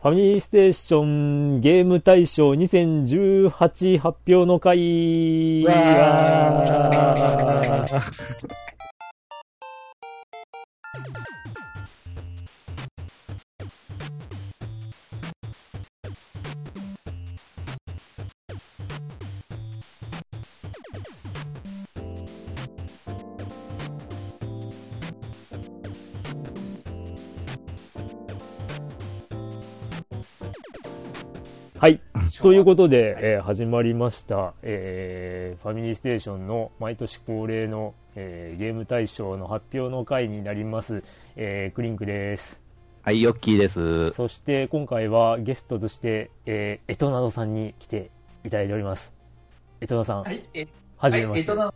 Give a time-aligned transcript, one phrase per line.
[0.00, 5.74] ファミリーステーションゲーム大賞2018発表の回は
[8.64, 8.67] い。
[32.40, 41.02] ということで、えー始まりました、えーファミリーステーションの毎年恒例の、えーゲーム大賞の発表の会になります、
[41.34, 42.60] えークリンクです。
[43.02, 44.10] はい、ヨッキーです。
[44.12, 48.12] そして今回はゲストとして、えーエトナドさんに来て
[48.44, 49.12] いただいております。
[49.80, 51.50] エトナさん、はい、え、はじめまして。
[51.50, 51.74] は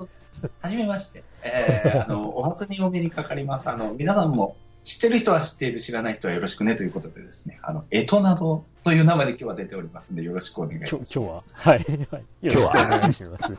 [0.64, 1.24] い、じめまして。
[1.42, 3.68] えー、あの、 お初にお目にかかります。
[3.68, 10.94] あの、皆さんも知ってる人は知っている、知らない人はよろしくねということでですね、あの、エトなどという名前で今日は出ておりますので、 よろしくお願いします。
[10.94, 13.54] 今日今日は、はい、はい、よろしくお願いします。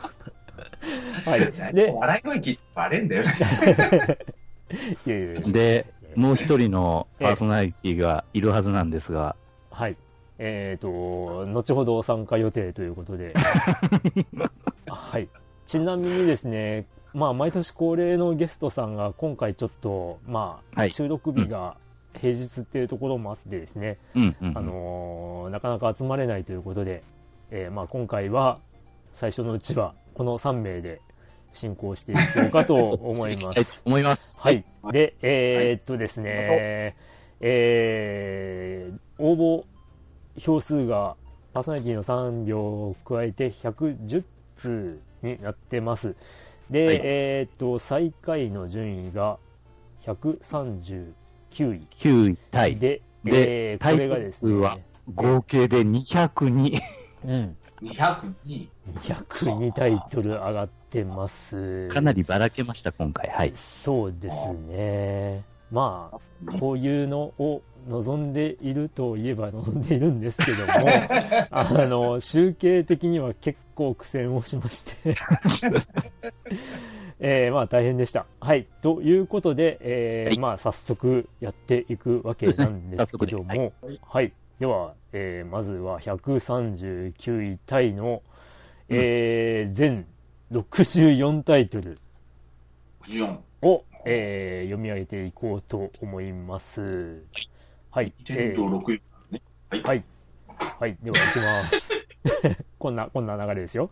[1.30, 1.74] はい。
[1.74, 3.30] で、笑い声聞いてバレんだよね。
[5.06, 9.36] いやいやいやで、もう一人のパーソナリティがいるはずなんですが、
[9.72, 9.98] はい。
[10.40, 13.34] えっ、と、後ほど参加予定ということで。
[14.88, 15.30] はい。
[15.66, 21.76] ちなみにですね、まあ、毎年恒例のゲストさんが今回ちょっと、まあ、はい収録日が
[22.20, 27.04] 平日っていうところもあってですね、うんうんうんあのーなかなか集まれないということで、
[27.52, 28.60] えーまあ、今回は
[29.14, 31.02] 最初のうちはこの3名で
[31.52, 33.82] 進行していこうかと思いま はいす。
[33.86, 34.40] 思います。
[34.40, 34.64] はい。
[34.92, 36.96] で、えーっとですね、
[37.42, 39.66] えー応募
[40.40, 41.16] 票数が
[41.54, 44.24] パーソナリティの3票を加えて110
[44.58, 46.16] 通になってます。
[46.70, 49.38] で、はいえーっと、最下位の順位が
[50.06, 51.14] 139
[51.56, 51.88] 位。
[51.98, 52.78] 9位タイ。
[52.78, 56.82] で、でえーこれがですね、合計で202。
[57.26, 58.68] うん、202。
[59.02, 61.88] 202タイトル上がってます。
[61.90, 63.30] かなりばらけました、今回。
[63.30, 63.52] はい。
[63.56, 65.44] そうですね。
[65.72, 70.88] まあ、こういうのを望んでいるといえば望んでいるんですけども、
[71.50, 74.94] あの、集計的には結構苦戦をしまして、
[77.20, 78.26] えーまあ大変でした。
[78.40, 78.68] はい。
[78.82, 84.34] ということで、えーはいまあ早速やっていくわけなんですけども、ね早速ではい。
[84.60, 88.22] では、えーまずは139位タイの、
[88.90, 90.06] えー全
[90.52, 91.98] 64タイトル、
[93.04, 93.38] 14。
[93.62, 97.24] を、えー読み上げていこうと思います。
[97.92, 98.14] はい。
[98.30, 99.02] え天ー6
[99.32, 99.42] ね。
[99.70, 99.82] はい。
[99.84, 100.04] はい。
[100.80, 100.98] はい。
[101.02, 101.38] では、行き
[101.74, 101.83] ます。
[102.80, 103.90] こんな、こんな流れですよ。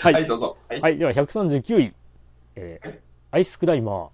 [0.00, 0.56] は はいい、どうぞ。
[0.68, 0.80] はい。
[0.80, 0.98] はい。
[0.98, 1.94] では、139位。
[2.56, 2.98] えー
[3.30, 4.08] アイスクライマー。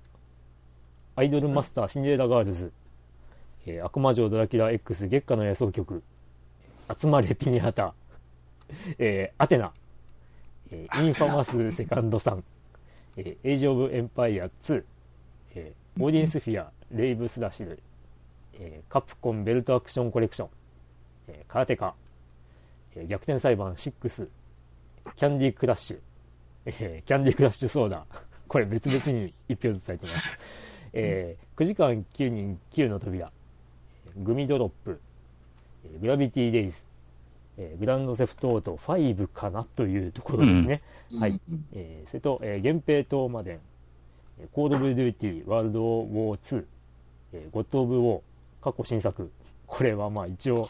[1.17, 2.73] アイドルマスターシンデレラガールズ。
[3.67, 6.03] えー悪魔城ドラキュラ X 月下の夜想曲。
[6.99, 7.93] あつまれピニャータ。
[8.99, 9.73] えーアテナ。
[10.71, 12.45] えーインファマスセカンドサン。
[13.19, 14.85] えーエイジオブエンパイア2。
[15.57, 17.79] えーオーディンスフィア、レイブスラシル。
[18.55, 20.49] えーカプコンベルトアクションコレクション。
[21.31, 21.95] えーカラテカ。
[22.97, 24.29] えー逆転裁判6。
[25.17, 25.99] キャンディークラッシュ。
[26.67, 28.05] えーキャンディークラッシュソーダ。
[28.49, 30.39] これ別々に1票ずつ入ってます。
[30.93, 33.31] えー9時間9人9の扉。
[34.17, 35.01] グミドロップ。
[35.85, 36.83] えーグラビティデイズ。
[37.59, 40.83] えーグランドセフトオート5かなというところですね。
[41.19, 41.65] はいうん。
[41.73, 43.61] えーそれと、えー、源平島まで、
[44.41, 46.65] えーコード・オブ・デューティー、ワールド・ウォー2、
[47.35, 48.21] えーゴッド・オブ・ウォー、
[48.63, 49.31] 過去新作。
[49.67, 50.67] これはまあ一応、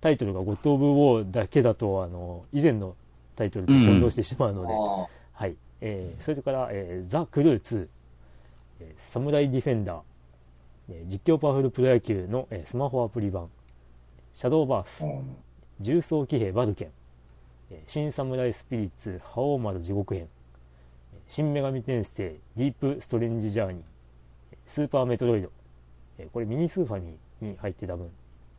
[0.00, 2.94] タイトルがゴッド・オブ・ウォーだけだと、あの、以前の
[3.36, 5.56] タイトルと混同してしまうので、あはい。
[5.82, 7.88] えーそれから、えーザ・クルー2、
[8.80, 10.00] えーサムライ・ディフェンダー、
[10.90, 13.48] えー実況パワフルプロ野球の、えースマホアプリ版、
[14.32, 15.36] シャドウバース、うん。
[15.80, 16.88] 重装機兵ヴァルケン、
[17.70, 20.28] えー新サムライスピリッツ覇王丸地獄編、
[21.12, 23.82] えー新女神転生ディープストレンジジャーニー、
[24.52, 25.50] えースーパーメトロイド、
[26.18, 28.08] えーこれミニスーファミに入ってた分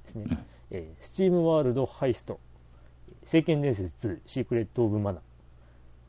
[0.06, 0.26] ですね、
[0.72, 2.40] えースチームワールドハイスト、
[3.24, 5.22] 聖剣伝説2シークレット・オブ・マナ、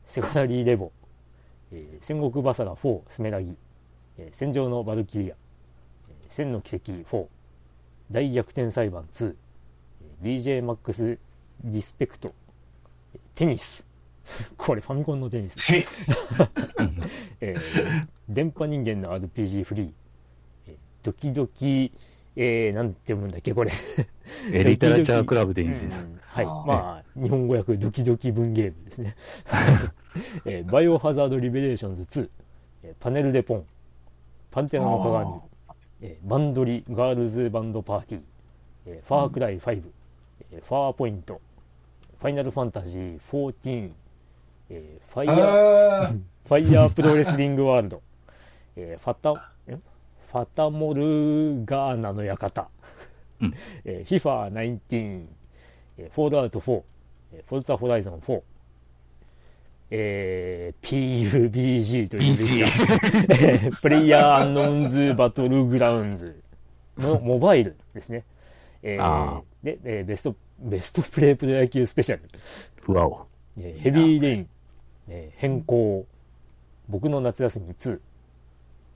[0.05, 0.91] セガラリー・レボ、
[1.71, 3.55] えー戦国バサラ4スメラギ、
[4.17, 5.35] えー戦場のバルキリア、
[6.09, 7.25] えー千の奇跡4
[8.11, 9.35] 大逆転裁判2
[10.21, 11.17] DJ マックス
[11.63, 12.33] リスペクト
[13.35, 13.85] テニス。
[14.55, 15.83] これファミコンのテニス、へ
[17.41, 19.91] えー電波人間の RPG フリー、
[20.67, 21.91] えードキドキ
[22.35, 23.71] えー、なんて読むんだっけこれ。
[24.51, 25.91] えリタラチャークラブでいいんですよ。
[25.91, 26.19] うん。
[26.23, 26.45] はい。
[26.45, 29.15] まあ日本語訳ドキドキ文芸部ですね、
[30.45, 32.29] えーバイオハザードリベレーションズ2、
[32.83, 33.65] えーパネルデポン。
[34.49, 35.41] パルテナの鏡、
[36.01, 38.21] えーバンドリガールズバンドパーティー、
[38.87, 39.83] えーファークライ5、
[40.51, 41.39] えーファーポイント、
[42.19, 43.91] ファイナルファンタジー14、
[44.71, 46.07] えーファイヤー、あ
[46.47, 48.01] ファイヤープロレスリングワールド、
[48.75, 49.35] えーファタ、ん
[50.33, 52.67] ファタモルガーナの館、
[53.41, 53.53] うん。
[53.85, 55.25] えー、ヒファー19、
[55.99, 56.81] えーフォールアウト4、
[57.33, 58.41] えーフォルツァホライゾン4、
[59.91, 62.65] えー PUBG という BG
[63.29, 66.41] えープレイヤーアンノーンズバトルグラウンズ
[66.97, 68.23] のモバイルですね。
[68.81, 72.23] えーあで、えーベスト、ベストプレイプロ野球スペシャル。
[72.81, 73.27] ふわお。
[73.59, 74.49] えーヘビーレイン、
[75.09, 76.07] えー変更、
[76.89, 77.99] 僕の夏休み2、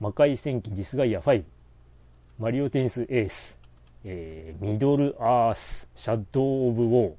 [0.00, 1.42] 魔界戦記ディスガイア5、
[2.38, 3.58] マリオテニスエース、
[4.04, 7.14] えーミドルアース、シャッドウ・オブ・ウォー、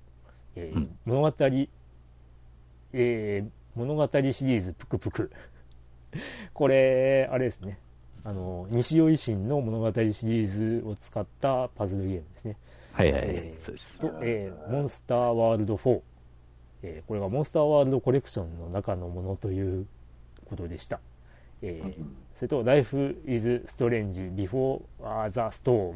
[0.56, 1.34] えーうん物語、
[2.94, 5.31] えー物語シリーズプクプク。
[6.54, 7.78] これ、あれですね。
[8.26, 12.58] あの、西尾維新の物語シリーズを使ったパズルゲームですね。
[12.92, 13.56] はいはいはいえ。
[13.58, 14.00] ーそうです。
[14.00, 16.02] と、えーモンスターワールド4、
[16.84, 19.86] えーこれがモンスターワールドコレクションの中のものという
[20.46, 21.00] ことでした。
[21.62, 22.04] えー
[22.36, 24.80] それと、Life is Strange Before
[25.30, 25.94] the Storm。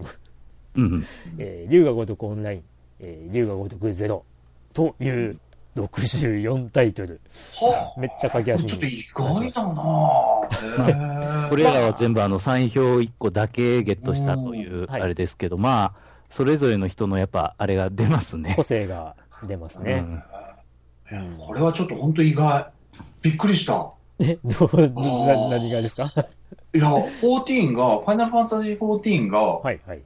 [1.38, 2.64] えー竜が如くオンライン、
[3.00, 4.26] えー竜が如くゼロ
[4.74, 5.40] という
[5.76, 7.22] 64タイトル。
[7.62, 8.70] はめっちゃ駆けあ、足に。
[8.70, 16.00] ちょっと意外だな これらは全部あの3票1個だけゲットしたというはいあれですけど、まあ、
[16.32, 18.64] それぞれの人のやっぱあれが出ますね個。
[18.64, 19.16] 性が
[19.48, 20.04] 出ますね。
[21.12, 22.68] うんこれはちょっと本当意外。
[23.22, 23.92] びっくりした。
[24.20, 26.14] え、どう、な何がですか？
[26.74, 26.88] いや、
[27.22, 30.02] 14が、ファイナルファンタジー14が、はいはい。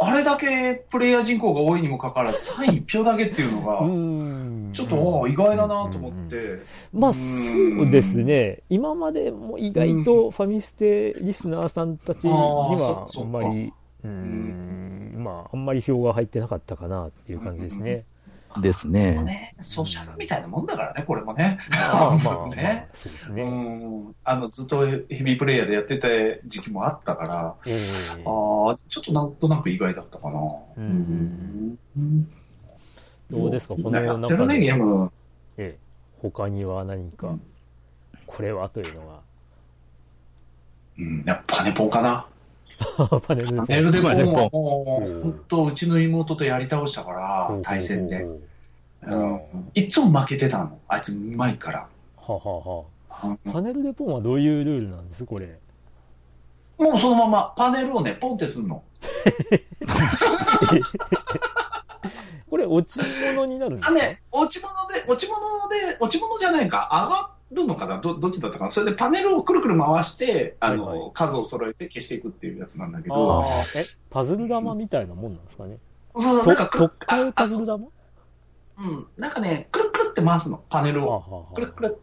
[0.00, 4.74] あれだけプレイヤー人口が多いにもかかわらず、3位1票だけっていうのうが。
[4.74, 6.60] ちょっと、意外だなと思って。
[6.94, 7.20] まあ、うそ
[7.52, 8.60] んうですね。
[8.70, 13.72] 今までも意外とファミステリスナーさんたちにあはあんまり、
[14.02, 18.04] うーん、まあ、あんまり票が入ってなかったかなっていう感じですね。
[18.60, 19.22] ですね。
[19.22, 21.58] ね、ソシャルみたいなもんだからね、これもね。
[21.70, 23.44] まあまあまあ、ねうそうですね。
[23.44, 24.14] ん。
[24.24, 26.08] あの、ずっとヘビープレイヤーでやってた
[26.46, 27.74] 時期もあったから、ええ
[28.24, 30.40] ああ、ちょっとなんとなく意外だったかな。
[30.76, 32.32] うんうん
[33.30, 33.74] どうですか？
[33.74, 35.10] このやってるね、ゲーム。
[35.56, 35.82] ええ
[36.20, 37.42] 他には何かうん、
[38.26, 39.20] これはというの
[40.98, 42.26] うん、やっぱパネポンかな。
[42.82, 48.26] が、 パネルでパネルでポンはパもう、うん本当、うちの妹とやり倒したから、対戦で。
[49.74, 50.78] いつも負けてたの。
[50.88, 51.78] あいつうまいから。
[51.80, 51.86] は
[52.28, 52.84] あは
[53.24, 53.52] うんあ。
[53.52, 55.24] パネルでポンはどういうルールなんです？
[55.24, 55.58] これ。
[56.78, 58.82] もうそのままパネルをね、ポンってするの。
[62.50, 63.00] これ、落ち
[63.34, 63.92] 物になるんですか？
[63.92, 71.10] あね、落ち物で、落ち物で、落ち物じゃないか、上がるのかな、どどっちだったかな、それでパネルをくるくる回して、あの、はいはい。
[71.14, 73.44] 数を揃えて消していくっていうやつなんだけあど、あ、
[73.76, 75.78] え、パズル玉みたいなもんなんですかね？
[76.16, 77.86] そうそう、となんかくる特会パズル玉？
[78.78, 81.10] うん、なんかね、くるくるって回すの、パネルはあを。
[81.20, 81.98] はあはくるくる。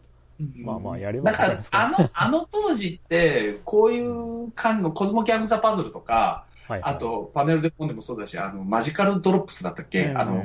[0.64, 6.94] まあまあやればだから、あの、あの当時って、こういう感じのコズモキャングザパズルとか、あはいはい。
[6.94, 10.42] あと、パネルでポンでもそうだし、あの、マジカルドロップスだったっけ、あの、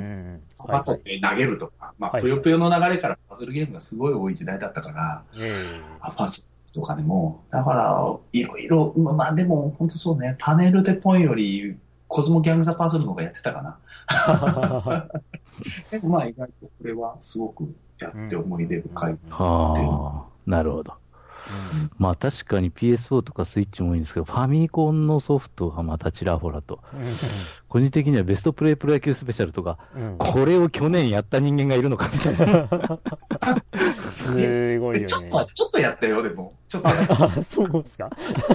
[0.66, 11.76] うんうんうんバトって投げるとか、まあ、はいぷよぷよの流れからパズルゲームがすごい多い時代だったから、えあパズルとかでも、だから、いろいろ、まあまあでも、本当そうね、パネルでポンより、
[12.08, 13.78] コズモギャングザパズルの方がやってたかな。
[15.90, 19.18] でもまあ意外とこれはすごくやって思い出深い。
[19.30, 20.94] はあ、なるほど。
[21.98, 26.80] まあ確かに PS4 とかスイッチもいいんですけど、ファミコンのソフトがまたちらほらと。
[27.76, 32.68] 個人的にはベストプレイプロ野球スペシャルとか、うんうんこれを去年やった人間がいるのかみたいな。
[34.12, 35.04] すごいよね。
[35.04, 36.54] ちょっと、ちょっとやったよ、でも。
[36.68, 37.24] ちょっとやった。
[37.24, 38.10] あ、そうですか。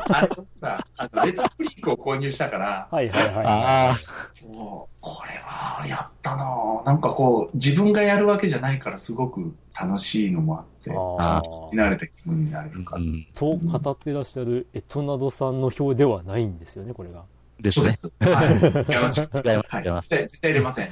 [0.10, 3.46] あれさ、あの、レトフリークを購入したから、はいはいはい。
[3.48, 3.98] あ
[4.32, 13.00] そう、これはやったなぁなんかこう、自分がやるわけじゃないからすごく楽しいのもあって、ああ慣れた気分になれるあ、かう。
[13.00, 13.28] ん。
[13.36, 17.26] と語ってらっしゃるエトナドさんの表ではないんですよね、これが。
[17.62, 17.94] ですね。
[17.94, 18.36] そうです。
[18.36, 18.96] はい。
[18.96, 19.22] 違います。
[19.22, 19.84] 違いますはい。
[19.84, 20.90] 違います絶対、絶対入れません。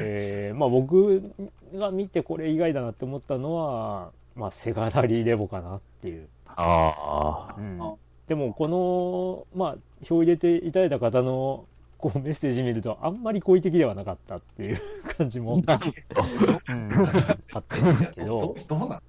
[0.00, 1.32] えーまあ僕
[1.74, 6.28] が見てこれ以外だなって思ったのは、まあセガラリーレボかなっていう。
[6.46, 7.54] ああ。
[7.56, 7.94] うんあ
[8.26, 9.76] でもこの、まあ、
[10.08, 11.66] 表入れていただいた方の
[11.98, 14.80] こうメッセージ見るとあんまり好意的ではなかったっていう
[15.18, 19.02] 感じも、うんあったんですけどど、どうなん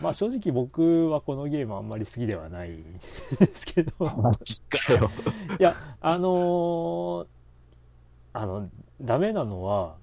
[0.00, 2.98] まあ正直僕はこのゲームあんまり好きではないん
[3.38, 5.10] ですけど、マジかよ。
[5.58, 7.26] いや、あのー
[8.34, 8.68] あの、
[9.00, 9.94] ダメなのは、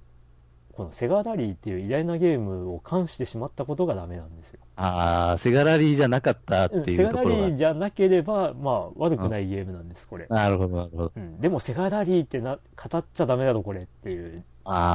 [0.72, 4.62] このセガラリーっていう偉大なゲームを冠してしまったことがダメなんですよ。
[4.78, 7.30] ああ、セガラリーじゃなかったっていうセガラリ。
[7.30, 10.28] ーじゃなければ、まあ、悪くないゲームなんです、これ。
[10.30, 11.12] なるほど、なるほど。
[11.14, 14.46] うん、でも、セガラリーってな語っちゃダメだろ、これっていう、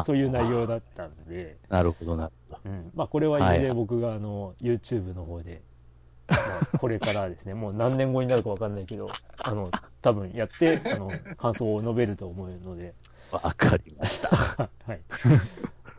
[0.05, 2.71] そういう内容だったんで、なるほど、なるほど。
[2.71, 5.63] うん、まあ、これはいずれはい僕が、あの、YouTube の方で、
[6.29, 6.37] ま
[6.73, 9.09] あ、これからですね、 もう何年後になるかわかんないけど、
[9.39, 9.71] あの、
[10.03, 12.95] 多分やって、あの、感想を述べると思うので、
[13.31, 14.29] わかりました。
[14.87, 15.01] はい。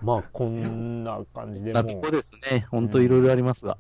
[0.01, 2.67] まあ、こんな感じでもうなとこ、ですね。
[2.69, 3.77] 本当いろいろありますが。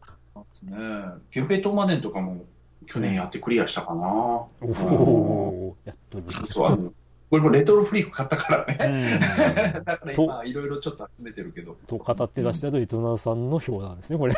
[0.63, 2.45] ねえ、ゲペトマネンとかも
[2.87, 4.07] 去年やってクリアしたかな。
[4.07, 6.25] おおやっとる。
[6.49, 6.91] そう、あの、
[7.29, 9.17] これもレトロフリーク買ったからうね。
[9.17, 9.19] ん。
[9.83, 11.75] だから今、いろいろちょっと集めてるけど。
[11.85, 14.35] と語ってらっしゃる伊藤直さんの票なんですね、これ。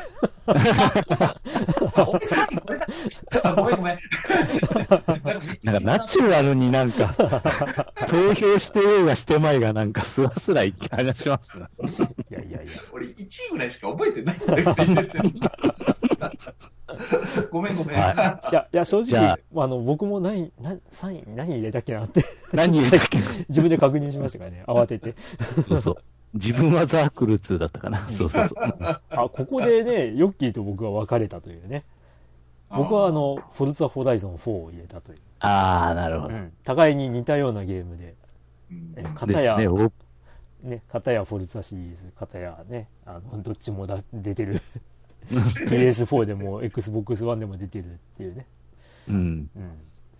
[0.48, 1.36] あ、
[2.08, 2.79] お客さん、これ
[3.43, 3.98] あごめんごめん。
[5.63, 7.13] なんかナチュラルになんか、
[8.08, 11.67] 投票してようがしてまいがなんかスラスラ話しますね。
[12.31, 12.72] いやいやいや。
[12.91, 15.31] 俺1位ぐらいしか覚えてないんだよ、入れてる
[17.51, 17.98] ごめんごめん。
[17.98, 18.12] は
[18.51, 23.19] いや、いや、正直、あの、僕も何、何、3位、何入れたっけなって、何言うだっけ
[23.50, 25.15] 自分で確認しましたからね、慌てて。
[25.67, 25.98] そうそう。
[26.34, 28.08] 自分はザークル2だったかな。
[28.12, 29.01] そうそうそう。
[29.10, 31.84] あ、ここでね、ヨッキーと僕は別れたというね。
[32.69, 35.19] 僕はあの、フォルツァホライゾン4を入れたという。
[35.39, 36.36] ああ、なるほど。
[36.36, 36.53] うん。
[36.63, 38.15] 互いに似たようなゲームで、
[38.72, 39.67] うんえで片や、すね。
[39.67, 39.91] お
[40.63, 44.62] ね、片やフォルツァシリーズ、片やね、あの、どっちもだ出てる。
[45.70, 48.46] PS4 でも Xbox One でも出てるっていうね。
[49.08, 49.50] うん。
[49.56, 49.72] うん。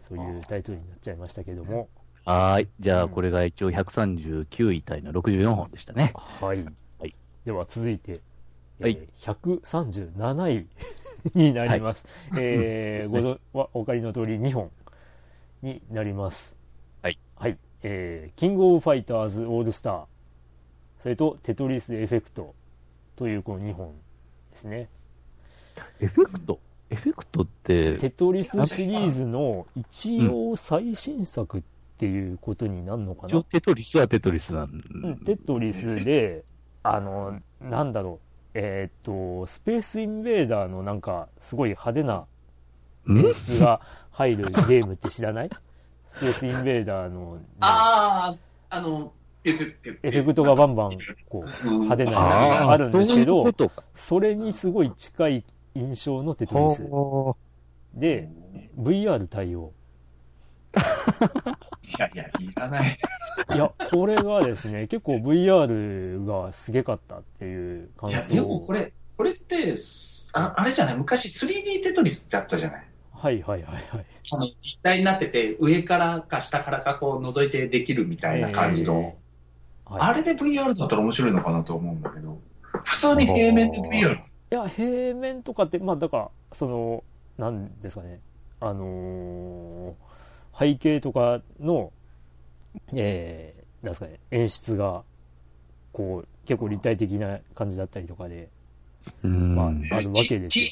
[0.08, 1.89] そういうタイトルになっちゃいましたけども。
[2.25, 2.68] はーい。
[2.80, 6.13] じゃあ、うんこれが一応139位タイの64本でしたね。
[6.16, 6.63] はい。
[7.00, 8.22] はいでは続いて、
[8.80, 10.68] はいえー137位
[11.34, 12.06] になります。
[12.38, 14.70] えー うんですねごぞわお分かりの通り2本
[15.62, 16.56] になります。
[17.01, 17.18] はい。
[17.36, 17.58] はい。
[17.84, 20.06] えーキングオブファイターズオールスター、
[21.01, 22.54] それとテトリスエフェクト
[23.16, 23.94] というこの2本
[24.51, 24.89] ですね。
[26.00, 26.59] エフェクト？
[26.91, 31.62] エフェクトって、テトリスシリーズの一応最新作っ
[31.98, 36.43] ていうことになるのかな、一応テトリスはテトリスなんうんテトリスで、
[36.81, 42.25] あの、なんだろう、えーっと、スペースインベーダーのなんか、すごい派手な
[43.05, 43.19] うん？
[43.19, 45.50] 演出が入るゲームって知らない？
[46.12, 48.36] スペースインベーダーの、ねあ
[48.69, 50.43] あ、あの、エフェクト。
[50.43, 50.98] がバンバン、
[51.29, 53.45] こう、派手なやつがあるんですけど。
[53.93, 55.43] それにすごい近い
[55.79, 56.83] 印象のテトリス。
[56.83, 57.36] は
[57.93, 58.29] で、
[58.77, 59.71] VR 対応。
[61.98, 62.98] いやいや、いらない。
[63.55, 69.75] いや、これがですね、結構 VR がすげかったっていう感いや、でも想これ、これって、
[70.33, 70.98] ああれじゃない？
[70.98, 72.83] 昔 3D テトリスってあったじゃない？
[73.12, 74.05] はいはいはいはい。
[74.31, 78.93] あの、立体になってて、上からか下からかこう覗いてできるみたいな感じの。
[78.93, 79.15] えーはい
[79.91, 82.39] あれで VR だったら面白いのかなと思うんだけど、
[82.83, 84.19] 普通に平面で VR。
[84.51, 87.03] いや、平面とかって、まあ、だから、その、
[87.38, 88.20] なんですかね、
[88.60, 89.94] あのー
[90.60, 91.94] 背景とかの、
[92.94, 95.03] えー、なんですかね、演出が、
[95.94, 98.50] こう、結構立体的な感じだったりとかで、
[99.24, 99.56] うん。
[99.56, 100.65] まあ、あるわけですよ。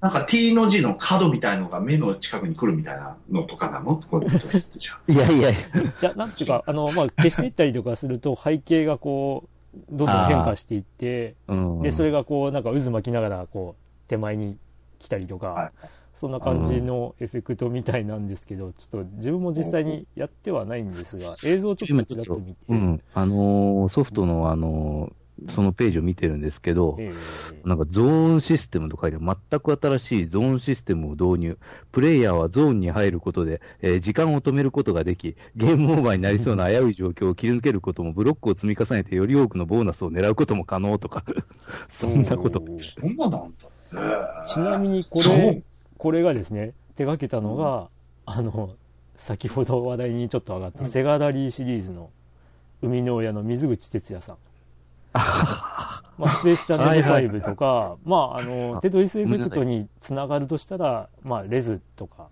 [0.00, 3.96] なんか T の字の角みたいのが目の近くに来るみたいなのとかなの？
[3.96, 5.00] こういうことですってじゃあ。
[5.12, 5.58] いやいやいや。
[5.58, 9.48] いや、なんていうか、あの、まあ、消していったりとかすると、背景がこう、
[9.90, 11.82] どんどん変化していって、うん。
[11.82, 14.58] で、それがこう、なんか渦巻きながら、こう、手前に
[14.98, 15.70] 来たりとか、はい
[16.18, 23.00] そんな感じのエフェクトみたいなんですけど、ちょっと自分も実際にやってはないんですが、映像をちょっとちらっと見て、うん。
[23.14, 25.17] あのーソフトの、あのー
[25.48, 27.14] そのページを見てるんですけど、え
[27.64, 31.58] なんかゾーンシステムと書いて全く新しいゾーンシステムを導入。
[31.92, 41.24] プレイヤーはゾーンに入ることで、えー時間を止めることができ、ゲームオーバーになりそうな危うい状況を切り抜けることも、ブロックを積み重ねてより多くのボーナスを狙うことも可能とか、
[41.90, 42.60] そんなこと。
[42.60, 43.54] おーそんななん
[43.92, 44.44] だ。
[44.44, 45.62] ちなみにこれ、
[45.96, 47.88] これがですね、手掛けたのが、
[48.26, 48.76] あの、
[49.16, 52.10] 先ほど話題にちょっと上がった、うんセガダリーシリーズの
[52.80, 54.36] 生みの親の水口哲也さん。
[56.18, 62.28] まあ、スペースチャンネル5とか、まあ、あの、あテトリスエフェクトにつながるとしたら、まあ、レズとか、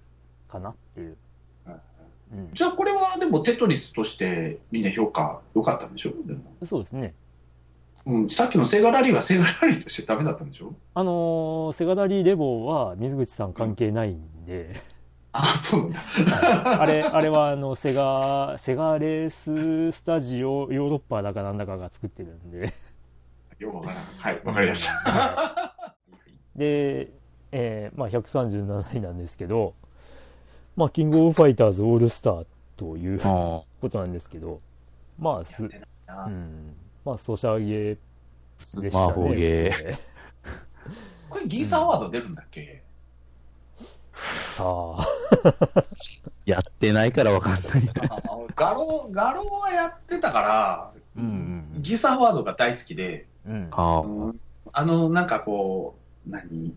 [0.49, 1.17] かなっていう。
[2.33, 6.13] うん、じゃあこれはでもテトリスとしてみんな評価良かったんでしょ？
[6.27, 7.15] でも、そうですね。
[8.05, 10.75] うん、さっきのセガラリーはセガラリーとしてダメだったんでしょ？
[10.95, 14.75] あのーセガラリーレボは水口さん関係ないんで、
[15.39, 16.81] ああ、そうなんだ。
[16.81, 22.73] あれ、あれはあの、セガ、セガレーススタジオヨーロッパだかなんだかが作ってるんで、
[23.59, 24.05] よくわからん。
[24.05, 25.75] はい、わかりました。
[26.57, 27.11] で、
[27.53, 29.75] えーまあ、137位なんですけど、
[30.75, 34.61] まあ、キングオブファイターズオールスターというあことなんですけど、
[35.19, 35.69] まあ、す、う
[36.31, 36.75] ん、
[37.05, 37.99] まあ、ソシャゲで
[38.65, 38.91] したね。
[38.91, 39.99] スマホゲー。
[41.29, 42.83] これギーサアワード出るんだっけ、
[44.17, 45.07] さあ、
[46.47, 47.63] やってないからわかんない。
[48.09, 48.21] あ
[48.57, 53.55] ガロガロはやってたから、うんギーサアワードが大好きで、うん。
[53.55, 53.69] うん。
[53.73, 54.03] あ
[54.73, 56.75] あの、なんかこう、何？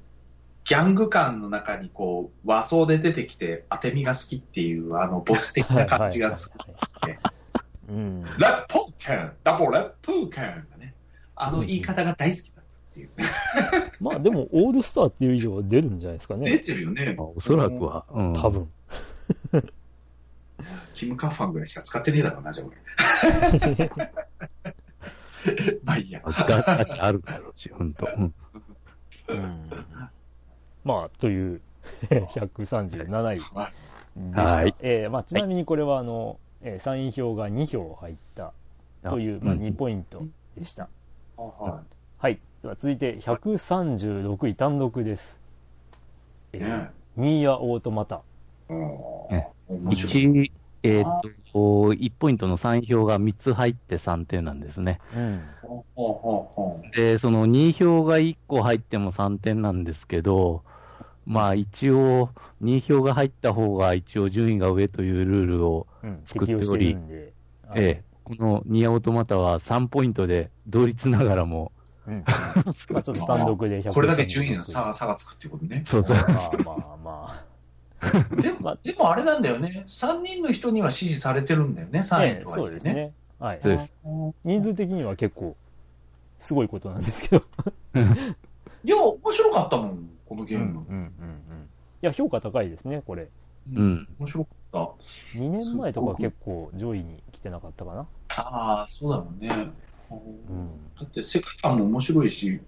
[0.65, 7.19] ギャング感の中にこう、和装で出てきて当て身が好きっていう、あの、ボス的な感じがすごいですね。
[7.89, 8.23] うん。
[8.23, 10.93] レッポーケンダボレッポーケンがね、
[11.35, 12.58] あの言い方が大好きだ
[13.07, 13.27] ていう。
[13.99, 16.59] まあでも、オールスターっていう以上は出るんじゃないですか出ね。
[16.59, 17.15] てるよね。
[17.17, 18.05] おそらくは。
[18.11, 18.33] うん。
[18.33, 18.69] 多分。
[20.93, 23.89] キム・カファンぐらいしか使ってねえだろうな、じゃあ俺。
[25.83, 26.21] まあいいや。
[26.23, 28.07] あるだろうし、ほんと。
[28.17, 28.33] うん
[29.29, 29.69] うん。
[30.83, 31.61] まあ、という、
[32.09, 33.59] 137位でした。
[34.41, 38.53] はいえーまあ、ちなみにこれは、あの、えーサイン票が2票入った
[39.03, 40.25] という、まあ、うん2ポイント
[40.57, 40.89] でした。
[41.37, 41.83] は
[42.17, 42.39] はい。
[42.61, 45.39] では続いて、136位単独です。
[46.51, 48.21] えねニーヤオートマタ。
[48.67, 48.77] うん
[49.29, 50.23] ね面白い。
[50.43, 50.51] 1、
[50.83, 51.29] えーっと、
[51.93, 54.99] 1ポイントの3票が3つ入って3点なんですね。
[55.15, 55.41] うん。
[56.91, 60.65] で、その2票が1個入っても3点なんですけど、
[61.25, 66.23] まあ一応、2票が入った方が一応順位が上というルールを、うん。
[66.25, 67.33] 作っており適用してるん
[67.75, 71.71] ええ、このニアオートマタは3ポイントで同率ながらも、
[72.09, 72.23] うん。
[72.89, 75.83] まあ、ちょっと単独で136これだけ順位の差が差がつくっていうことね。
[75.85, 76.17] そうそう。
[76.17, 77.45] まあまあま
[78.41, 79.85] でも、でもあれなんだよね。
[79.87, 82.01] 3人の人には支持されてるんだよね、あ。
[82.01, 83.13] 3ね位とはそうですね。
[83.39, 83.59] はい。
[83.61, 83.93] そうです。
[84.43, 85.55] 人数的には結構、
[86.39, 87.43] すごいことなんですけど。
[88.83, 90.65] いや、面白かったもん、このゲーム。
[90.65, 91.69] うんうんうんうん。
[92.01, 93.29] いや、評価高いですね、これ。
[93.73, 94.07] うん。
[94.17, 95.37] 面白かった。
[95.37, 98.07] 2年前とか結構上位に来てなかったかな。
[98.37, 99.49] ああ、そうだもんね。
[100.09, 100.69] うん。
[100.99, 102.59] だって世界観も面白いし、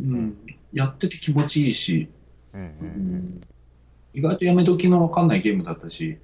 [0.00, 0.36] うん、
[0.72, 2.08] やってて気持ちいいし、
[2.54, 3.40] うんううんん、
[4.14, 6.18] 意外とやめ時の分かんないゲームだったし、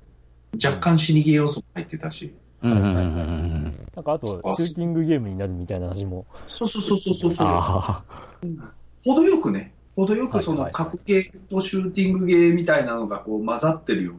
[0.63, 3.89] 若干死にゲー要素も入ってたし、うんうんうんうん。
[3.95, 6.27] なんかあと、シューティングゲームになるみたいな話も。
[6.47, 8.03] そうそうそうそうそうそう、あ
[9.05, 14.13] 程よくね、程よくその格ゲーとシューティングゲーみたいなのがこう混ざってるよ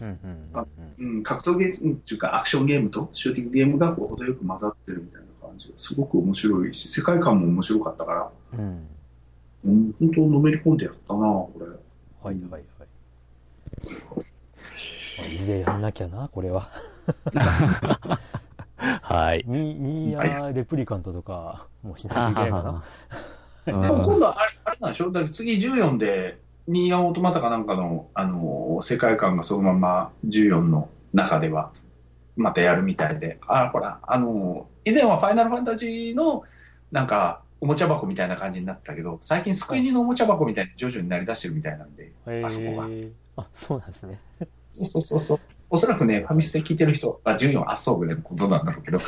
[0.00, 0.66] うな、うんうん
[0.98, 8.88] うんうん、格闘ゲームっていうかアクションゲームとシューティングゲームがこう程よく混ざってるみたいな感じがすごく面白いし、世界観も面白かったから、うん。
[9.64, 11.66] うん、本当のめり込んでやったな、これ。
[11.66, 11.76] はい
[12.22, 12.62] はいはい。
[15.18, 16.70] まあいずれやんなきゃな、これは。
[17.34, 18.18] あ。
[19.02, 19.44] はい。
[19.46, 22.70] ニニーヤレプリカントとかもしないといけないかな。
[22.70, 22.80] うん
[23.66, 25.12] でも今度はあれあれなんでしょ？
[25.12, 31.70] だから次14で、ニーヤンオートマタかなんかの、あの世界観がそのまま14の中では、
[32.40, 36.44] またやるみたいで、あ、ほら、あの以前はファイナルファンタジーの、
[36.90, 42.88] なんか、おもちゃ箱みたいな感じになったけど、最近スクエニのおもちゃ箱みたいに徐々になりだしてるみたいなんで、へあそこが。
[42.88, 44.18] ーあ、そうなんですね。
[44.72, 45.40] そうそうそうそう。
[45.72, 49.02] おそらくね、ファミステ聞いてる人は14あっそうぐらいのことなんだろうけど、い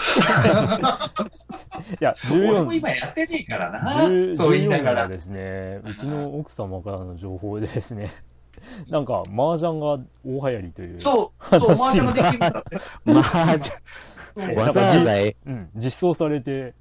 [2.00, 5.02] や、俺も14、今やってねえからな、10そう言いな14がら。
[5.02, 8.12] がですね、うちの奥様からの情報でですね、
[8.88, 11.00] なんか、麻雀が大流行りという。
[11.00, 12.80] そう、そう、マージャンができるんだって。
[13.04, 13.76] まあ、じそ
[14.42, 15.14] うゃわざわざ、
[15.46, 16.74] うん、実装されて、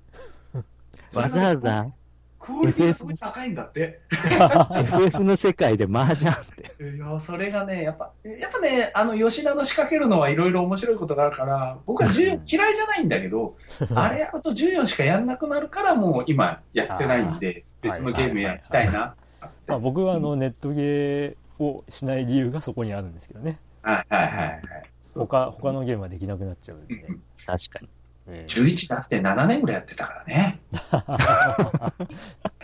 [1.13, 1.87] わざわざ、
[2.41, 4.01] クオリティがすごい高いんだって。
[4.11, 6.35] FF の世界で麻雀っ
[6.79, 6.95] て。
[6.97, 13.55] いや、それがね、やっぱ、やっぱね、あの、吉田の仕掛けるのはいろいろ面白いことがあるから、僕は14嫌いじゃないんだけど、
[13.93, 19.15] あれやると14しかやんなくなるから、もう今やってないんで、別のゲームやりたいな。
[19.67, 23.59] まあ、僕はあのネットゲーをしない理由がそこにあるんですけどね。
[23.81, 24.61] はいはいはいはい。
[25.15, 27.05] 他、他のゲームはできなくなっちゃうんでね。
[27.09, 27.89] うん確かに。
[28.27, 30.59] えー11だって7年ぐらいやってたからね。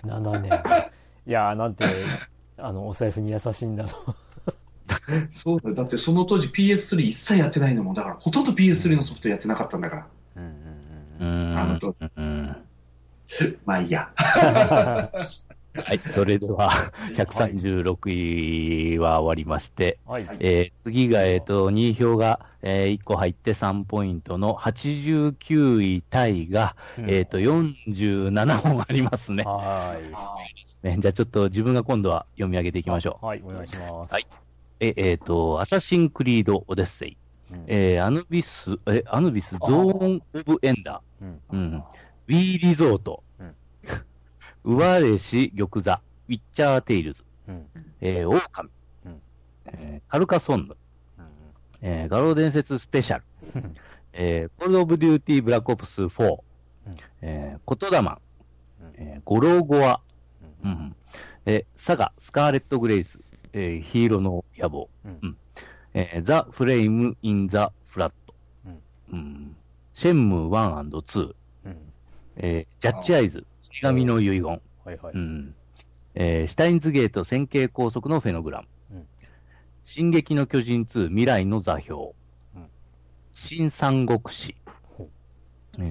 [0.03, 0.51] 7年。
[1.25, 1.85] いやー、なんて、
[2.57, 4.15] あの、お財布に優しいんだと。
[5.29, 5.75] そうだよ。
[5.75, 10.07] だってその当時 PS3 一切やってないのも、だからほとんど PS3 のソフトやってなかったんだから。
[10.37, 10.53] うん
[11.19, 11.57] うん。
[11.57, 12.55] あのとうん
[13.65, 14.09] まあいいや。
[15.85, 20.27] はい、それでは、136位は終わりまして、はい。
[20.39, 29.43] えー次が、えっ、と、2票が、え1個入って3ポイントの89位タイが、えっ、と、47本ありますね。
[29.43, 29.97] は
[30.83, 32.83] ねじゃあちょっと自分が今度は読み上げていい。
[32.83, 33.25] きましょう。
[33.25, 34.13] はい、お願いします。
[34.13, 34.27] はい
[34.79, 37.17] え、えっ、と、アサシンクリード・オデッセイ、
[37.51, 43.55] うんえーアヌビス、え、アヌビス・ゾーン・オブ・エンダうんー、うん、ウィー・リゾート、うん
[44.63, 47.65] 奪われし玉座、ウィッチャー・テイルズ、うん。
[48.01, 48.69] えー、オオカミ、
[49.05, 49.21] うん。
[49.67, 50.75] えーカルカソンヌ、
[51.19, 51.25] うん
[51.81, 53.23] えー餓狼伝説スペシャル、
[53.55, 53.75] うん。
[54.13, 56.23] えーコール・オブ・デューティー・ブラック・オプス4、
[56.87, 56.97] うん。
[57.21, 58.17] えー、言霊、うん。
[58.95, 60.01] えー、ゴロゴア、
[60.63, 60.71] ううん。
[60.71, 60.95] ん
[61.45, 63.19] えー、サガ、スカーレット・グレイス、
[63.53, 65.37] えー、ヒーローの野望、うん。
[65.93, 68.33] えー、ザ・フレイム・イン・ザ・フラット、
[68.65, 68.79] うん。
[69.13, 69.55] うん。
[69.93, 70.89] シェンムー。
[70.89, 71.33] 1&2、
[71.65, 71.77] うん。
[72.37, 74.59] えー、ジャッジ・アイズ、死神の遺言、は
[74.91, 75.13] いはい。
[75.13, 75.55] うん。
[76.15, 79.07] えーシュタインズゲート線形高速のフェノグラム、うん。
[79.85, 82.13] 進撃の巨人2未来の座標、
[82.55, 82.69] うん。
[83.33, 84.55] 新三国志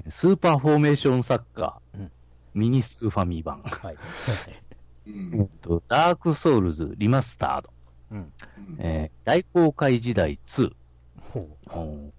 [0.09, 2.11] スーパーフォーメーションサッカー、うん。
[2.53, 3.97] ミニスーファミ版、はい。
[5.61, 7.69] とダークソウルズリマスタード、
[8.11, 8.17] うん。
[8.17, 8.33] うん
[8.79, 10.71] えー大航海時代2、
[11.31, 11.79] ほう。
[11.79, 12.13] ん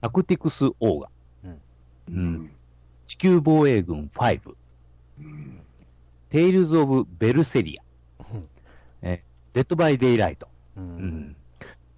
[0.00, 1.08] タクティクスオーガ、
[1.44, 1.62] うん。
[2.08, 2.50] うん。
[3.06, 4.54] 地球防衛軍5、うん
[6.30, 7.82] テイルズ・オブ・ベルセリア、
[8.32, 8.48] うん。
[9.02, 10.80] えーデッド・バイ・デイ・ライト、う。
[10.80, 10.86] うん。
[11.28, 11.36] ん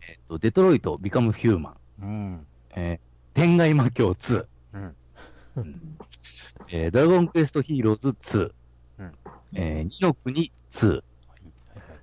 [0.07, 2.47] えっとデトロイト・ビカム・ヒューマン、うん。
[2.75, 4.95] えー天外魔境2、うん。
[6.69, 7.85] えードラゴンクエストヒー。
[7.85, 8.53] ローズ2、
[8.99, 9.13] うん。
[9.55, 11.05] えー、二の国2、はいはい。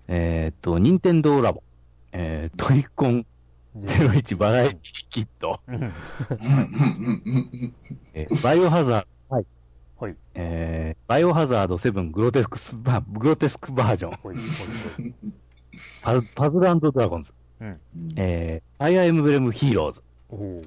[0.07, 1.63] えーっと、任天堂ラボ、
[2.11, 3.25] えー、トイコンはい。
[3.75, 5.59] 01バラエティキット、
[8.43, 9.07] バイオハザード、
[9.99, 10.15] はいはい。
[10.35, 15.15] えー、バイオハザード7グロテスクス バグロテスクバージョン。
[16.01, 17.79] パズパズルドラゴンズ、うん。
[18.15, 20.63] えー、ファイアーエムブレムヒーローズ、おお。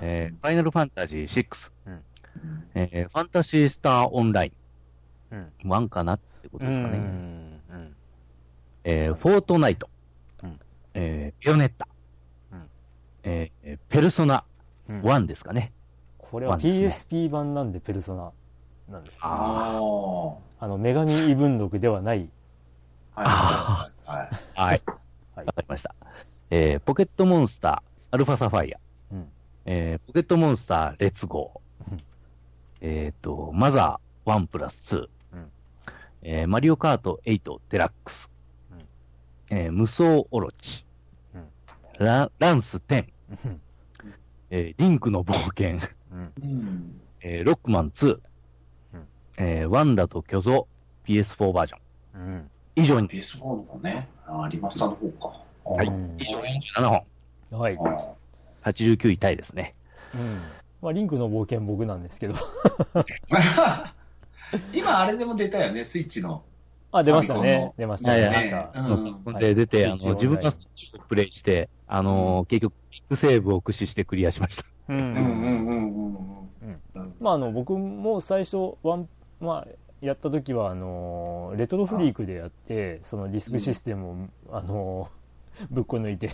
[0.00, 2.02] えー、ファイナルファンタジー6、うん
[2.74, 4.52] えー、ファンタシースターオンライ
[5.30, 5.40] うん。
[5.40, 6.98] ン、1かなってことですかね。
[6.98, 7.60] うん。
[7.70, 7.96] うん。
[8.84, 9.88] えー、フォートナイト、
[10.42, 10.60] うん
[10.94, 11.86] えー、ベヨネッタ、
[12.52, 12.62] うん
[13.22, 14.44] えー、ペルソナ
[14.88, 15.72] うん1ですかね。
[16.18, 18.32] これは PSP 版なんでペルソナ
[18.90, 22.28] なんですけど、あああの、女神異文録ではない。
[23.14, 23.88] あ。
[24.04, 24.24] はい。
[24.24, 24.28] はい。
[24.54, 24.82] はい。
[25.36, 25.94] はいわかりました。
[26.50, 28.78] えー、ポケットモンスター、アルファサファイア、
[29.12, 29.28] うん。
[29.64, 32.02] えー、ポケットモンスター、レッツゴーうん、
[32.80, 34.98] えっ、と、マザー1プラス2、
[35.34, 35.52] うん
[36.22, 38.30] えー、マリオカート8デラックス、
[38.72, 38.74] う
[39.54, 40.84] んえー、無双オロチ、
[41.34, 41.44] うん
[41.98, 43.06] ラランス10、
[43.44, 43.60] うん
[44.50, 45.80] えー、リンクの冒険、う。
[47.20, 48.22] えー、ロックマン2、うん
[49.42, 50.68] えー、ワンダと巨像
[51.06, 51.76] PS4 バージョ
[52.18, 52.20] ン。
[52.20, 52.50] うん。
[52.76, 55.40] 以上に、PS4 のね、あリマスターの方か。
[55.64, 57.04] はいうん以上47
[57.50, 57.78] 本、はい。
[57.78, 59.74] あ89位タイですね。
[60.14, 60.42] うん。
[60.82, 62.34] まあ、リンクの冒険僕なんですけど。
[63.58, 63.94] あ
[64.74, 66.42] 今、あれでも出たよね、スイッチの。
[66.92, 67.40] あ、出ました。
[67.40, 68.16] ね出ました。
[68.18, 69.38] いやいや出ました。
[69.38, 70.52] で出て、あの、自分が
[71.08, 74.64] プレイして、あのー結局、キックセーブを駆使してクリアしました。
[74.88, 74.92] う。
[74.92, 76.20] うんんうんうんうん
[76.96, 77.14] うん。
[77.20, 79.08] まあ、あの、僕も最初、ワン、
[79.40, 79.68] まあ、
[80.00, 84.16] やった時は、あの、レトロフリークでやって、そのディスクシステムを、
[84.50, 85.08] あの、
[85.70, 86.30] ぶっこ抜いて、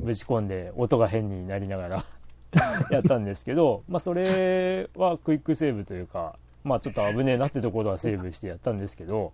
[0.00, 2.04] ぶち込んで、音が変になりながら
[2.90, 9.32] やったんですけど、まあ、それはクイックセーブというか、まあ、ちょっと危ねえなってところはセーブしてやったんですけど、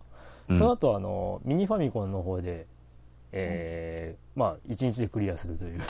[0.49, 0.59] うん。
[0.59, 2.67] その後、あの、ミニファミコンの方で、
[3.33, 5.81] えー、まあ、1日でクリアするという。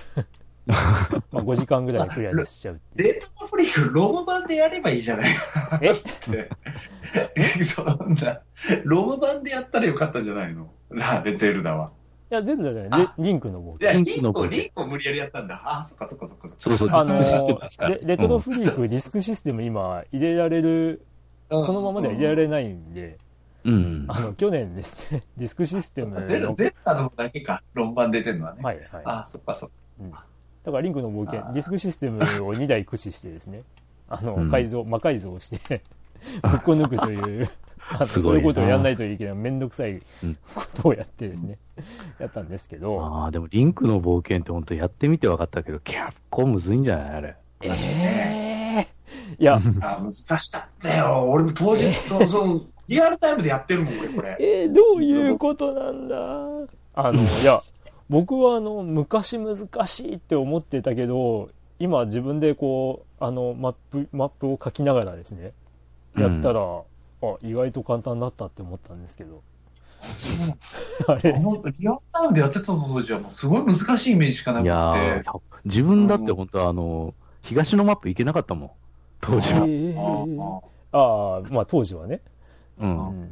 [1.33, 3.15] まあ、5時間ぐらいでクリアしちゃうっていう。
[3.15, 5.31] レトロフリーク、ロム版でやればいいじゃない
[5.81, 5.91] え？
[5.93, 6.51] って。
[7.65, 8.41] そんな、
[8.85, 10.71] ロム版でやったらよかったんじゃないの？
[10.91, 11.93] な ゼルダは。
[12.31, 13.09] いや、全然じゃない。
[13.19, 13.79] リリンクの冒険。
[13.81, 14.05] いや、リン
[14.35, 15.55] クリンクを無理やりやったんだ。
[15.65, 16.63] ああ、そっかそっかそっかそっか。
[16.63, 17.89] そうそう、デあのィスクシステムですから。
[17.95, 21.07] レレトロフリーク、ディスクシステム今入れられる、
[21.49, 23.17] そのままでは入れられないんで、
[23.65, 24.05] うん。
[24.09, 28.61] あの、去年ですね、ディスクシステムの、ゼルゼルダの方だけか、ロム版出てるのはね。
[28.63, 28.87] はいはい。
[29.07, 29.71] ああ、そっかそっ
[30.11, 30.25] か。
[30.69, 33.63] だからリンクの冒険ディスクシステムを2台駆使してですね、
[34.11, 34.51] あの、うん。
[34.51, 35.81] 改造、魔改造をして、
[36.43, 37.49] ぶっこ抜くという、
[37.91, 40.37] あのそういうことをやんないといけない、めんどくさいうん。
[40.55, 41.57] ことをやってですね、
[42.19, 47.11] やったんですけど、ああ、でもリンクの冒険って本当やってみて分かったけど、結構むずいんじゃない？
[47.15, 47.37] あれ。
[47.63, 48.87] ええ
[49.39, 51.25] いや、ああ、難しかったよ。
[51.31, 54.37] 俺も当時、とその、リアルタイムでやってるもん、俺、これ。
[54.39, 56.17] えー、どういうことなんだ？
[56.95, 57.63] あの、いや、
[58.09, 65.53] 僕はあの、昔難しいって思ってたけど、今自分でこう、あの、マップ、マップを書きながらですね、
[66.17, 69.43] やったら、あ、意外と簡単だったって思ったんですけど。
[71.09, 74.95] あれリアルタイムでやってた当時はもうすごい難しいイメージしかなくいや。
[75.65, 78.71] 自分だって本当あの、東のマップ行けなかったもん。
[79.21, 79.61] 当時は。
[79.67, 82.23] えーああまあ当時はね。
[82.79, 82.87] う。
[82.87, 83.31] うんん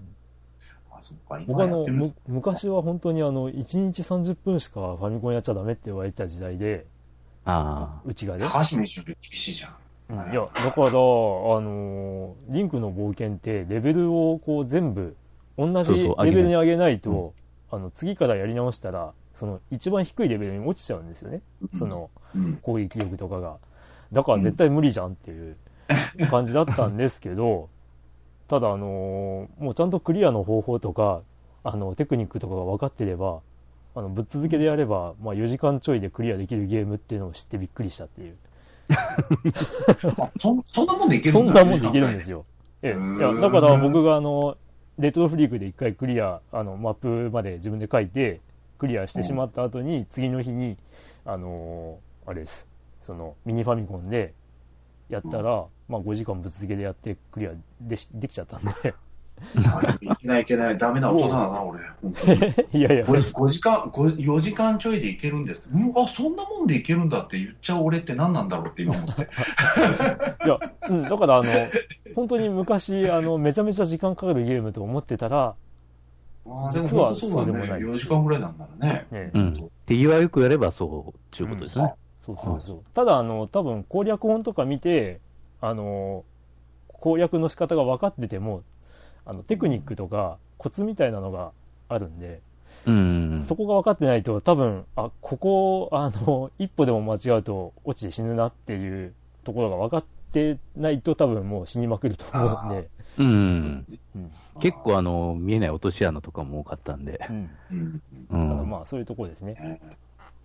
[0.98, 1.84] あ、そっか、僕あの、
[2.26, 6.86] 昔は本当にあの、1日30分しかファミコンやっちゃダメって言われてた時代で、
[7.44, 8.44] あうちがね。
[8.44, 9.70] 高橋名人より厳しいじゃん。
[9.70, 9.76] うん
[10.32, 15.16] いや、だから、あのーリンクの冒険って、レベルをこう全部、
[15.58, 17.34] 同じそうそうレベルに上げないと、
[17.70, 21.40] あの、次からやり直したら、その、一番低いレベルに落ちちゃうんですよね。
[21.78, 23.58] その、うん、攻撃力とかが。
[24.12, 25.56] だから絶対無理じゃんっていう
[26.30, 27.68] 感じだったんですけど、
[28.48, 31.22] ただあのーもうちゃんとクリアの方法とか、
[31.64, 33.40] あの、テクニックとかが分かってれば、
[33.94, 38.36] あの、ぶっ続けでやれば、まあ4時間ちょいでクリアできるゲームっていうのを知ってびっくりしたっていう。
[40.18, 42.44] あそそんなもんでいけるそんだんなもんでいけるんですよ。
[42.82, 43.18] ええ。
[43.18, 44.56] いや、だから僕があの、
[44.98, 48.40] レトロフリークで一回クリア、あの、マップまで自分で書いて、
[48.78, 50.76] クリアしてしまった後に、次の日に、
[51.24, 52.66] あのーあれです。
[53.04, 54.34] その、ミニファミコンで、
[55.08, 58.94] やったら、まあ5時間ぶっ続けでやってクリアでしできちゃったんで。
[59.66, 60.78] あいけないいけない。
[60.78, 61.80] ダメな大人だな、俺。
[62.02, 62.40] 本当に
[62.72, 65.68] いやいや、5, 5時間、5 4時間ちょいでいけるんです。
[65.72, 69.22] うん、あ、そんなもんでいけるんだって言っちゃう俺って何なんだろうって今思って。
[70.44, 71.52] いや、うん、だからあの、
[72.14, 75.54] 本当に昔、あの、めちゃめちゃ時間かかるゲームと思ってたら、
[76.48, 79.06] あ実はそうでもない4時間ぐらいなんだろうね。
[79.10, 79.70] ね、うん。
[79.84, 81.92] 手際よくやればそう、ちゅうことですね。
[82.26, 82.78] そうそうそう。
[82.94, 85.20] ただ、あの、多分攻略本とか見て、
[85.60, 86.24] あの、
[86.88, 88.62] 攻略の仕方が分かってても、
[89.24, 91.52] あの、テクニックとかコツみたいなのが
[91.88, 92.40] あるんで、
[92.86, 93.42] うん。
[93.42, 103.86] そこが分かってないと多分、あ、ここ、あの、一歩でも間違うと落ちて死ぬなっていうところが分かってないと多分もう死にまくると思うんで、うん。
[104.16, 104.30] うん。
[104.60, 107.20] 結構あの、見えない落とし穴とかも多かったんで。
[107.30, 107.50] うん。
[107.70, 108.02] うん。
[108.32, 108.48] うん。
[108.48, 109.80] だからまあ、そういうところですね。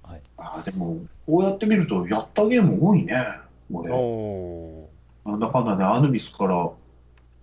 [0.07, 0.21] ねはい。
[0.37, 3.15] あーでも、こうやって見ると、やったゲーム多いね。
[3.71, 3.91] 俺。
[3.91, 5.29] おー。
[5.29, 6.73] なんだかんだね、アヌビスから、はい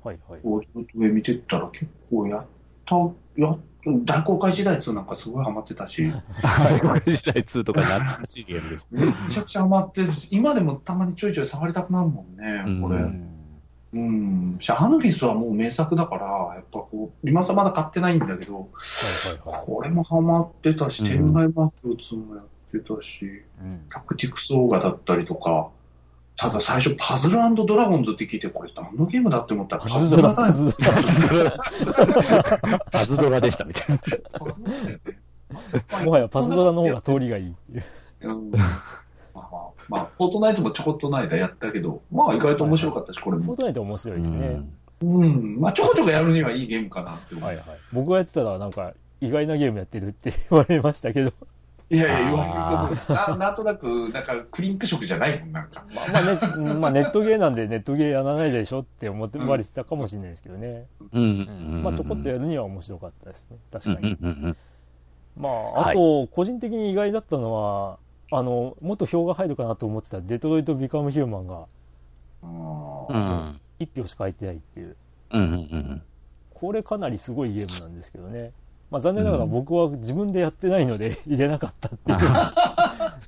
[0.05, 0.19] はい。
[0.43, 2.47] こう、ずっと上見てったら結構やっ
[2.85, 2.97] た、
[3.37, 3.59] やっ
[4.05, 6.05] 大公開時代2なんかすごいハマってたし、
[6.43, 7.11] はい。
[7.11, 8.87] 時代2とか懐かしいゲームです。
[8.91, 12.99] めっちゃくちゃハマって今でもたまにちょいちょい触りたくなるもんね、これ。
[13.93, 14.05] ううん
[14.55, 14.59] うん。
[14.61, 18.65] しアヌビスはもう名作だから、やっぱこう、今さまだ買ってないんだけど、はい
[19.45, 19.67] はいはい。
[19.67, 23.25] これもハマってたし、うんテルナイマーク2もやってたし、
[23.61, 23.87] うん。
[23.91, 25.71] タクティクスオーガだったりとか、
[26.37, 30.55] ただ最初パズルドラゴンズって聞いて、これ何のゲームだって思ったら、パズドラ、だよ
[32.93, 33.41] パズドラ。
[33.41, 33.99] でしたみたいな。
[33.99, 35.19] パズドラだよね
[36.05, 37.85] もはやパズドラの方が通りがいいっていう。
[38.29, 38.53] うん
[39.39, 43.45] まあまあ、まあ、フォートナイトもちょこっとの間やったけど、まあ意外と面白かったし、これも。
[43.45, 44.63] フォートナイト面白いですね。
[45.03, 45.61] うん。
[45.61, 47.47] まあちょこちょこやるにはいいゲームかなって思う。
[47.47, 47.65] はいはい。
[47.93, 51.33] 僕がやってたらなんか意外なゲームやってるって言われましたけど、
[51.91, 55.85] いやいや、言われるとな、 なんとなく、なんかクリンク色じゃないもん、なんか。
[55.95, 60.87] まあまあね、うんまあネットゲーなんでネットゲーやらないでしょって思って言われてたかもしれないですけどね。
[61.13, 61.23] うん。
[61.23, 61.83] ううんん。
[61.83, 63.57] まあちょこっとやるには面白かったですね。
[63.73, 64.17] 確かに。
[64.21, 64.57] うんうんうん
[65.37, 67.99] まあ、はいあと、個人的に意外だったのは、
[68.31, 71.67] あの、もっと票が入るかなと思ってたデトロイト・ビカム・ヒューマンが
[72.43, 73.61] ううんん。
[73.81, 74.97] 1票しか入ってないっていう。
[75.33, 76.03] うんうんうん。
[76.55, 78.53] これかなりすごいゲームなんですけどね。
[78.91, 82.19] まあ残念ながら僕は自分でやってないので 入れなかったっていう。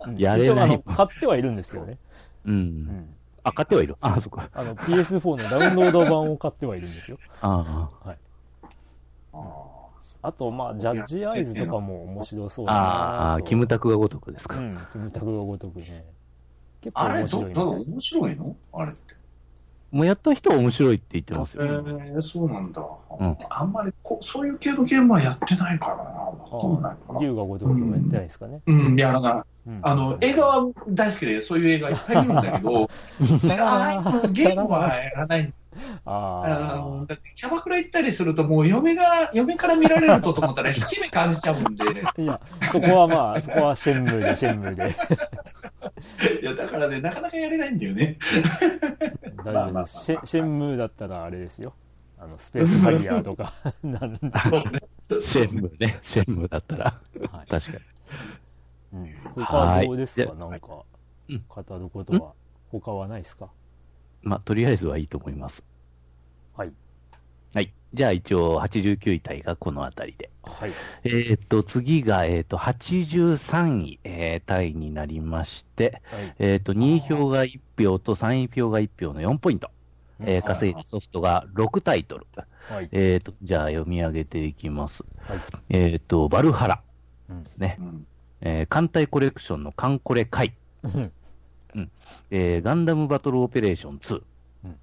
[0.07, 1.99] う んやれない一応あの、買ってはいるんですけどね。
[2.45, 2.51] う。
[2.51, 3.15] うんん。
[3.43, 3.97] あ、買ってはいる。
[4.01, 4.51] あ、そっか。
[4.53, 7.19] あの、PS4 のダウンロード版を買ってはいるんですよ。
[7.41, 8.17] ああ
[10.33, 12.73] と、まあ、ジャッジアイズとかも面白そうあ。
[12.73, 14.59] だなああ、とキムタクがごとくですか。
[14.59, 16.05] うん、キムタクがごとくね。
[16.81, 17.55] 結構あれ、面ど、白いので。
[17.55, 18.57] どう面白いの？
[18.73, 19.21] あれって。
[19.91, 21.83] もうやった人は面白いって言ってますえよ。
[21.83, 22.81] ー、そうなんだ。
[23.19, 26.03] うんあんまりこう、そういう系のゲームはやってないからな。
[26.03, 27.21] わかんないかな。
[27.21, 28.61] 竜が如くもやってないですかね。
[28.67, 29.33] うん、やらない。
[29.67, 32.89] うんあの、映画は大好きで、そういう映画いっぱい見るんだけど、
[34.33, 35.53] ゲームはやらない。
[36.05, 42.15] ああのだってキャバクラ行ったりすると、もう嫁が、嫁から見られるとと思ったら、引き目感じちゃうんで、あ。
[42.21, 42.41] いや、
[42.73, 44.97] そこはまあ、そこはシェンムーで、シェンムーで。
[46.43, 48.19] いや、だからね、なかなかやれないんだよね。
[49.45, 50.05] 大丈夫です。
[50.05, 51.75] シェシェンムーだったらあれですよ。
[52.19, 53.53] あの、スペースハリアーとか、
[53.83, 54.81] なんで、そうね。
[55.23, 55.99] シェンムね。
[56.03, 56.85] シェンムだったら。
[57.33, 57.49] はい。
[57.49, 57.79] 確か
[58.93, 59.01] に。
[59.01, 59.15] うん。
[59.47, 60.31] 他はどうですか？
[60.31, 60.67] はいなんか、
[61.29, 62.33] うん語ることは、
[62.71, 63.49] 他はないですか？
[64.23, 65.63] まあ、とりあえずはいいと思います。
[66.57, 66.73] はい。
[67.55, 67.73] はい。
[67.95, 70.31] じゃあ一応89位タイがこのあたりで。
[70.43, 70.73] はい。
[71.05, 76.35] えーっと、次が、えーっと、83位、えータイになりまして、はい。
[76.39, 79.71] えーっと、2位票が1票と3位票が1票の4ポイント。
[80.21, 82.27] えー稼いだソフトが6タイトル。
[82.69, 82.89] はい。
[82.93, 85.03] えーっと、じゃあ読み上げていきます。
[85.21, 85.39] はい。
[85.71, 86.83] えーっと、バルハラ
[87.29, 87.77] うんですね。
[87.81, 88.07] うん
[88.43, 90.55] えー艦隊コレクションの艦これ改。
[91.75, 91.91] うん
[92.31, 94.23] えーガンダムバトルオペレーション2。
[94.65, 94.77] うん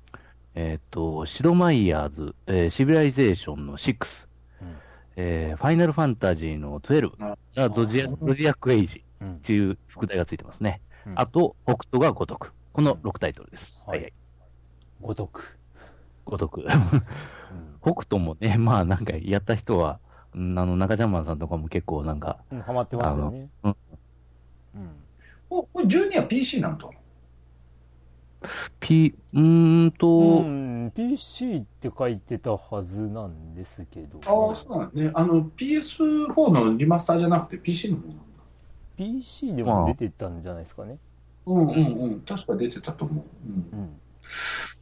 [0.56, 4.28] えーっと、シドマイヤーズ、えーシビライゼーションの6。
[4.62, 4.76] うん
[5.17, 7.38] えーファイナルファンタジーの12。
[7.54, 10.82] ザ・ゾディアゾディアック・エイジうんっていう副題がついてますね。
[11.06, 12.54] うんあと、北斗が如く。
[12.73, 13.84] この6タイトルです。
[13.88, 14.13] はいはいはい。
[15.02, 15.58] ごとく。
[16.26, 16.62] 如く。
[16.62, 16.67] うん
[17.82, 20.00] 北斗もね、まあなんかやった人は、
[20.36, 23.50] うんあの、中ジャンマンさんとかも結構なんか、うん、ハマってましたよね。
[23.63, 23.76] うん。
[25.49, 26.88] おこれ12は PC なんだ。。
[26.88, 26.88] 12は PC です。
[26.88, 26.88] PC なんだ。
[26.88, 27.07] PC です。
[28.79, 35.12] P、うーんと、うん、PC って書いてたはずなんですけど、ああ、そうなんね。
[35.13, 38.23] あの、PS4 のリマスターじゃなくて PC の方なんだ。
[38.97, 40.97] PC でも出てたんじゃないですかね。
[41.45, 42.21] うんうんうん。
[42.21, 43.25] 確か出てたと思う。
[43.73, 43.99] うん。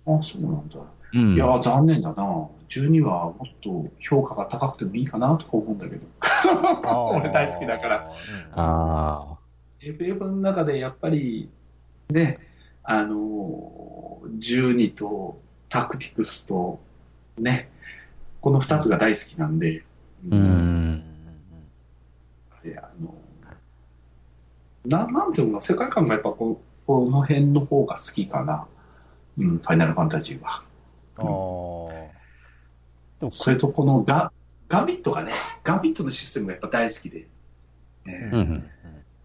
[0.08, 0.75] うん、あそうなんだ。
[1.13, 2.49] うんいやー、残念だな。
[2.67, 6.06] 12はもっと評価が高くてもいいかなとか思うんだけど。
[7.15, 7.97] 俺大好きだから。
[7.97, 8.60] うん。
[8.60, 9.38] あ
[9.86, 11.50] FF の中でやっぱり、
[12.10, 12.39] ね、
[12.84, 16.80] あのー、12とタクティクスと、
[17.38, 17.69] ね、
[18.41, 21.04] この2つが大好きなんで、ーううんん。
[22.65, 23.13] いやあの
[24.88, 28.67] ななんていうのかな、世界観がやっぱここの辺の方が好きかな、
[29.38, 30.63] うん、ファイナルファンタジーは。
[31.17, 31.24] ああ。
[33.19, 34.32] でも、それとこのガ
[34.67, 35.32] ガビットがね、
[35.63, 37.28] ガビットのシステムがやっぱ大好きで、
[38.06, 38.69] ねうんうん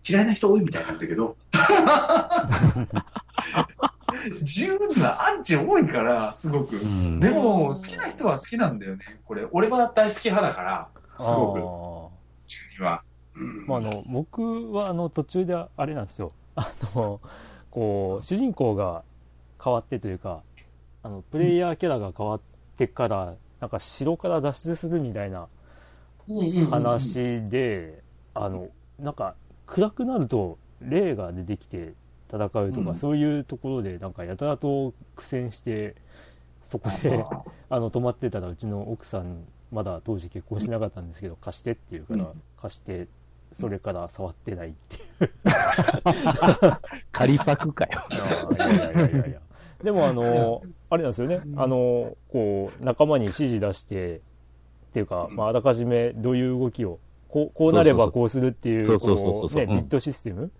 [0.08, 1.36] 嫌いな人多いみたいなんだけど、
[4.42, 6.76] 自分にはアンチ多いから、すごく。
[6.76, 9.46] うんでも、好きな人は好きなんだよね、これ。
[9.52, 11.62] 俺は大好き派だから、すごく、あ
[12.80, 13.02] 12は。
[13.34, 16.32] うんーまあ、あの、僕は、あの、途中であれなんですよ。
[16.56, 17.20] あの、
[17.70, 19.04] こう、主人公が
[19.62, 20.42] 変わってというか、
[21.02, 22.40] あの、プレイヤーキャラが変わっ
[22.76, 25.48] てから、なんか城から脱出するみたいな
[26.28, 28.02] うんうんうんうん話で、
[28.34, 29.34] あの、なんか、
[29.70, 31.94] 暗くなると霊が出てきて
[32.28, 32.50] 戦うと
[32.82, 35.96] か、うんそういうところで、なんかやたらと苦戦して、
[36.64, 37.24] そこで、
[37.68, 43.08] あの、泊まってたらうちの奥さん、まだ当時結婚しなかったんですけど、貸してって言うから、うん貸して、
[43.52, 45.30] それから触ってないっていう。
[47.10, 48.06] 仮パクかよ。
[48.54, 49.40] いやいやいやいやいや。
[49.82, 51.40] でもあの、あれなんですよね。
[51.56, 54.20] あの、こう、仲間に指示出して、っ
[54.92, 56.98] ていうか、まあ、あらかじめどういう動きを、
[57.30, 60.50] こう、こうなればこうするっていう、そうそうそうそうこね、そううんビットシステム？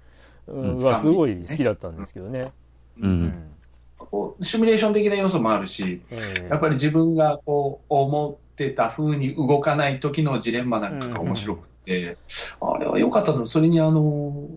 [0.53, 2.53] んはすごい好きだったんですけどね。
[2.99, 3.07] う。
[3.07, 3.51] うんん。
[3.99, 12.17] こうシミュレーション的な要素もあるし、ええやっぱり自分がこう思ってた風に動かない時のジレンマなんかが面白くて、
[12.61, 13.47] あれは良かったの。
[13.47, 14.49] それにあの、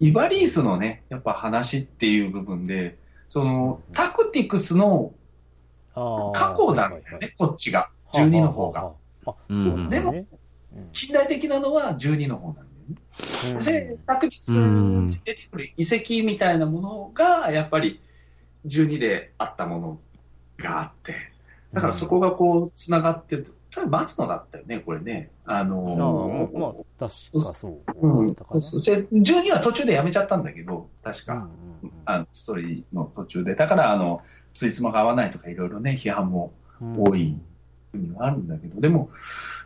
[0.00, 2.96] イバリースのね、やっぱ話っていう部分で、
[3.28, 5.12] その、タクティクスの
[5.94, 7.88] 過去なんだよね、こっちが。
[8.12, 8.92] 12の方が。。
[9.90, 10.26] ですね。
[10.32, 10.41] うん
[10.92, 12.96] 近代的なのは12の方なんだよね。
[13.52, 18.00] うんで、タクティクスに出てくる遺跡みたいなものが、やっぱり
[18.66, 20.00] 12であったもの
[20.58, 21.14] があって、
[21.72, 25.30] だからそこがこう、つながってると、多分松野だったよね、これね。
[25.46, 28.06] ああのーまあ、確かそう。
[28.06, 33.54] うん、そうそうで12は途中でやめちゃったんだけど、確か、うんうんうんあのストーリーの途中で。
[33.54, 34.22] だから、あの、
[34.54, 37.38] ついつまが合わないとかいろいろね、批判も多い
[37.94, 39.10] にはあるんだけど、でも、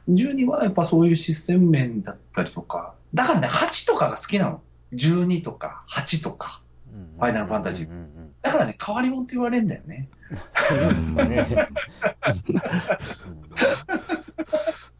[0.08, 4.60] 12はやっぱそういうシステム面だったりとか、だからね、8とかが好きなの。
[4.92, 6.60] 12とか8とか。
[7.18, 8.06] ファイナルファンタジーー。
[8.42, 10.08] だからね、変わり者って言われるんだよね。
[10.52, 11.68] そうなんですかね。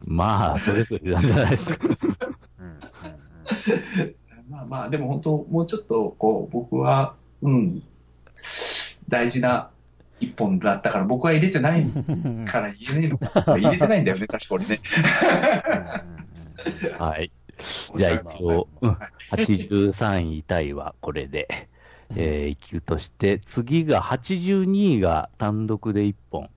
[0.05, 1.77] まあ、それぞれなんじゃないですか。
[4.49, 7.83] まあまあ、でも本当、もうちょっと、こう、僕は、うん、
[9.07, 9.69] 大事な
[10.19, 13.41] 一本だったから、僕は入れてないう んから言えねえのか。
[13.57, 14.79] 入れてないんだよね、 確か俺ね。
[16.97, 17.31] はい。
[17.95, 18.97] じゃあ一応、うん
[19.31, 21.47] 83位タイはこれで、
[22.15, 26.49] えー、1級として、次が82位が単独で1本。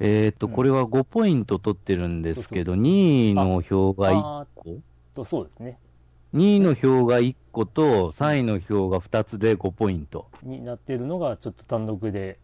[0.00, 4.76] えっ、と、うんこれは5ポイント取ってるんですけど、2位の票が1あ個
[5.14, 5.78] とそうですね。
[6.34, 10.28] 2位の票が1個と、3位の票が2つで5ポイント。
[10.42, 12.38] になってるのが、ちょっと単独で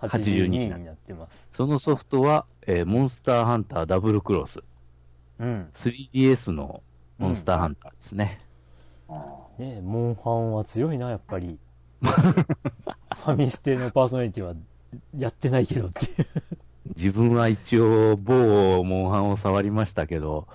[0.00, 1.48] 82 82になってます。
[1.52, 4.60] そのソフトは、えーモンスターハンターダブルクロス。
[5.38, 5.68] うん。
[5.74, 6.82] 3DS の
[7.18, 8.40] モンスターハンターですね。
[9.58, 11.58] ねえモンハンは強いな、やっぱり。
[12.02, 14.54] ファミステのパーソナリティは
[15.16, 16.26] やってないけどっていう。
[16.96, 20.46] 自分は一応、某モンハンを触りましたけど、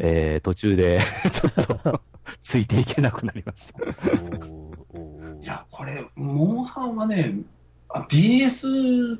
[0.00, 1.00] えー途中で
[1.32, 2.00] ちょっと
[2.40, 3.84] ついていけなくなりました。
[3.84, 7.34] いや、これ、モンハンはね、
[7.90, 9.18] あ DS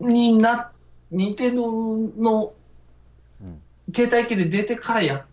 [0.00, 0.72] にな、
[1.10, 2.52] 任天堂の
[3.40, 3.62] うん
[3.94, 5.26] 携帯機で出てからや、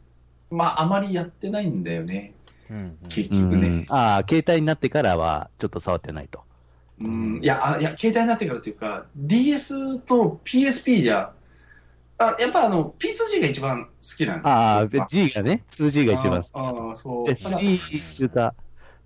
[0.49, 2.34] まあ、あまりやってないんだよね、
[2.69, 3.86] うんうん結うん局ね。
[3.89, 6.43] ああ、携帯になってからはちょっと触ってないと。
[6.99, 11.34] うん、いや、あいや、携帯になってからというか、DS と PSP じゃ、
[12.17, 17.36] あやっぱあの、P2G が一番好きなんですああ、G がね、2G が一番好あああ、そう。
[17.36, 17.36] き。
[17.36, 18.55] で、ただ3が、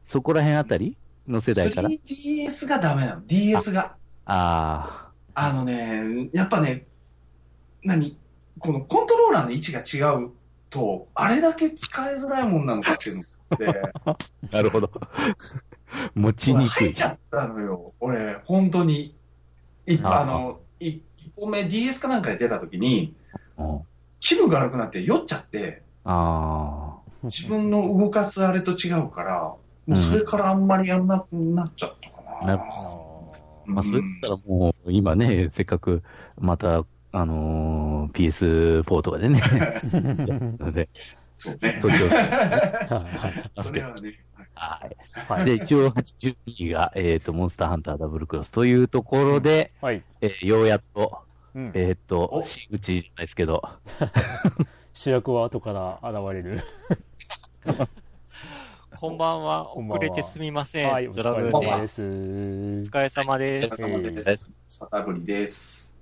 [0.05, 0.95] そこら辺あたり
[1.30, 3.25] の世代から？3DS がダメなの。
[3.25, 3.95] DS が。
[4.25, 6.88] ああのね、やっぱね、
[7.84, 8.17] 何？
[8.59, 10.32] このコントローラーの位置が違う
[10.69, 14.17] と、あれだけ使いづらいもんなのかっていうのって、あ、
[14.51, 14.91] なるほど。
[16.15, 17.03] 持ちにくい入っち。
[17.03, 17.93] ゃったのよ。
[17.99, 19.15] 俺、本当に。
[19.88, 23.15] いあああの、い一本目 DS かなんかで出た時に、
[23.57, 23.82] うん
[24.21, 29.53] 気分が悪くなって酔っちゃって、あ自分の動かすあれと違うから、
[29.89, 32.47] もうそれからあんまりやらなくなっちゃったかな。
[32.47, 32.99] なるああ。
[33.65, 36.03] まあ、それだったらもう、今ね、せっかく、
[36.39, 39.41] また、あのー PS4 とかでね、
[40.73, 40.89] で、
[41.35, 41.79] そうね。
[41.81, 44.19] それはね、
[44.55, 44.97] はい。
[45.27, 45.45] はい。
[45.45, 50.03] で、一応、82位が、えっ、と、モンスターハンターダブルクロスというところで、はい。
[50.21, 51.19] えーようやっと、
[51.55, 53.63] うんえっ、とお、真打ちじゃないですけど、
[54.93, 56.61] 主役は後から現れる。
[59.00, 59.78] こんばんは。
[59.78, 60.91] 遅れてすみません。
[60.91, 61.68] はい、おドラ疲ムで。
[61.68, 62.02] れ様ですす。
[62.02, 62.06] お
[62.84, 63.74] 疲れ様おです。
[63.74, 64.52] 疲れ様です。
[64.68, 65.95] サタブリです。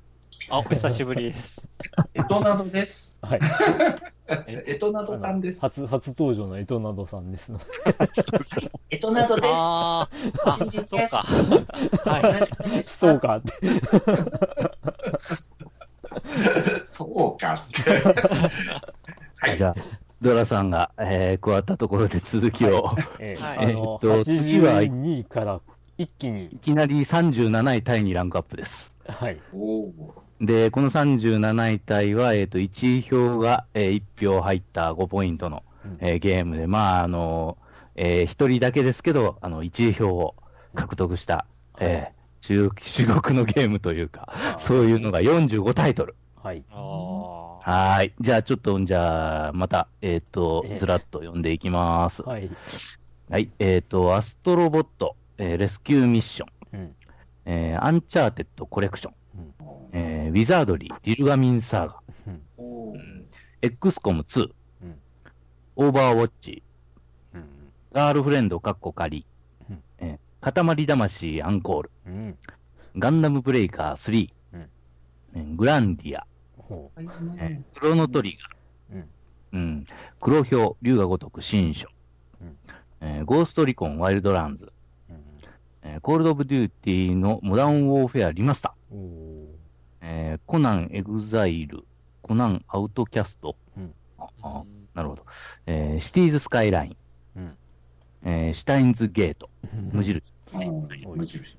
[0.50, 1.70] あ、お久しぶりです。
[2.16, 3.16] エトナドです。
[3.22, 3.40] はい。
[4.66, 5.62] エトナドさんです。
[5.62, 7.60] 初、初登場のエトナドさんですの。
[8.90, 9.48] エトナドです。
[9.54, 11.18] あー、あ、そうか。
[12.10, 12.82] はい。
[12.84, 13.52] そうかって。
[16.88, 17.92] そうかって。
[19.38, 19.56] はい。
[19.56, 19.76] じゃあ、
[20.22, 23.72] ドラさんが、えー加わったところで続きを、えーはい。
[23.72, 25.62] あの、えーっと次は82位から
[25.98, 26.46] 一気に。
[26.46, 28.94] い、きなり37位タイにランクアップです。
[29.08, 29.40] はい。
[30.42, 35.98] で、この37位タイは、えっ、と、1位票が、えー1票入った5ポイントの、うん。
[36.02, 37.58] えーゲームで、まあ、あの、
[37.96, 40.36] えー、1人だけですけど、あの、1位票を
[40.76, 41.46] 獲得した、
[41.80, 46.16] えー中中国のゲームというか、そういうのが45タイトル。
[46.42, 46.64] はい。
[46.72, 48.14] あーはーい。
[48.22, 52.22] じゃあ、ちょっと、じゃあ、また、えっ、とええ、ずらっと読んでいきます。
[52.22, 52.50] はい。
[53.30, 53.52] はい。
[53.60, 56.96] えっ、と、アストロボット、えーレスキューミッション、うん。
[57.44, 59.54] えーアンチャーテッドコレクション、うん
[59.92, 62.42] えーウィザードリー、リルガミンサーガ、うん。
[62.58, 62.98] おー
[63.62, 64.50] X コム2、
[64.84, 64.96] うん
[65.76, 66.64] オーバーウォッチ、
[67.34, 67.44] うん。
[67.92, 69.26] ガールフレンドカッコ仮、
[69.70, 72.38] うんえー塊魂アンコール、うん。
[72.98, 74.70] ガンダムブレイカー3、うん
[75.36, 76.26] えーグランディア、
[76.68, 78.38] ほえークロノトリ
[78.92, 79.08] ガー、う。
[79.54, 79.60] うん。
[79.60, 79.88] うん、
[80.20, 81.88] 黒豹、竜が如く新書、
[82.42, 82.58] うん。
[83.02, 84.72] えーゴーストリコンワイルドランズ、
[85.10, 85.16] うん。
[85.84, 89.46] えーコールドオブデューティーのモダンウォーフェアリマスター、
[90.02, 91.84] えーコナンエグザイル、
[92.22, 93.94] コナンアウトキャスト、うん。
[94.20, 94.64] ああ
[94.94, 95.26] なるほど、
[95.66, 96.98] えーシティーズスカイライン、
[97.38, 97.58] うん。
[98.24, 99.50] えーシュタインズゲート、
[99.92, 100.22] 無印、
[100.54, 100.88] うん。
[101.16, 101.58] 無印。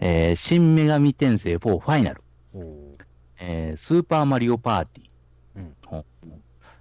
[0.00, 2.22] えー新女神転生4ファイナル、
[2.54, 2.93] おー
[3.46, 5.08] えースーパーマリオパーティー、
[5.56, 6.04] うんほ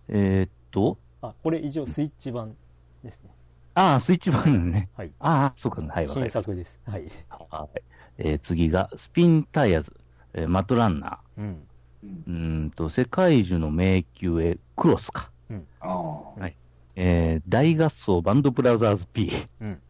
[0.09, 2.55] えーっと、あ、これ以上スイッチ版
[3.03, 3.29] ですね。
[3.75, 4.89] ああ、スイッチ版ね。
[4.95, 5.11] はい。
[5.19, 6.29] ああ、そうか、はい、わかり新。
[6.29, 6.79] 作です。
[6.85, 7.03] はい。
[7.29, 7.81] はい
[8.19, 9.93] えー次が、スピンタイヤーズ、
[10.33, 11.67] えーマットランナうん。
[12.03, 15.31] うんー、うーんと、世界樹の迷宮へクロスか。
[15.81, 16.53] あー
[16.95, 19.81] えー大合奏バンドブラザーズ P、うん。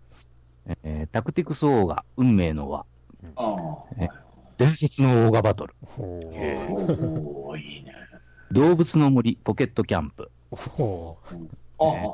[0.83, 2.85] えータクティクスオーガ、運命の輪、
[3.35, 3.55] あ
[3.97, 4.07] え
[4.57, 5.73] 伝説のオーガバトル。
[5.97, 7.93] おー、いいね。
[8.51, 11.17] 動物の森、ポケットキャンプ、ほ
[11.79, 12.09] あね。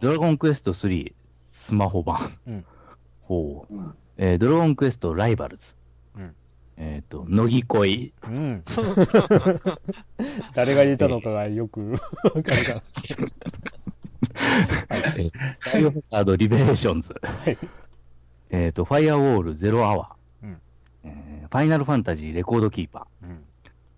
[0.00, 1.12] ドラゴンクエスト3、
[1.52, 2.64] スマホ版、うん。
[3.22, 3.74] ほう。
[3.74, 3.94] ーうん。
[4.16, 5.74] えードラゴンクエストライバルズ、
[6.16, 6.34] うん。
[6.76, 8.26] えっ、と、乃木恋、う。
[8.28, 8.62] うん。
[10.54, 12.54] 誰が入れたのかがよくわかるか
[14.86, 15.30] えー
[15.72, 17.30] バイオハザードリベレーションズ、ら。
[17.30, 17.58] はい。
[18.50, 20.19] えっ、と、ファイアウォールゼロアワー、うん
[21.04, 23.28] えーファイナルファンタジーレコードキーパうん。
[23.30, 23.34] ー、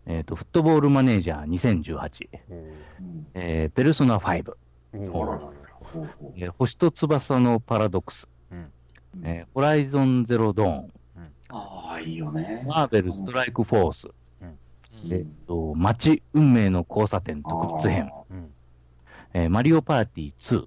[0.07, 2.73] えっ、と、フットボールマネージャー2018、おー。
[3.01, 4.53] うんえーペルソナ5、
[5.13, 5.53] おあらららー。
[5.81, 6.07] ほう。
[6.19, 8.59] ほえー星と翼のパラドックス、うん。
[8.59, 8.71] う
[9.25, 10.93] えーホライゾンゼロドーン、
[11.51, 12.65] ああ、いいよね。
[12.67, 14.09] マーベルストライクフォース、
[14.41, 15.13] うん。
[15.13, 18.51] えっ、と、街運命の交差点特別編、うん。
[19.35, 20.67] えーマリオパーティー2、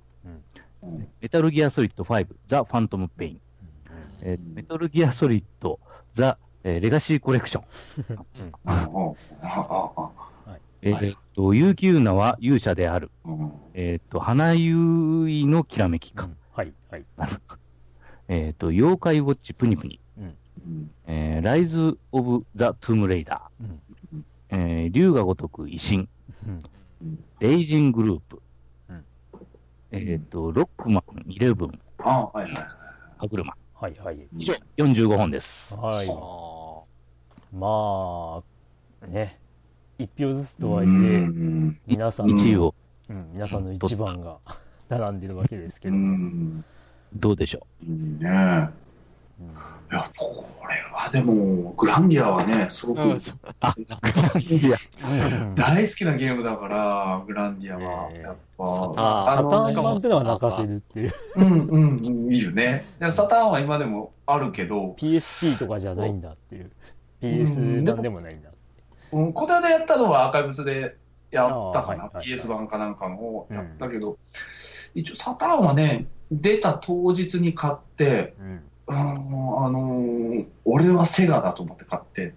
[0.83, 1.07] うん。
[1.19, 3.41] メタルギアソリッド5、ザ・ファントム・ペイン、
[4.21, 5.79] えーメタルギアソリッド、
[6.15, 7.63] ザ・えーレガシーコレクション、
[10.81, 13.51] えーっと、結城優奈は勇者である、あうん。
[13.73, 14.75] えーっと、花優
[15.27, 16.37] 衣のきらめきか、うん。
[16.53, 16.73] はい。
[16.89, 17.05] はい。
[18.29, 19.99] えーっと、妖怪ウォッチプニプニ、
[21.41, 23.81] ライズ・オブ・ザ・トゥームレイダうん。
[24.17, 26.07] ー、えー竜が如く維新、
[27.39, 28.41] レイジングループ、
[28.89, 29.05] うん。
[29.91, 32.67] えーっと、ロックマン11、ああ、はいはい。
[33.17, 33.53] 歯車、
[33.85, 33.95] はい。
[33.99, 34.27] はい。
[34.37, 35.75] 以上、45本です。
[35.75, 36.07] はい。
[36.09, 36.81] あ
[37.53, 38.41] ま
[39.03, 39.39] あ、ね。
[39.99, 42.73] 一票ずつとはいえ、うん皆さん、1位を
[43.07, 44.39] うん、皆さんの一番が
[44.89, 46.65] 並んでるわけですけうど、ん。
[47.13, 48.69] どうでしょいいね。
[49.37, 52.99] いや、これはでも、グランディアはね、すごく
[55.55, 58.09] 大好きなゲームだから、グランディアは。
[58.11, 61.13] ええやっサターンぱ、サタあの、ーン版ってのは泣かせるっていう。
[61.35, 62.85] うんうんうん、いいよね。
[62.99, 66.63] でサターンは今でもあるけど、PSP とかじゃないんだっていう。
[66.63, 66.71] うん
[67.21, 68.49] PS 版でもないんだ。
[69.11, 70.95] うん、この間やったのはアーカイブスで
[71.31, 74.17] やったかな、PS 版かなんかの方やったけど、
[74.93, 78.63] 一応サターンはね、出た当日に買って、うん。
[78.87, 82.33] うん、あのー俺はセガだと思って買って、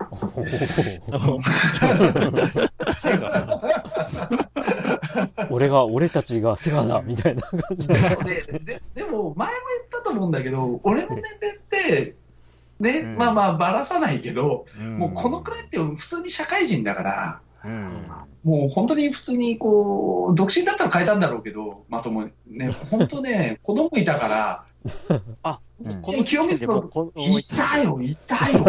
[2.96, 3.60] セ ガ
[5.50, 7.94] 俺が、俺たちがセガだみたいな感じで。
[7.94, 12.16] でででも、前も言ったと思うんだけど、俺の年齢って、
[12.80, 13.16] ね、うん。
[13.16, 14.98] まあまあ、ばらさないけど、うん。
[14.98, 18.10] もうこのくらいって普通に社会人だから、うん。
[18.44, 22.30] もう本当に普通にこう、独身だったら変えたんだろうけど、まともに。
[22.46, 24.64] ね、本当ね、 子供いたから、
[25.42, 28.60] あ、うんこの清水のこのいたよ、いたよ。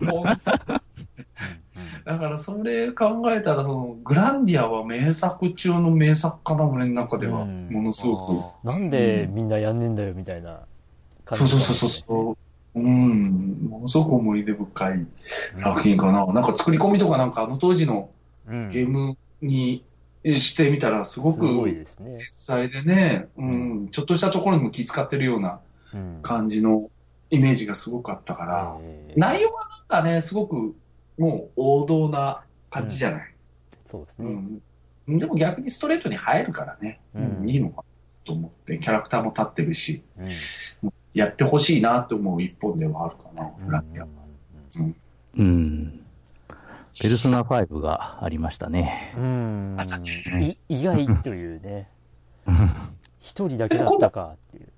[0.00, 0.24] もう
[2.04, 7.42] だからそれ考えたら、そのグランディアは名作中の名作かな、俺の中では。
[7.42, 8.66] うんものすごく。
[8.66, 10.62] なんでみんなやんねんだよみたいな
[11.24, 12.47] 感じそうそうそうそう。
[12.78, 15.06] うん、ものすごく思い出深い
[15.56, 16.26] 作品かな。
[16.26, 18.10] なんか作り込みとかなんかあの当時の
[18.46, 18.70] うん。
[18.70, 19.84] ゲームに
[20.24, 22.18] してみたらすごくすごいですね。
[22.18, 25.60] 実際でね、うん、ちょっとしたところにも気遣ってるような
[25.94, 26.20] うん。
[26.22, 26.90] 感じの
[27.30, 30.74] イメージがすごくあったから、えー内容はなんかね、すごく
[31.18, 33.34] もう王道な感じじゃない？
[33.90, 34.60] そうですね。
[35.08, 37.82] うんでも逆にストレートに入るからね、うんうんいいのかな
[38.26, 40.92] と思って、キャラクターも立ってるし、うん。
[41.18, 44.06] やってほしいなと思う一本ではあるかな、フランキャ
[45.36, 46.00] うん。
[47.00, 49.14] ペルソナ5がありましたね。
[49.16, 49.76] うん。
[49.78, 51.88] あったい意外というね。
[53.20, 54.68] 一人だけだったかっていう。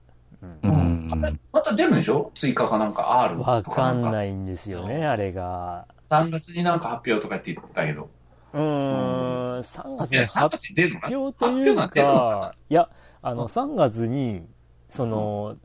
[0.42, 1.40] ううん。
[1.52, 2.30] また出るんでしょ？
[2.34, 4.10] 追加かなんか R とかわかんい。
[4.10, 5.86] ないんですよね、あれが。
[6.08, 8.08] 3月になんか発表とかって言ってたけど。
[8.54, 12.88] うーん、3月いや、に3月に出るのか発な表というか、いや、
[13.22, 14.46] あの、3月に、
[14.88, 15.56] その、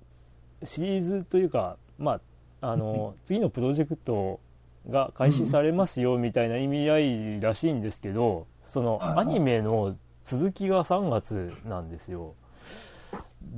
[0.63, 2.19] シリーズというか、ま
[2.61, 4.39] あ、あの、 次のプロジェクト
[4.89, 12.33] が開始されますよみたいな意味合いらしいんですけど、その、アニメの続きが3月なんですよ。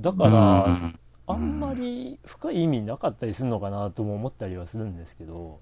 [0.00, 0.66] だから、
[1.26, 5.60] あんまり深い意味なかったりするのかなとも思ったりはするんですけど、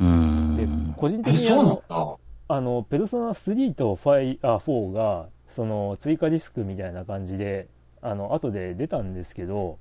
[0.00, 0.56] うん。
[0.56, 2.16] で、個人え、的にあの、だ。
[2.48, 7.68] あの、ペルソナ3と5あ4が、その、追加ディスクみたいな感じで、
[8.00, 9.78] あの、後で出たんですけど、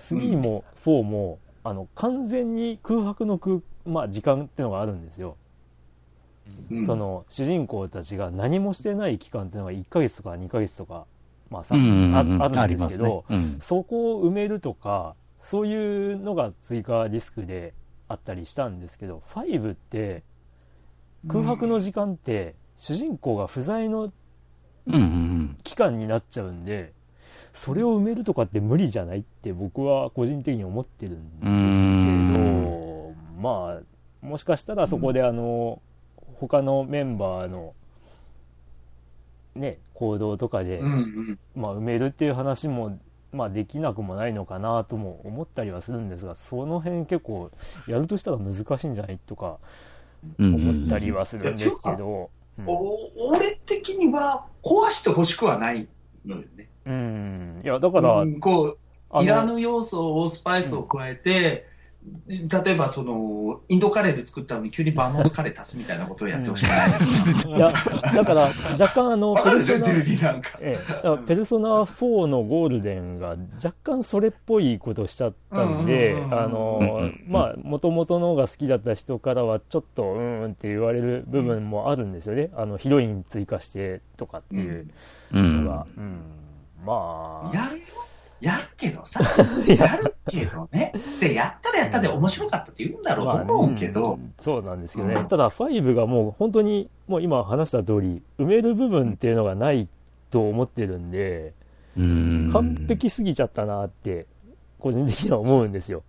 [0.00, 5.36] 3も4も、あの、完全に空白の空、まあ、時間ってのがあるんですよ。
[6.70, 6.86] うん。
[6.86, 11.06] その、主人公たちが何もしてない期間っていうのが1ヶ月とか2ヶ月とか、
[11.50, 13.56] まあ、さうんあうんあるんですけど、ありますね。
[13.60, 17.74] そこを埋めるとか、そういうのが追加ディスクで
[18.08, 20.22] あったりしたんですけど、5って、
[21.28, 24.12] 空白の時間って、主人公が不在の
[24.86, 24.94] うん。
[24.94, 25.58] うんうん。
[25.62, 26.92] 期間になっちゃうんで、
[27.52, 31.46] それを埋めるとかって無理じゃないって僕は個人的に思ってるんですけ
[32.38, 35.80] ど、まあ、もしかしたらそこであの、
[36.34, 37.74] 他のメンバーの、
[39.54, 41.38] ね、行動とかで、うんうん。
[41.54, 42.98] まあ、埋めるっていう話も、
[43.32, 47.50] まあ、できなくもないのかなとも思ったりはするんですが、その辺結構、
[47.86, 49.58] やるとしたら難しいんじゃないとか
[50.38, 50.54] うん。
[50.54, 55.88] 思ったりはするんですけど、うんお俺的には壊してほしくはない
[56.24, 56.68] のよね。
[56.86, 58.78] うん、いや、だから、うんこ
[59.12, 61.66] う、いらぬ要素をスパイスを加えて、
[62.26, 66.90] 例えばその、インドカレーで作ったのに急にバーモントカレー足すみたいなことをやってほしくない。
[67.46, 67.70] いや、
[68.14, 70.58] だから、若干あの、ペルソナ、テレビなんか。
[70.60, 82.50] ええ、ペルソナ4のゴールデンが若干それっぽいことしちゃったんで、うんうんうんうんあのうんうんうん、まあ、元々のが好きだった人からはちょっと、うんうんって言われる部分もあるんですよね。
[82.54, 84.88] あの、ヒロイン追加してとかっていう
[85.32, 85.64] うん。
[85.64, 85.86] のが。
[85.96, 86.20] うん。
[86.84, 87.84] まあ、やるよ。
[88.40, 89.20] やるけどさ、
[89.68, 90.92] やるけどね。
[91.20, 95.14] でやったらやったで面白かったって言うんだろうと思うけど、んそうなんですけどね。
[95.14, 99.88] うんただ、5がもう本当に、もう今話した通り、埋める部分っていうのがない
[100.30, 101.52] と思ってるんで、
[101.96, 102.50] うん。
[102.52, 104.26] 完璧すぎちゃったなって、
[104.78, 106.02] 個人的には思うんですよ。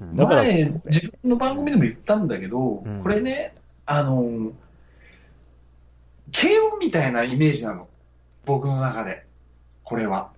[0.00, 3.54] うんだから、前、自分の番組でも言ったんだけど、うんこれね、
[3.86, 4.52] あの、
[6.32, 7.88] 軽音みたいなイメージなの。
[8.44, 9.24] 僕の中で。
[9.82, 10.30] これは。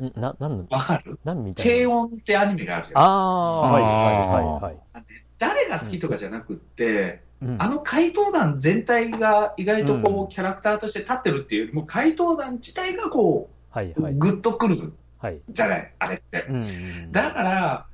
[0.00, 1.18] んな、なんの、わかる？
[1.24, 1.72] なんみたいな？
[1.72, 3.02] 軽音ってアニメがあるじゃん。
[3.02, 5.06] ああ、はいはいはい
[5.38, 7.56] 誰が好きとかじゃなくって、はい。
[7.58, 14.14] あの怪盗団全体が意外とこう、うんキャラクターとして立ってるっていうよりも、怪盗団自体がこう、はいはい。
[14.14, 15.40] グッとくるはい。
[15.50, 16.46] じゃない、あれって。
[16.48, 17.12] うんうん。
[17.12, 17.86] だから、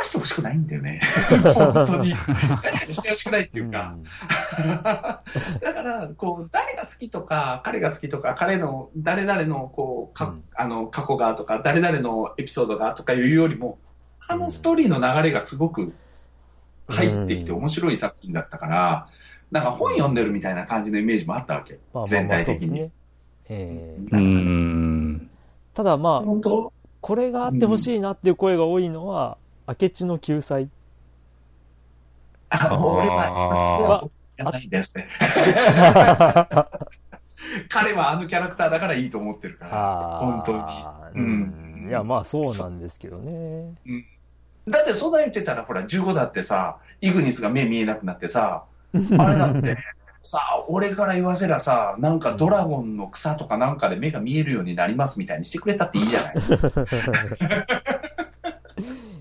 [0.00, 1.00] 壊してほしくないんだよね。
[1.54, 2.10] 本当に。
[2.10, 3.96] してほしくないっていうか。
[5.60, 13.78] だから、こう、誰が好きとか、彼が好きとか、彼の、誰々の、こう、かうんあの、過去がとか、誰々のエピソードがとかいうよりも、
[14.28, 15.92] あのストーリーの流れがすごく
[16.88, 19.08] 入ってきてうん面白い作品だったから、
[19.50, 21.80] なんか本読んでるみたいな感じのイメージもあったわけ。
[21.92, 22.68] まあまあ全まあ体的に。
[22.68, 22.90] そうですね。
[23.48, 25.30] えーうーん。
[25.74, 26.72] ただまあ、本当？
[27.00, 29.38] これがあってほしいなっていう声が多いのは、
[29.80, 30.68] 明智の救済。
[32.48, 35.06] あ、俺は、あじゃないですね。
[37.68, 40.58] 彼はあのキャラクターだからいいと思ってるから、本当に。
[41.14, 41.88] 当ううんん。
[41.88, 43.74] いや、まあそうなんですけどね。
[44.68, 48.98] だってそんな言ってたら、ほら、15だってさ、イグニスが目見えなくなってさ、 あ
[49.30, 49.76] れだって、
[50.22, 56.34] さ、俺から言わせりゃさ、なんかドラゴンの草とかなんかで目が見えるようになりますみたいにしてくれたっていいじゃない。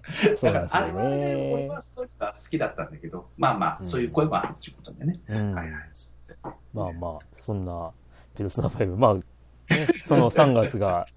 [0.38, 1.82] そうなんですだから、あれはね俺は。
[1.82, 5.14] ストーリーが好きだったんだけど、まあまあ、うんそういう声もあるっていうことでね。
[5.30, 5.84] うんはいはい。
[6.74, 7.92] まあまあ、そんな、
[8.36, 8.96] ペルソナ5。
[8.96, 9.22] まあ、ね、
[10.06, 11.08] その3月が、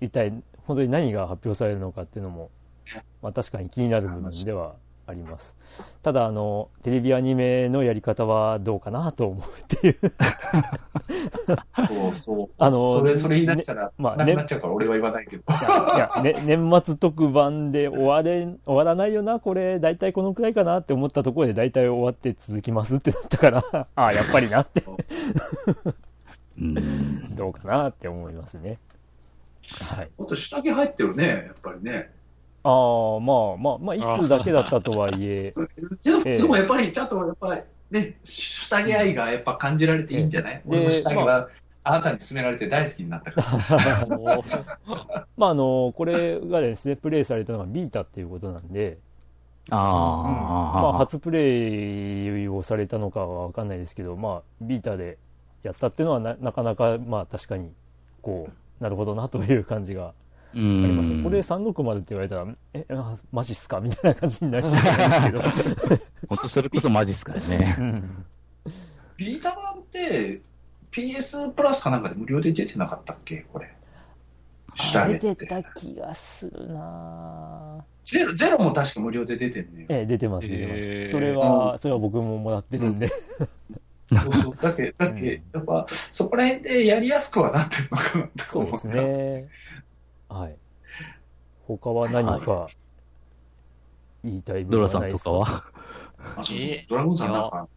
[0.00, 0.30] 一体、
[0.66, 2.50] 本当に何が発表されるのかっていうのも、
[3.20, 4.76] まあ確かに気になる部分では
[5.12, 5.54] あります。
[6.02, 9.98] ただ、あの、テレビアニメのやり方はどうかなと思うっていう。
[11.86, 12.48] そうそう。
[12.58, 15.42] あのそれ、それ言い出したら、まあなくなっちゃうから俺は言わないけど。
[15.46, 24.82] いや、いやね、 年末特番で終われん、終わらないよな、これ、大体このくらいかなって思ったところで大体終わって続きますってなったから、 ああ、やっぱりなって、
[26.58, 27.36] うん。
[27.36, 28.78] どうかなって思いますね。
[29.96, 30.10] はい。
[30.18, 32.10] あと下着入ってるね、やっぱりね。
[32.64, 35.54] ああ、まあまあ、まあ、いつだけだったとはいえ、
[36.24, 40.62] でもやっぱり、ちゃんとやっぱり、ね、下着愛がやっぱ感じられていいんじゃない、ええ。
[40.66, 41.48] 俺も下着では、
[41.84, 44.06] あなたに勧められて大好きになったから。
[45.36, 48.98] まあ、あの、これがですね、プレイされたのがビータっていうことなんで、
[49.70, 49.76] あ
[50.76, 55.18] あ、まあ、初プレイをされたのかはわかんないですけど、まあ、ビータで
[55.64, 57.72] やったっていうのはな、なかなか、まあ、確かに、
[58.22, 58.48] こ
[58.80, 60.14] う、なるほどなという感じが
[60.54, 61.10] ああります。
[61.12, 63.80] りこれ360って言われたら、え、あマジっすか？
[63.80, 65.96] みたいな感じになりそうなんですけど。
[66.28, 67.76] 本当それこそマジっすからね。
[67.78, 68.24] うん
[69.16, 70.40] ビータ版って
[70.90, 73.44] PS プラスかなんかで無料で出てなかったっけ？
[73.52, 73.72] これ。
[75.18, 79.86] 出てた気がするなゼロゼロも確か無料で出てるね。
[79.90, 80.78] ええ、出てます、出てます。
[80.78, 83.08] へーそれは、それは僕ももらってるんで。
[83.08, 83.14] そ
[84.30, 84.56] うそう。
[84.60, 88.84] だけだけやっぱ、そこら辺でやりやすくはなってるのかなそうです。
[88.88, 89.48] ね。
[90.32, 90.56] はい。
[91.66, 92.68] 他は何か
[94.24, 95.30] 言いたい部ドラさ分はないですか？
[95.30, 96.44] んとかは？
[96.52, 97.68] えドラゴンさんなんか、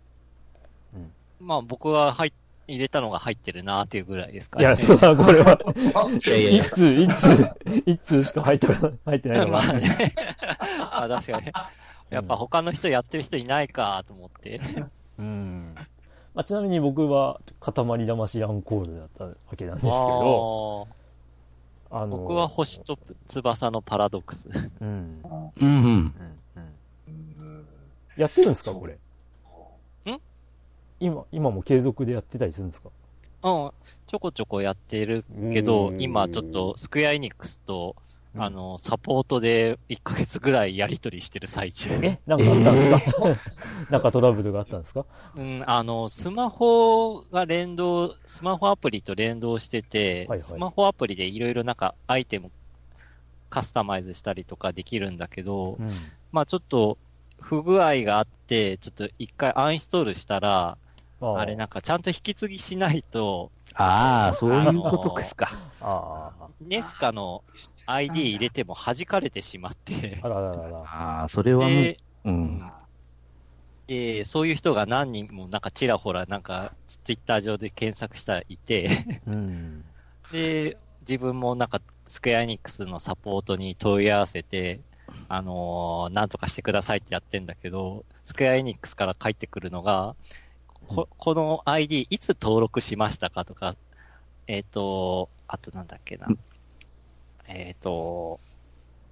[1.39, 2.33] まあ僕は入っ
[2.67, 4.75] 入れたのが入ってるなっていうぐらいですかいや、ね。
[4.77, 5.59] それは、これは、
[6.25, 9.51] いやいやいやいつ、いつ、いつしか入ってない入ってないのが。
[9.61, 10.15] まあね。
[10.91, 11.51] あ確かに。
[12.09, 14.59] やっぱ他の人やってる人いないかと思って。
[15.19, 15.75] うん。
[16.33, 17.73] まあ、ちなみに僕は、塊
[18.07, 20.87] 魂アンコールだったわけなんですけど、
[21.91, 24.49] あの、僕は星と翼のパラドックス。
[24.81, 25.21] うん。
[25.25, 25.83] うんうん。
[25.83, 26.13] うん。
[26.55, 26.73] うん。
[27.07, 27.67] うん。
[28.17, 28.49] やってるん。
[28.51, 28.93] ですか、これ。
[28.93, 28.97] ん。
[30.99, 32.69] 今、今も継続でやってたりするん。
[32.69, 32.89] ですか
[33.43, 33.71] うん、
[34.07, 35.23] ちょこちょこやってる
[35.53, 36.01] けどう、ん。
[36.01, 37.95] 今ちょっとスクエアエニックスと、
[38.35, 38.41] うん。
[38.43, 41.89] あの、サポートで1ヶ月ぐらいやり取りしてる最中。
[42.03, 45.05] え、なんかあったんですか、なんかトラブルがあったんですか？
[45.35, 50.41] うん、あの、スマホが連動、スマホアプリと連動してて、はいはい。
[50.41, 52.51] スマホアプリでいろいろなんかアイテム
[53.49, 55.87] カスタマイズしたりとかできるんだけど、うん。
[56.31, 56.97] まあちょっと
[57.39, 60.77] 不具合があって、ちょっと一回アンインストールしたら、
[61.21, 65.59] ああれなんかちゃんと引き継ぎしないと、ああ、そういうことですか。
[65.79, 67.45] あネスカの
[67.85, 70.79] ID 入れても弾かれてしまってあ、あ、らららら。
[71.21, 71.87] ああ、それはもう、
[72.31, 72.73] んん
[73.87, 78.87] で、そういう人が何人もなんかちらほらなんかツイッター上で検索したらいて、
[79.25, 79.85] うん。
[80.29, 84.83] で、自分もなんかスクエアエニックスのサポートに問い合わせて、
[85.27, 90.15] あのーなんとかしてくださいってやってんだけど、スクエアエニックスから返ってくるのが、
[90.87, 93.75] ここの ID いつ登録しましたかとか、
[94.47, 96.27] えっ、と、あとなんだっけな。
[97.47, 98.39] えっ、と、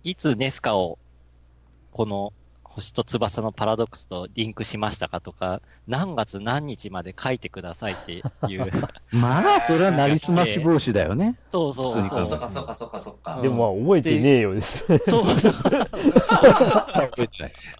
[0.03, 0.99] いつネスカを
[1.91, 2.33] この
[2.75, 8.71] 星と翼のパラドックスとリンクしましたかとか、何月何日まで書いてくださいっていう。
[9.13, 11.35] まあ、それはなりすまし防止だよね。
[11.51, 12.25] そうそうあそう。
[12.25, 13.39] そっかそっかそっかそっか。
[13.43, 14.83] でもまあ、覚えてねえようです。
[15.05, 15.53] そうそう。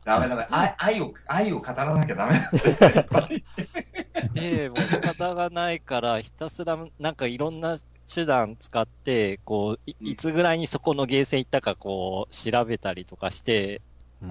[0.05, 0.47] ダメダメ。
[0.51, 3.29] 愛愛を、愛を語らなきゃダメだ
[4.35, 7.77] で、もう仕方がないから、ひたすらなんかいろんな
[8.13, 13.81] 手段使って、こう、いいつぐらいにそこのゲーセン行ったか、こう、調べたりとかして、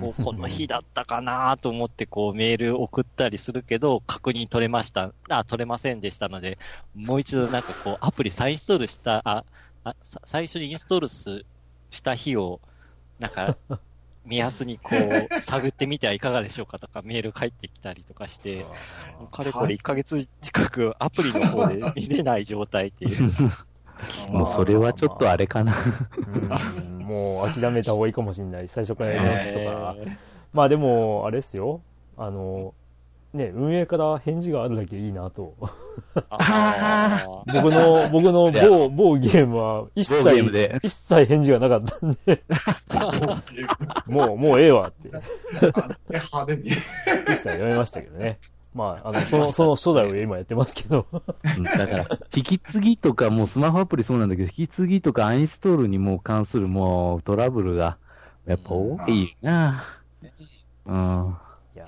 [0.01, 5.13] こうこの日だったかなと思って、こう、メール送ったりするけど、確認取れました。
[5.29, 6.59] あ、取れませんでしたので、
[6.95, 9.45] もう一度なんかこう、アプリ再インストールした、あ、
[9.85, 11.45] あさ最初にインストールす
[11.91, 12.61] した日を、
[13.19, 13.57] なんか、
[14.25, 18.65] 目安にこう、探ってみてはいかがでしょうかとか、メール返ってきたりとかして、
[19.19, 23.33] もうかれこれ1ヶ月近くアプリの方で見れない状態っていう。
[24.31, 25.75] もうそれはちょっとあれかな。
[27.13, 28.69] うんもう諦めた方がいいかもしれない。
[28.69, 29.97] 最初からやり直すとか。
[29.99, 30.17] え ー
[30.53, 31.81] まあでも、あれですよ。
[32.17, 32.75] あの、
[33.33, 35.55] ね、運営から返事があるだけいいなと。
[37.47, 42.43] 僕の、僕の某、某ゲームは一切で、一切返事がなかったんで、
[44.07, 45.11] もう、もうええわって、
[46.11, 46.69] 派手に。
[46.69, 46.77] 一
[47.37, 48.39] 切やめましたけどね。
[48.75, 51.07] まあ、あの、その、その初代を今やってますけど。
[51.13, 57.99] うんだから、引き継ぎとか、もうスマホアプリそうなんだけど、引き継ぎとかアンインストールにも関するもうトラブルが、
[58.47, 59.85] やっぱ多いな。
[60.87, 61.37] うん。
[61.75, 61.87] いや、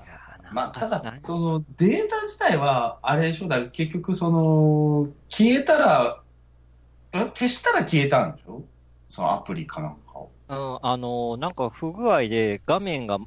[0.51, 6.21] まあ、ただ、そのデータ自体は、あれでしょ、だ結局、その、消えたら、
[7.13, 8.61] え消したら消えたんでしょ？
[9.07, 10.31] そのアプリかなんかを。
[10.49, 13.17] うん、あの、なんか不具合で画面が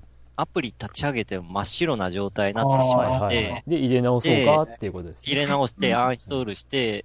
[0.41, 3.65] アプリ立ち上げても真っ白な状態になってしまっはいはいはいて、。
[3.67, 5.23] で、入れ直そうかっていうことです。
[5.25, 7.05] 入れ直して、うんアンインストールして、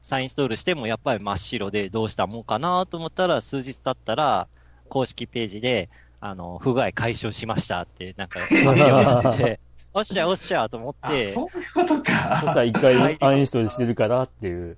[0.00, 4.46] 再インストールしてもやっぱり真っ白でどうしたもんかなと思ったら、数日経ったら、
[4.88, 5.88] 公式ページで、
[6.20, 9.60] あの、不具合解消しましたって、なんか、てて、
[9.92, 12.54] おっしゃおっしゃと思っあ、て、そういうことそしたか。
[12.54, 14.76] ら一回アンインストールしてるからっていう。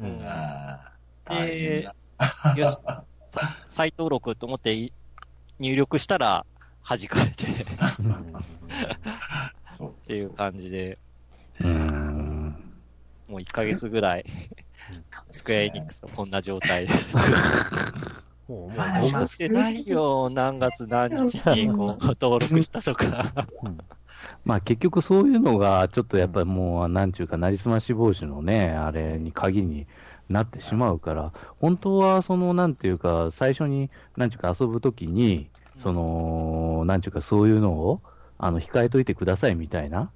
[0.00, 0.18] ううん
[1.28, 1.88] で
[2.56, 2.78] よし、
[3.30, 4.92] さ再登録と思ってい
[5.58, 6.44] 入力したら、
[6.88, 7.46] 弾かれて。
[9.84, 10.98] っていう感じで、
[11.60, 12.54] うん。
[13.28, 14.24] もう1ヶ月ぐらい、
[15.30, 17.16] スクエアエニックスのこんな状態です。
[17.16, 17.22] も
[18.48, 23.46] う、もう、まあ僕覚えてないよ、何月何日にこう登録したとか。
[24.44, 29.86] まあ結局そういうのが、ちょっとやっぱりもう、なんちゅうか、なりすまし防止のね、あれに鍵に
[30.28, 35.48] なってしまうから、本当はその、なんていうか、最初に、なんちゅうか遊ぶときに、
[35.78, 38.00] その、なんちゅうか、そういうのを、
[38.38, 40.10] あの、控えといてくださいみたいな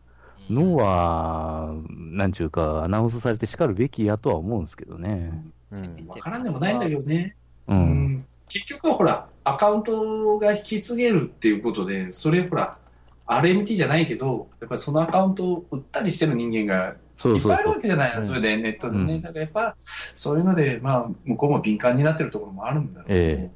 [0.50, 5.32] のは、なんちゅうか、アナウンスされてしかるべきやとは思うんですけどね。
[5.72, 7.34] うんわからんでもないんだけどね。
[7.66, 7.74] う。
[7.74, 12.78] うんん結局はほら、アカウントが引き継げるっていうことで、それほら、
[13.26, 17.80] RMT じゃないけど、やっぱりそのアカウントを売ったりしてる人間がそうそうそういっぱいあるわ。
[17.80, 19.14] けじゃない、うんそれでネットでね。
[19.14, 23.50] うんだからやっぱ、そういうので、まあ、向こうも敏感になってるところもあるんだろうけどえ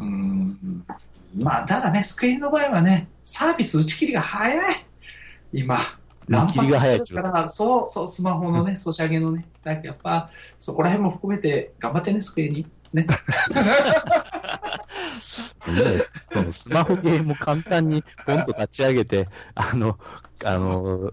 [0.00, 0.84] うん。
[1.36, 4.58] まあ、ただね、スクエニの場合はね、サービス打ち切りが早い。
[5.52, 5.78] 今。
[6.28, 9.46] 打ち切りが早い乱発してるから、そう、そう、スマホのね、ソシャゲのね。
[9.64, 12.66] やっぱ、そこら辺も含めて、頑張ってね、スクエニ。
[12.92, 13.02] ね。
[13.02, 13.08] ね
[16.30, 19.98] そのスマホゲームを簡単にポンと立ち上げて、あの、
[20.44, 21.12] あの、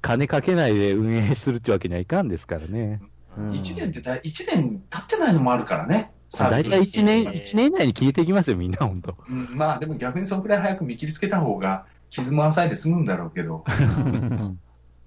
[0.00, 3.00] 金かけないで運営するってわけにはいかんですからね。
[3.36, 6.12] うん1年ってだ、一年経ってないのもあるからね。
[6.38, 9.16] 大体1年、えー一年以内に消えていきますよ、みんな、本当。
[9.28, 13.64] うん、まあ、でも逆にそのくらい早く見切りつけた方が、傷も浅いで済むんだろうけど。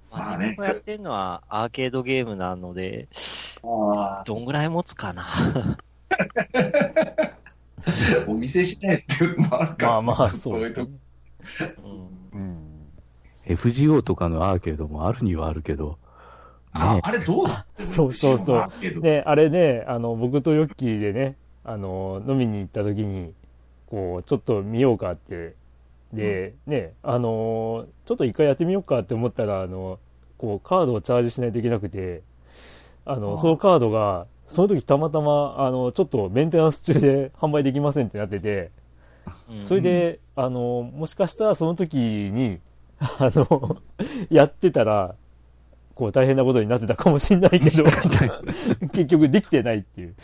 [0.10, 3.08] まあ、まあね自分がやってるのはアーケードゲームなので、
[3.64, 5.24] あどんぐらい持つかな。
[8.28, 10.02] お見せしないっていうのもあるから。
[10.02, 10.88] まあまあ、そうですね。
[12.34, 12.58] うんうん。
[13.46, 15.96] FGO とかのアーケードもあるにはあるけど、ね、
[16.80, 18.58] ああれどうだそうそうそう。
[18.58, 23.34] アーケードで、あれね、あの、僕とヨッキーでね、あの、飲みに行った時に、
[23.88, 25.56] こう、ちょっと見ようかって、
[26.14, 30.00] で、ね、あの、ちょっと一回やってみようかって思ったら、あの、
[30.38, 32.22] こう、カードをチャージしないといけなくて、
[33.06, 38.72] あの、ああそのカードが、その時たまたま、あの、ちょっとメンテナンス中で販売できませんってなってて、
[39.50, 39.66] うん。
[39.66, 42.60] それで、あの、もしかしたらその時に、
[43.00, 43.78] あの、
[44.30, 45.16] やってたら、
[45.98, 47.84] こう大変なことになってたかもしれないけど、
[48.94, 50.16] 結局できてないっていう。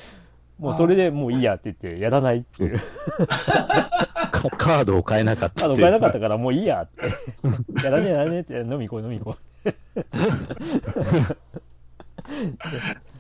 [0.59, 2.80] もうそれでもういいやって言って、やらないっていう。
[4.32, 7.84] カカードを買えなかったあの、っていう買えなかったからもういいやって。
[7.84, 9.74] やらねえやらねえって、飲み行こう飲み行こう。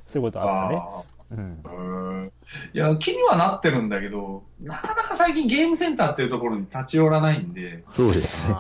[0.05, 0.81] そういうことあったね。
[0.83, 2.31] あうん。
[2.73, 8.55] いや、気にはなってるんだけど、なかなか最近ゲームセンターっていうところに立ち寄らないんで、そうですね。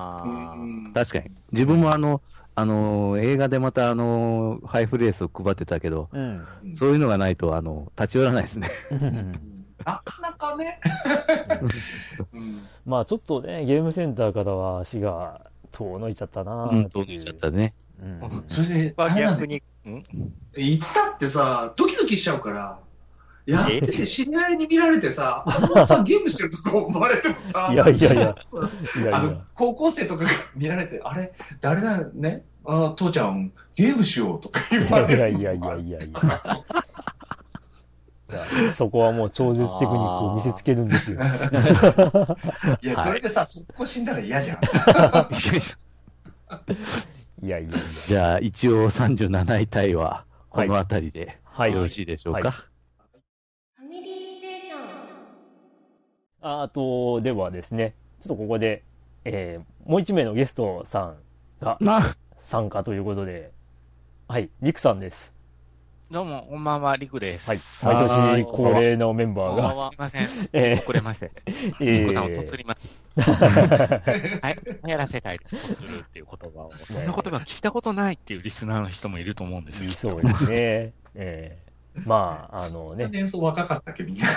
[0.93, 1.31] 確かに。
[1.51, 2.21] 自分もあの、
[2.55, 6.45] あの、映画でまたあの、ハイフレースを配ってたけど、うん。
[6.71, 8.69] そういうのがないと、あの、立ち寄らないですね。
[9.85, 10.79] なかなかね、
[12.31, 15.41] う んまあちょっとね、ゲームセンターからは足が
[15.71, 16.75] 遠のいちゃったなう。
[16.75, 17.73] ん、遠のいちゃったね。
[18.01, 18.43] うん。
[18.47, 20.03] それで、はあ逆に、ん？
[20.55, 22.79] 行ったってさ、ドキドキしちゃうから、
[23.45, 28.69] やってて知り合いに見られてさ、あんなさ、 ゲームしてるとこ思われてもさ、いやいやいやそう
[28.99, 35.19] いやいやあの、高校生とかが見られて、あれ、誰だよね、あ父ちゃん、ゲームしようとか言いわれる。
[35.19, 36.19] やいやいやいやいやいや。
[38.31, 38.35] い
[38.65, 41.19] やそこはもう超絶テクニックを見せつけるんですよ。
[42.81, 44.57] いや、それでさ、速攻死んだら嫌じゃん。
[47.45, 47.77] いやいやいや。
[48.07, 51.73] じゃあ、一応37位タイは、この辺りではい。
[51.73, 52.49] よろしいでしょうか？
[52.49, 52.57] はい
[53.75, 54.79] ファミリーステーション
[56.45, 58.83] あと、ではですね、ちょっとここで、
[59.23, 61.15] えー、もう一名のゲストさん
[61.61, 63.53] がな参加ということで、
[64.27, 65.33] はい、リクさんです。
[66.11, 67.47] どうも、こんばんは、りくです。
[67.47, 70.27] はい、す毎年恒例のメンバーが、いません。
[70.51, 71.31] え遅れまして。
[71.45, 72.93] ー、りえくさんをとつー、ります。
[73.15, 74.89] はい。
[74.89, 75.65] やらせたいです。
[75.69, 76.73] とつるっていう言葉を。
[76.83, 79.91] そんな言葉聞いたことないっていうリスナーの人もいると思うんですよ。
[79.91, 80.93] そうですね。
[81.15, 81.62] えー、
[82.05, 84.27] まあ、あのね、年層若かったっけ、みんな。
[84.27, 84.29] い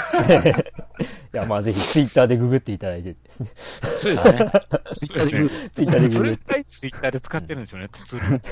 [1.32, 3.50] や、まあぜひツイッターでググっていただいてですね、
[3.98, 4.52] そうですね。
[4.94, 5.48] そうですね。
[5.74, 6.38] ツイッターでグそれグ
[6.70, 8.42] ツイッターで使ってるんですよね、とつる。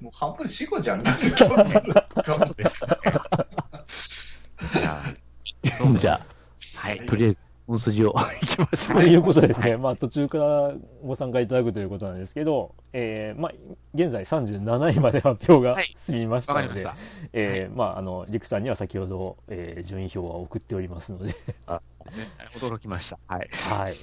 [0.00, 1.04] もう半分死後じゃん。
[1.04, 1.18] そう
[2.56, 2.94] ですよね。
[5.98, 6.20] じゃ
[6.74, 7.06] はいあ、。
[7.06, 9.00] とりあえず、本筋を 行きましょう。
[9.00, 9.76] ということですね。
[9.76, 13.52] まあ途中からご参加いただくということなんですけど、えー、まあ、
[13.94, 16.96] 現在37位まで発表がはい済みましたので、わかりました。
[17.32, 23.18] えー、まあ、あの、リクさんには先ほど、えー、順位表は送っておりますので、絶対驚きました。
[23.26, 23.48] はい。
[23.52, 23.94] はい。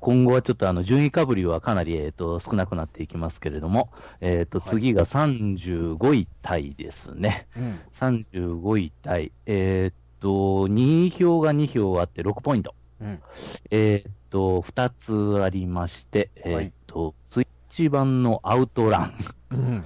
[0.00, 3.90] 今後はちょっとあの順位かぶりはかなり、えー、と少なくなっていきますけれども、
[4.20, 7.48] えー、とはい次が35位タイですね。
[7.56, 7.80] うん。
[7.94, 9.32] 35位タイ。
[9.46, 12.74] えー、と、2票が2票あって6ポイント。
[13.00, 13.22] うん。
[13.70, 19.18] えー、と、2つありまして、えはいー、と、スイッチ版のアウトラン。
[19.50, 19.84] うん。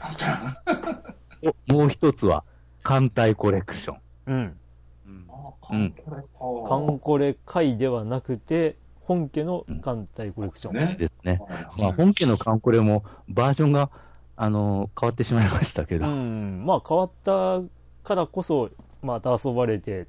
[1.69, 2.45] もう一つは、
[2.83, 3.97] 艦隊コレクション。
[4.27, 4.57] うん。
[5.71, 5.95] うん
[7.01, 10.75] コレ回ではなくて、本家の艦隊コレクション。
[10.75, 10.97] ね。
[10.99, 11.41] ですね。
[11.79, 13.91] まあ、本家のカンコレもバージョンが、
[14.35, 16.65] あの変わってしまいましたけど、うん。
[16.67, 17.61] まあ変わった
[18.03, 18.71] からこそ、
[19.03, 20.07] また遊ばれて、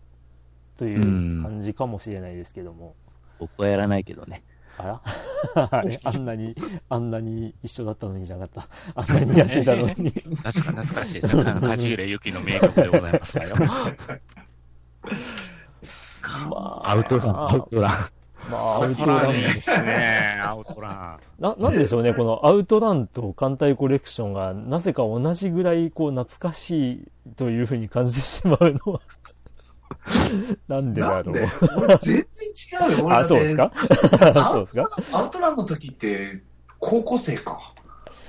[0.77, 2.95] という感じかもしれないですけども。
[3.39, 4.43] 僕はやらないけどね。
[4.77, 5.01] あら？
[5.71, 5.99] あれ？
[6.03, 6.55] あんなに、
[6.89, 8.65] あんなに一緒だったのにじゃなかっ
[8.95, 9.01] た。
[9.01, 10.09] あんなにやってたのに。
[10.09, 11.27] 懐 か懐かしいで。
[11.27, 13.55] 梶浦由紀の名曲でございますわよ。
[16.49, 17.91] まあ、アウトラン、アウトラン。
[18.49, 27.07] まあ、アウトランいいですね、アウトラな、なんでしょうね、このアウトランと艦隊コレクションが、なぜか同じぐらい、こう、懐かしい
[27.37, 29.01] というふうに感じてしまうのは、
[30.67, 31.35] なんでだろう。
[31.77, 33.05] 俺全然違うよ。
[33.05, 33.71] 俺だあ、そうですか？
[34.51, 35.17] そうですか？
[35.17, 36.41] アウトランの時って、
[36.79, 37.73] 高校生か。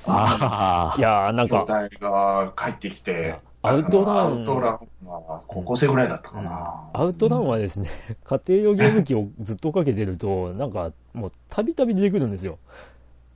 [0.06, 6.82] あいやー、なん兄弟か、が帰ってきて、アウトランアウトランは高校生ぐらいだったかな。
[6.92, 7.88] アウトランはですね、
[8.24, 12.58] 家庭用ゲーム機をずっとかけてると、なんか、もう、たびたび出てくるんですよ。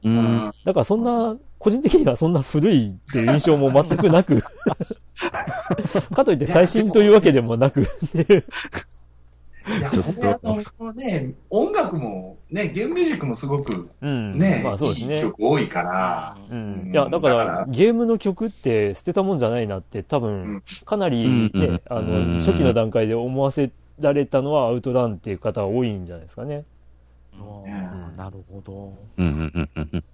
[0.05, 0.09] う。
[0.09, 0.17] うん
[0.49, 0.53] ん。
[0.65, 4.43] だからそんな、個人的にはそんな古いっていう印象も全くなく、
[6.15, 7.85] かといって最新というわけでもなく、い
[9.81, 14.39] や、これね、音楽も、ね、ゲームミュージックもすごく、うん。
[14.39, 15.15] ね、まあそうですね。
[15.17, 16.91] いい曲多いから、ううん。
[16.91, 16.93] ん。
[16.93, 21.61] いや、だからら、ゲームの曲って捨てたもんじゃないなって、多う分ん、かなりうん。
[21.61, 22.35] ね、あうん。
[22.35, 23.71] の、初期の段階で思わせ
[24.01, 26.65] られたのはアウトランっていう方が多いんじゃないですかね。
[27.37, 27.41] ン。
[27.41, 28.17] ん。
[28.17, 28.95] なるほど。
[29.19, 29.27] うん。
[29.27, 29.53] うん。
[29.55, 29.71] うん。
[29.77, 29.89] うん。
[29.93, 30.05] うん。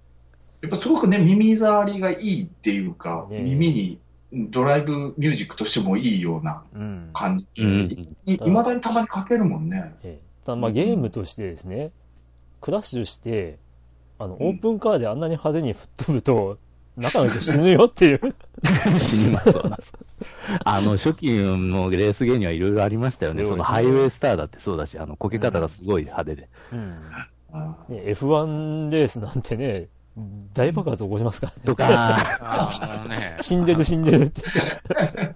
[0.61, 3.99] やっぱすごくね、耳障りがいいっていうか、ね耳に
[4.35, 7.09] ドライブミュージックとしてもいいようなうん。
[7.13, 7.47] 感じ。
[7.57, 9.95] うんいいまだにたまにかけるもんね。
[10.03, 11.91] ええただまあゲームとしてですね、
[12.61, 13.57] クラッシュして、
[14.19, 16.59] あの、うんオープンカーであんなに派手に吹っ飛ぶと、
[16.97, 18.35] 中の人死ぬよっていう。
[18.99, 19.77] 死にますわな。
[20.63, 23.43] あの、初期のレースゲーにはいろいろありましたよね。
[23.43, 26.49] ねそのハイウェイスターだってそうだし、あの、こけ方がすごい派手で。
[26.71, 26.97] うん。
[27.51, 29.87] あね、F1 レースなんてね、
[30.53, 31.61] 大爆発起こしますからね。
[31.65, 34.43] とか、死んでる死んでるって。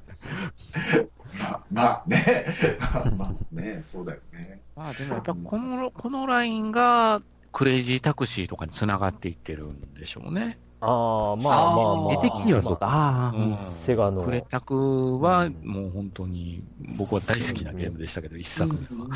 [1.39, 2.45] まあ、 まあね、
[2.79, 4.61] まあまあね、そうだよね。
[4.75, 7.21] まあでもやっぱこの、このラインが、
[7.51, 10.59] クレイジータクシーとかに繋がっていってるんでしょうね。
[10.81, 12.13] ああ、まあまあまあ。
[12.13, 12.85] 絵的にはそうか。
[12.87, 16.63] ああ、うんセガのクレタクはもう本当に
[16.97, 19.07] 僕は大好きなゲームでしたけど、一作目は。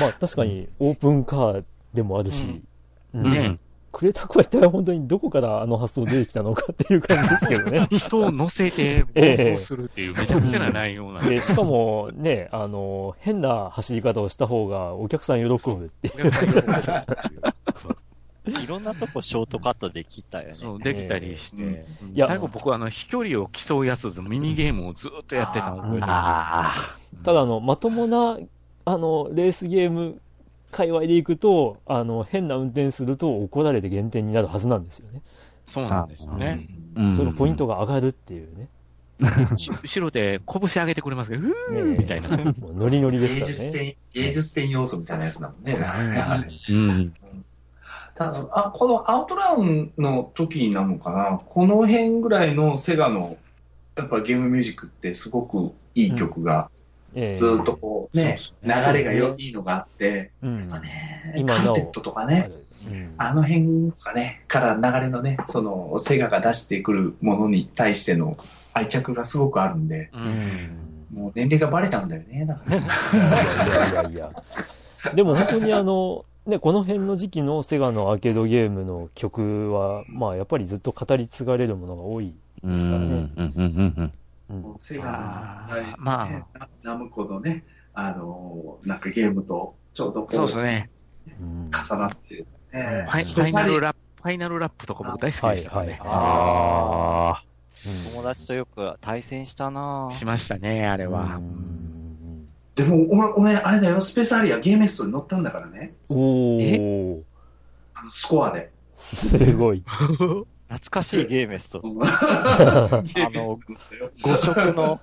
[0.00, 2.62] まあ確かにオープンカーでもあるし、
[3.12, 3.58] ね
[3.90, 7.88] クレタクは一体本当にどこからあの発想出てきたのかっていう感じですけどね。
[7.96, 11.36] 人を乗せて暴走するっていうめちゃくちゃな内容なんで。
[11.36, 16.30] で、しかもね、あの、変な走り方をした方がお客さん喜ぶっていう。
[18.62, 20.54] いろんなとこショートカットできたよね。
[20.54, 21.62] そう、できたりして。
[21.62, 26.10] うん最後僕はあの、飛距離を競うやつ、ミニゲームをずっとやってたの覚えてます。
[26.10, 28.38] あただ、あの、まともな、
[28.84, 30.20] あの、レースゲーム
[30.70, 35.22] 界隈で行くと、あの、変な運転すると怒られて減点になるはずなんですよね。
[35.66, 36.68] そうなんですよね。
[37.16, 38.68] そのポイントが上がるっていうね。
[39.56, 42.28] し後ろで拳上げてくれますけど、うーみたいな。
[42.74, 43.58] ノリノリです芸からね。
[43.58, 45.76] 術点、芸術点要素みたいなやつだもんね。
[46.70, 47.14] うん。
[48.14, 53.36] ただ、あ、このアウトランの時なのかな、この辺ぐらいのセガの、
[53.96, 56.77] やっぱゲームミュージックってすごくいい曲が、ええ
[57.36, 60.58] ずっとこうね、流れがよいいのがあって、うん。
[60.60, 62.50] やっぱね、カルテットとかね、
[62.86, 63.14] うん。
[63.18, 68.36] あの辺とかね、から流れのね、そのセガが出してくるものに対しての
[68.72, 70.10] 愛着がすごくあるんで、
[71.12, 72.64] もう年齢がバレちゃうんだよね、なんか。
[72.70, 74.32] ねいやいやいや。
[75.14, 82.74] でも本当にあの、ね、この辺の時期のセガのアーケードゲームの曲は、まあやっぱりずっと語り継がれるものが多いうん。
[82.74, 84.12] ですからね。
[84.80, 85.94] セガの、はい。
[85.98, 86.28] まあ。
[86.28, 86.44] ね
[86.82, 90.90] ナムコのね、あのなんかゲームとちょうどこうそうですね。
[91.40, 92.46] うん重なって、ね。
[92.72, 96.00] ファイファイナルラップ、ファイナルラップとか僕大好きでしたからね。
[96.02, 97.44] ああ。
[98.12, 100.08] 友達とよく対戦したな。
[100.10, 101.36] ぁしましたね、あれは。
[101.36, 102.48] うん。
[102.74, 107.22] でも俺、俺、あれだよ、スペースアリアゲームエストに乗ったんだからね、おー、
[107.94, 108.70] あのスコアで。
[108.96, 109.82] すごい。
[110.68, 111.80] 懐かしいゲームスト。
[111.80, 115.00] ゲームエスト乗ったよ5色の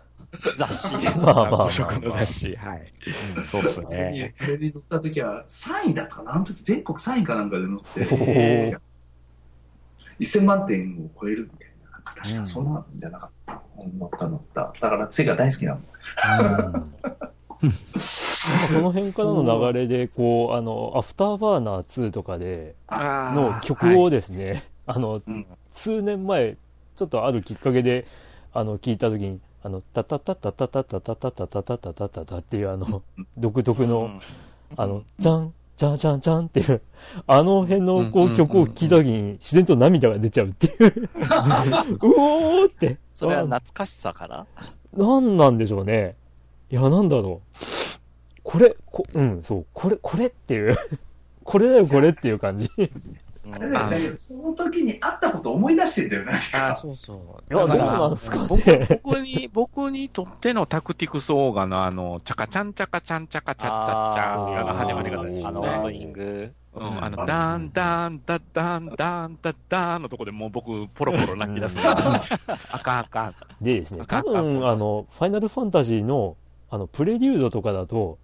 [0.56, 0.94] 雑誌。
[1.18, 2.94] まあまあまあ五色の雑誌、はい。
[3.46, 4.36] そうっすね。
[4.40, 8.80] あれに乗った時は3位だったかな、あの時全国3位かなんかで乗って、おー
[10.20, 13.62] 1000万点を超えるみたいな、なんか確かそんなんじゃなかった。
[13.98, 14.74] 乗った乗った。
[14.80, 15.82] だから、セガ大好きなの。
[16.62, 16.94] うん
[17.98, 26.58] その辺からの流れで、こう、あの、アフターバーナー2とかで、の曲をですね、あの、うん数年前、
[26.96, 28.06] ちょっとあるきっかけで、
[28.54, 33.04] あの、聞いたときに、あの、タタタタタタタタタタタタタタタタっていうあの、
[33.38, 34.20] 独特の、
[34.78, 36.82] あの、じゃん、じゃんじゃんじゃんっていう、
[37.28, 40.74] あの辺のこう曲を聴いたときに自然と涙が出ちゃうっていう。
[40.78, 41.10] う
[42.02, 42.98] おーって。
[43.14, 44.48] それは懐かしさから
[44.96, 46.16] なんなんでしょうね。
[46.72, 47.58] いや、なんだろう。
[48.44, 50.78] これ、こ、うん、そう、これ、これっていう。
[51.44, 52.70] これだよ、これっていう感じ。
[54.18, 56.34] その時にあったこと思い出してんだよね。
[56.54, 57.18] あそうそう。
[57.54, 58.46] や、どうなんすか？
[58.48, 59.02] 僕ね。
[59.04, 65.78] 僕に、僕にとってのタクティクスオーガのあの、チャカチャンチャカチャンチャカチャッチャッチャーっていうあの始まり方でしあの、たね。
[65.78, 66.54] オープニング。
[66.76, 72.40] うん、あの、ダン、ダン、ダッダン、ダン、ダッダンのとこでもう僕、ポロポロ泣き出すんです
[72.70, 73.36] あかんあかん。
[73.62, 76.36] でですね、多分、あの、ファイナルファンタジーの、
[76.70, 78.18] あの、プレリュードとかだと、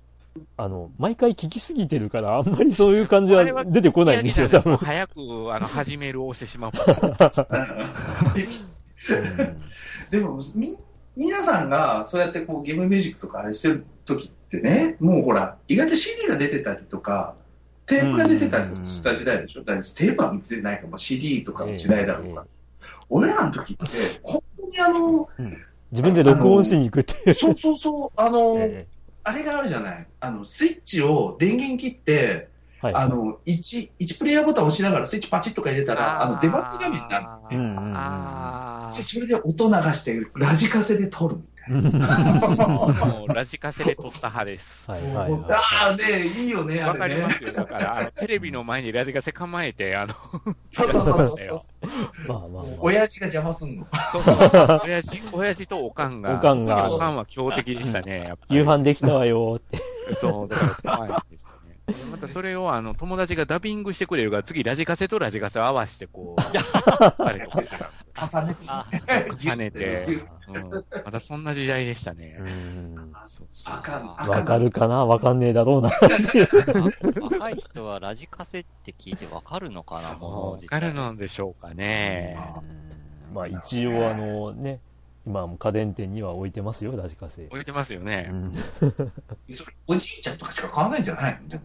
[0.58, 4.78] あの、毎回聞きすぎてるから、あんまりそういう感じは出てこないんですよ、多分。
[4.78, 5.20] 早く、
[5.54, 6.72] あの、始めるを押してしまう。
[10.10, 10.78] でも、み、
[11.16, 17.36] 皆さんがそうやってこうゲームミュージックとかあれしてる時ってね、もうほら、意外と CD が出てたりとか、
[17.86, 19.64] テープが出てたりとかした時代でしょ？
[19.64, 22.48] だってテープは見てないから、もう CD とかの時代だろうから。
[23.10, 23.86] 俺らの時って、
[24.24, 25.28] 本当にあの、
[25.92, 27.34] 自分で録音しに行くっていう。
[27.34, 28.88] そうそうそう、あの、え
[29.24, 30.08] あれがあるじゃない。
[30.20, 32.52] あの、スイッチを電源切って、え
[32.82, 32.94] はい。
[32.96, 37.20] あの、1、1プレイヤーボタンを押しながらスイッチパチッとか入れたら、あの、デバッグ画面にな
[37.52, 37.58] る。
[37.58, 44.90] うんうんうんあでそれで音流して、ラジカセで撮るみもうラジカセで撮った派です。
[44.90, 45.42] はいはいはい。
[45.52, 47.00] ああ、ねいいよね、あわれね。
[47.00, 47.54] かりますよ。
[47.54, 50.14] だから、あの、テレビの前にラジカセ構えて、あの、
[50.72, 51.60] そうそうそうそう。
[52.28, 52.64] まあまあまあ。
[52.80, 53.88] 親父が邪魔すんの。
[54.12, 54.38] そうそう。
[54.86, 59.80] 親父、親父とおかんが、おかんがおかんは強敵でしたね、やっぱり夕飯できたわよって。
[60.16, 61.48] そう、だから怖いです
[62.12, 66.42] またそれをあの友達がダビングしてくれるから、次ラジカセとラジカセを合わせて、こう、
[67.22, 67.34] 重
[68.48, 68.62] ねて。
[68.68, 68.86] あ
[69.38, 70.08] 重ねて、
[70.48, 72.38] うん、またそんな時代でしたね。
[73.66, 73.82] わ
[74.44, 74.72] かる。
[74.72, 75.06] かな？
[75.06, 75.90] わかんねえだろうな。
[77.22, 82.38] 若い人はラジカセって聞いてわかるのかな、わかるのでしょうかね。
[83.34, 84.80] まあ一応あのね、
[85.26, 87.46] 今も家電店には置いてますよ、ラジカセ。
[87.48, 88.28] 置いてますよね。
[88.32, 88.54] うん。
[89.50, 91.60] それおじいちゃんとかしか買わないんじゃないの？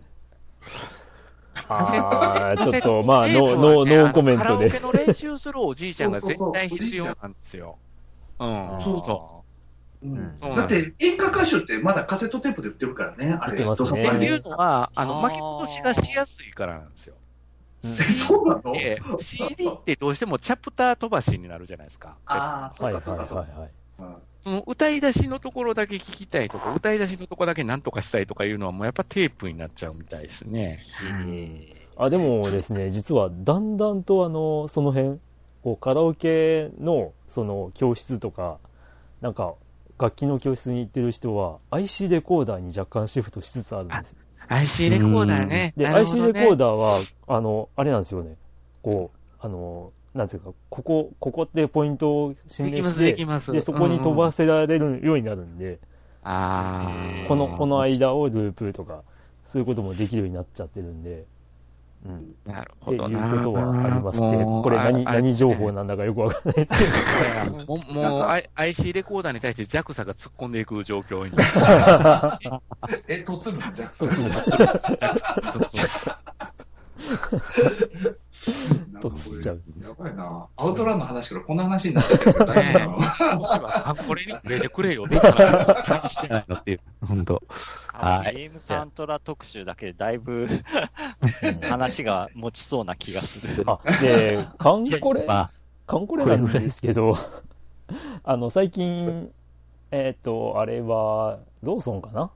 [1.69, 4.71] ああ、ちょっと、まあ、ノー、ノー、ねノーコメントで。
[4.71, 7.79] カラオケの練習するおじいちゃんが絶対必要なんですよ。
[8.39, 8.49] うん、
[8.83, 9.47] そうそう。
[10.07, 10.57] う。
[10.57, 14.09] だって演歌歌手ってまだカセットテープで売ってるからね、あれ、売ってますね。
[14.09, 17.17] っていうのは、あの、巻き戻しがしやすいからなんですよ。
[17.85, 18.73] えそうなの？
[18.73, 22.17] で、 CD ってどうしてもチャプター飛ばしになるじゃないですか。
[22.27, 23.27] ああ、そはいうかそうか。
[23.27, 23.47] そうか。
[24.47, 30.78] その歌い出しのところだけ聞きたいとか、歌い出しのところだけなんとかしたいとかいうのはもうやっぱテープになっちゃうみたいですね。
[31.97, 35.18] あ、でもですね、実はだんだんとあの、その辺、
[35.64, 38.59] こうカラオケのその教室とか、
[39.20, 39.55] なんか
[39.99, 44.14] 楽器の教室に行ってる人は IC レコーダーに若干シフトしつつあるんです。
[44.47, 45.72] IC レコーダーね。
[45.76, 48.36] で、なるほ IC レコーダーは、あの、あれなんですよね。
[48.80, 53.53] こう、あの、なんていうか、ここ、ここってポイントを示して、できます。
[53.53, 54.37] で、そこに飛ばす。
[54.37, 55.79] せられるようになるんで、
[56.23, 56.91] あ
[57.25, 57.29] あ。
[57.29, 59.03] この、この間をループとか、
[59.47, 61.25] そういうこともできるようになっちゃってるんで、
[62.05, 62.35] うん。
[62.45, 63.43] なるっていうこほどな。
[63.43, 64.45] とはありますね。
[64.45, 66.83] もうこれ何、あ何情報なんだかよくわかんないです
[67.45, 67.57] けど。
[67.67, 71.33] もう、もう、IC レコーダーに対して JAXA が突っ込んでいく状況に。
[73.09, 74.31] え、とつるのじゃそうですね。
[79.01, 79.62] とつっちゃう。
[79.82, 80.47] やばいな。
[80.57, 86.14] アウトランの話からこんな話になっちゃってるけど大丈夫なのもしは、あこれに触れてくれよって話。
[86.14, 87.42] してないのっていう、本当。
[87.92, 90.47] はゲームサントラ特集だけでだいぶ
[91.62, 93.49] 話が持ちそうな気がする。
[93.66, 95.51] あ、で、カンコレ、まあ、
[95.86, 97.16] カンコレなんですけど、
[98.24, 99.30] あの、最近、
[99.90, 102.30] えっ、と、あれは、ローソンかな？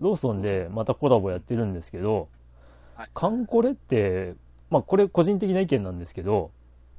[0.00, 2.28] ローソンでまたコラボやってるんですけど、
[2.96, 4.34] はいカンコレって、
[4.72, 6.50] まあこれ個人的な意見なんですけど、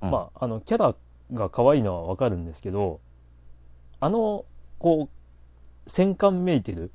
[0.01, 0.11] うん。
[0.11, 0.95] まああの、キャラ
[1.34, 2.99] が可愛いのはわかるんですけど、
[3.99, 4.45] あの、
[4.78, 6.91] こう、戦艦メイテル、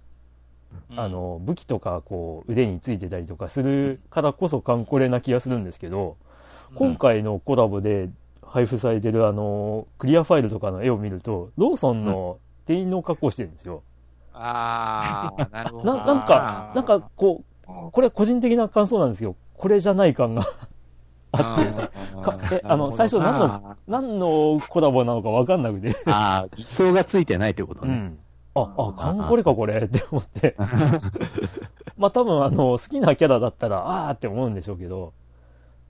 [0.92, 1.00] うん。
[1.00, 6.16] あ、の、武器とかこう腕についてたりとかするからこそカンコレな気がするんですけど、
[6.74, 8.08] 今回のコラボで
[8.42, 13.82] 配布されてるあの、クリアファイルとかの絵を見ると、ローソンの店員の格好してるんですよ。
[14.32, 15.96] ああ、なるほど。
[15.96, 20.46] な、なんか、なんかこう、これは個人的な感想なんですけど、これじゃない感が
[21.32, 21.72] あって。
[21.72, 21.90] さ、
[22.22, 27.92] かえあの最初何の何のコラボなのかわかんなくて、ああ、偽装がついてないってことね。
[27.92, 28.18] うん。
[28.54, 30.54] あ、あ、カンコレかこれって思って。
[31.98, 35.12] まあ多分あの、好きなキャラだったら、あーって思うんでしょうけど、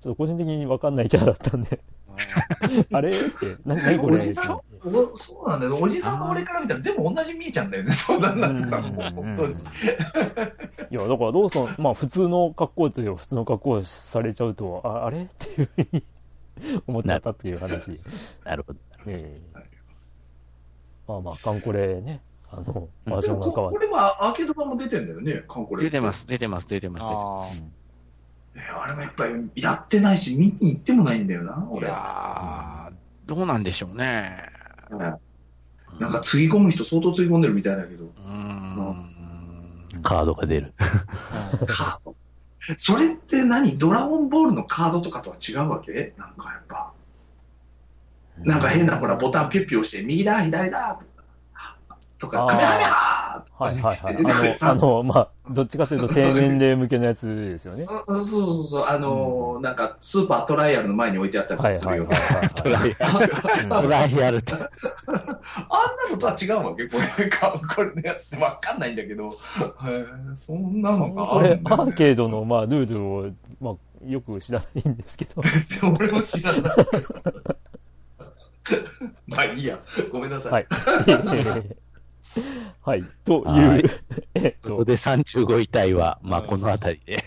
[0.00, 1.80] ちょっと個人的にわかんないキャラだったんで、
[2.92, 3.08] あれ？
[3.08, 4.16] って、な、なにこれ？
[4.16, 5.78] おじさんおそうなんだよ。
[5.80, 7.92] おじさんの俺から見たら全部同じ見えちゃうんだよね。
[7.92, 9.54] そうなんだったらもう本当に。
[9.54, 15.22] いや、だからローソン、まあ普通の格好という普通の格好されちゃうと、ああれ？
[15.24, 16.04] っていうふうに
[16.86, 18.00] 思っちゃったっていう話。
[18.44, 18.78] なるほど。
[19.06, 19.68] ええ
[21.08, 23.78] まあまあ、カンコレね、あの、うんバージョンが変わって。
[23.78, 25.82] これはアーケード版も出てんだよね、カンコレ。
[25.82, 27.02] 出てます、出てます、出てます。
[27.04, 27.77] 出てまあすえー
[28.80, 31.88] あれもやっぱりやってないし、見に行ってもないんだよな、い俺。
[31.88, 32.94] やー
[33.26, 34.44] どうなんでしょうね。
[34.90, 35.14] うん
[35.98, 38.04] なんかつぎ込む人相当つぎ込んでるみたいだけど。
[38.04, 40.02] うーん。
[40.02, 40.74] カードが出る。
[41.66, 42.14] カード
[42.76, 43.78] それって何？
[43.78, 46.12] ドラゴンボールのカードとかとは違うわけ？
[46.18, 46.92] なんかやっぱ。
[48.38, 51.00] なんか変なほらボタンピュッピュ押して、右だ、左だ
[52.18, 53.18] とか、カメハメハー
[53.58, 54.56] はいはいはい。
[54.60, 57.86] あの、あの、まあ、どっちかというと低年齢向けのやつですよね。
[58.06, 63.82] うんそうそうそう、あのーなんかスーパートライアルの前に置いてあったりするよはいはいはい。
[63.82, 64.52] トライアルって。
[64.52, 64.68] あんな
[66.10, 69.36] のとは違うわけこれか、これのやつってわかんないんだけど、
[70.34, 73.74] そんなのがこれあるん、だよねアーケードの、まあ、ルールを、まあ、
[74.06, 75.42] よく知らないんですけど。
[75.98, 76.62] 俺も知らない。
[79.26, 79.78] まあいいや、
[80.12, 80.52] ごめんなさい。
[80.52, 80.66] はい。
[82.82, 83.04] はい。
[83.24, 83.90] とはいいう、
[84.34, 87.24] えっと、そこで35位タイは、まあ、このあたりで。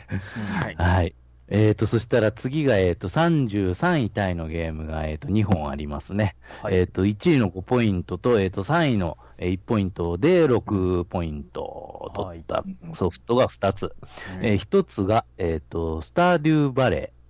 [0.62, 0.76] はい。
[0.76, 1.16] はい。
[1.54, 6.36] えっ、と、そしたら次が、えっ、と、33位タイのゲームが、えっ、と、2本ありますね。
[6.64, 13.94] はいえっ、と、1位の5ポイントと、えっ、と、3位のえー1ポイントで6ポイントを取ったソフトが2つ。
[14.42, 17.22] えー1つが、えっ、と、スターデューバレー。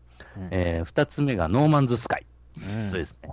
[0.51, 2.25] えー、2つ目がノーマンズスカイ。
[2.89, 3.29] そうですね。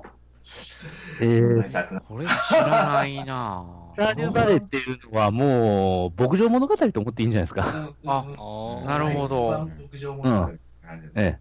[1.20, 3.64] えー、スこれ知らないな
[3.98, 7.92] ターデューバレーっていうのはもう、牧場物語と思っていいんじゃないですか。
[8.06, 9.68] ああなるほど。
[9.90, 10.52] 牧場物語
[11.16, 11.38] え。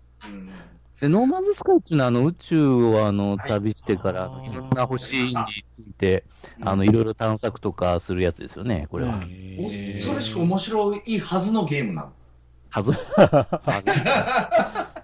[1.00, 5.34] で、ノーマンズスカイっていうのは、あの、宇宙をあの、旅してから、いいろんな星に
[5.72, 6.24] ついて、
[6.62, 9.20] あの、いろいろ探索とかするやつですよね、これは。
[9.60, 9.70] お
[10.00, 12.12] それしか面白いはずのゲームなの？
[12.70, 12.92] はず、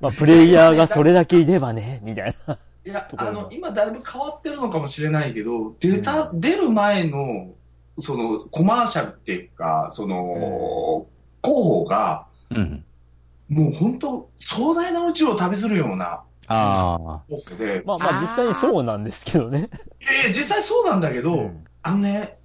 [0.01, 2.57] まあ、プレイヤーがそれだけいればね、みたいな。
[2.85, 7.53] いやあの、今だいぶ変わってるのかもしれないけど、出た、出る前の、
[7.99, 11.07] その、コマーシャルっていうか、その、
[11.41, 12.83] 広報が、うん。
[13.49, 17.21] もう本当、壮大な宇宙を旅するようなあ
[17.57, 19.69] で、まあまあ、実際にそうなんですけどね。
[20.25, 22.37] ええ実際そうなんだけど、うんあのね、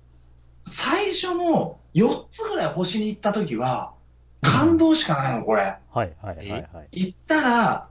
[0.67, 3.93] 最初の4つぐらい星に行った時は、
[4.41, 5.63] 感動しかないの、これ。
[5.63, 6.89] はいはいはいはい。
[6.91, 7.89] 行ったら、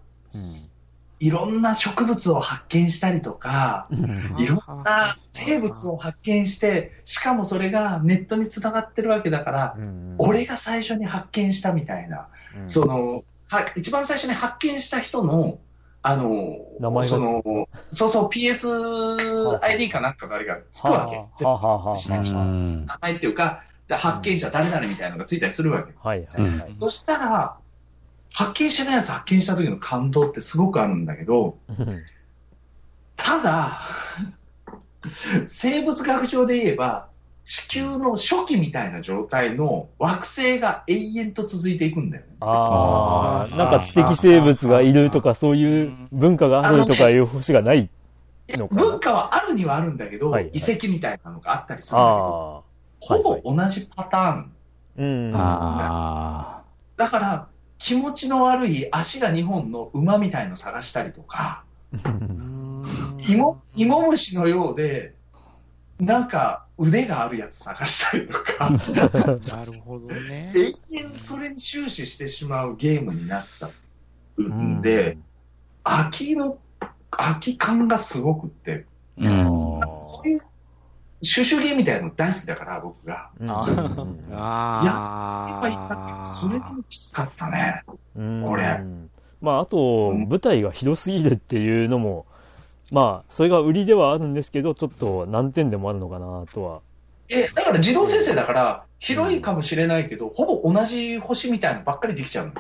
[1.19, 12.27] いろんな植物を発見したりとか、うんいろんな生物を発見して、しかもそれがネットにつながってるわけだから、うん俺が最初に発見したみたいな、
[12.61, 15.60] うんその、は一番最初に発見した人の、
[16.03, 21.99] あの、名前がその、そうそう、PSID かなんかのあれがつくわけ。
[21.99, 22.85] 下にん。
[22.85, 25.94] 名前っていうか、で発見者誰々みたいなのがついたりするわけ。
[26.02, 26.07] あ。
[26.07, 26.76] はい、はい、はい。
[26.80, 27.57] そしたら、
[28.33, 31.57] 発見してないやつ発見した時の感動ってすごくあるんだけど、
[33.15, 33.81] ただ、
[35.47, 37.07] 生物学上で言えば、
[37.45, 42.35] 地球の初期みたいな状態の惑星が永遠と続いていくんだよね。
[42.41, 47.89] ああ、なんか知的生物がいるとか、そういう文化があるとかいう星がない。
[48.49, 52.67] のかな文化はあるにはあるんだけど、はいはい遺跡みたいなのがあったりするんだけど、ああ。
[52.99, 54.51] ほぼ同じパターン。
[54.97, 55.33] うん。
[55.35, 56.63] あ
[56.97, 57.47] だから、
[57.79, 61.63] 気持ちの悪い足が2本の馬みたいの探したりとか、
[63.29, 65.13] 芋芋虫のようで、
[65.99, 68.69] なんか腕があるやつ探したりとか、
[69.49, 70.53] なるほどね。
[70.55, 73.69] 永遠それに終始してしまうゲームになった
[74.41, 75.17] んで、
[75.83, 76.59] 飽きの、
[77.11, 79.81] 飽き感がすごくって、ーうん。
[79.81, 80.41] そういう、
[81.22, 83.30] シュシュゲーみたいなの大好きだから、僕が。
[83.39, 83.61] うんあ
[84.34, 87.84] あいっぱいいたけどそれでもきつかったね。
[88.15, 88.80] うんこれ
[89.41, 92.26] まあ、あと、舞台が広すぎるっていうのも、
[92.91, 96.81] まあ、それが売りではあるんですけど、ちょっと難点でもあるのかなとは。
[97.30, 102.53] え、だから自動生成だから、広いかもしれないけど、ほぼ同じ星みたいなのばっかりできちゃうの。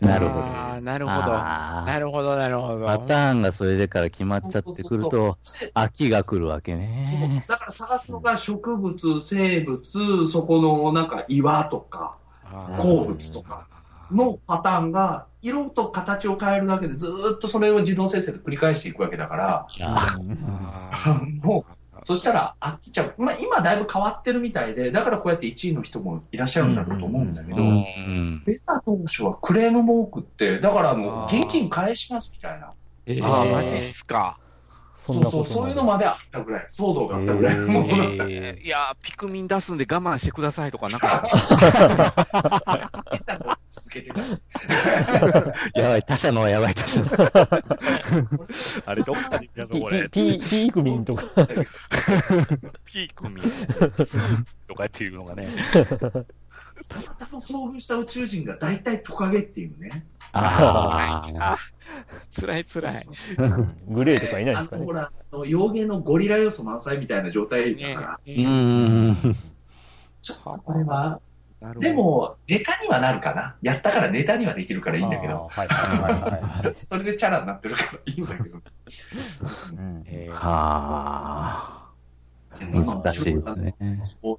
[0.00, 0.46] なるほど。
[0.80, 1.28] なるほど。
[1.32, 2.86] なるほど、なるほど。
[2.86, 7.44] パターンがそれでから決まっちゃってくると、で飽きが来るわけね。
[7.46, 12.16] だから探すのが植物、生物、そこのなんか岩とか
[12.78, 13.66] 鉱物とか
[14.10, 19.66] のパターンが、色と形を変えるだけでずーっとそれを自動生成で繰り返していくわけだから、
[21.42, 23.14] もう、そしたら飽きちゃう。
[23.18, 28.42] まあ今だいぶ変わってるみたいで、だからこうやって1位の人もいらっしゃるんだろうと思うんだけど、ーうん。
[28.44, 32.72] 出た当初はクレームも多くって、だからもう現金返しますみたいな。
[33.06, 34.38] えーあー、マジっすか。
[35.06, 38.34] そんなことそうそう、そういうのまであったぐらい、騒動があったぐらいのものだったね。
[38.34, 41.26] えーいやー、ピクミン出すんで我慢してくださいとか、なんか、
[43.70, 44.20] 続けてた。
[45.80, 47.06] やばい、他社のはやばい、他社の。
[48.84, 50.08] あれどっかで見たぞ、これ。
[50.10, 51.24] ピークミンとか。
[52.84, 53.52] ピークミン
[54.68, 55.48] とか っていうのがね。
[56.88, 60.06] たまたま遭遇した宇宙人が大体トカゲっていうね。
[60.32, 63.08] ああー、辛い辛い。
[63.88, 64.92] グレーとかいないですかねあのほ。
[64.92, 65.12] ら、
[65.46, 69.36] 幼芸のゴリラ要素満載みたいな状態だから、ーうーん。
[70.22, 71.20] ちょっとこれは、
[71.60, 73.56] なるほどで、も、ネタにはなるかな。
[73.62, 76.76] やったからネタにはできるからいいんだけど、はいはいはいはい。
[76.86, 78.58] それでチャラになってるからいいんだけど。
[79.76, 81.79] うんえーはあ。
[82.58, 83.74] 難しいですね。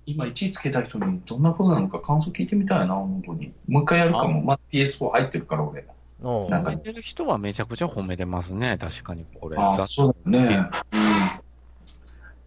[0.05, 3.53] 今1位つけた人にどんなことなのか感想聞いてみたいな、本当に。
[3.67, 4.41] もう一回やるかも。
[4.41, 5.85] まあ、PS4 入ってるから、俺。
[6.49, 9.57] なんか褒めてる人はめちゃくちゃ褒めてますね、確かにこれ。
[9.57, 10.69] あそうだよね。
[10.93, 11.01] うん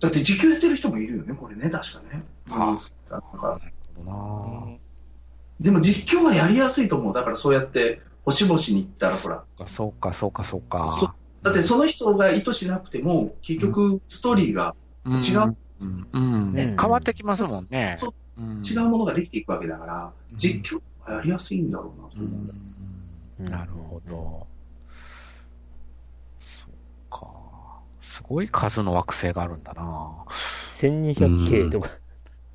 [0.00, 2.22] だって時給やってる人もいるよね、これね、確かね。
[2.50, 2.76] あ
[3.08, 3.58] だか
[3.96, 4.66] らな
[5.60, 7.14] でも実況はやりやすいと思う。
[7.14, 9.44] だからそうやって、星々に行ったら、ほら。
[9.58, 10.98] あそうか、そうか、そうか。
[11.00, 15.56] そだってその人が意図しなくても、結局、ストーリーがうん違う。
[15.80, 16.08] うん。
[16.12, 17.98] うんね変わってきますもんね。
[18.38, 22.52] 違うものができていくわけだから、うん実況はやりやすいんだろうなとう思
[23.40, 24.46] うなるほど。
[26.38, 26.70] そう
[27.10, 27.28] か。
[28.00, 30.24] すごい数の惑星があるんだな。
[30.28, 31.90] 1200K とか。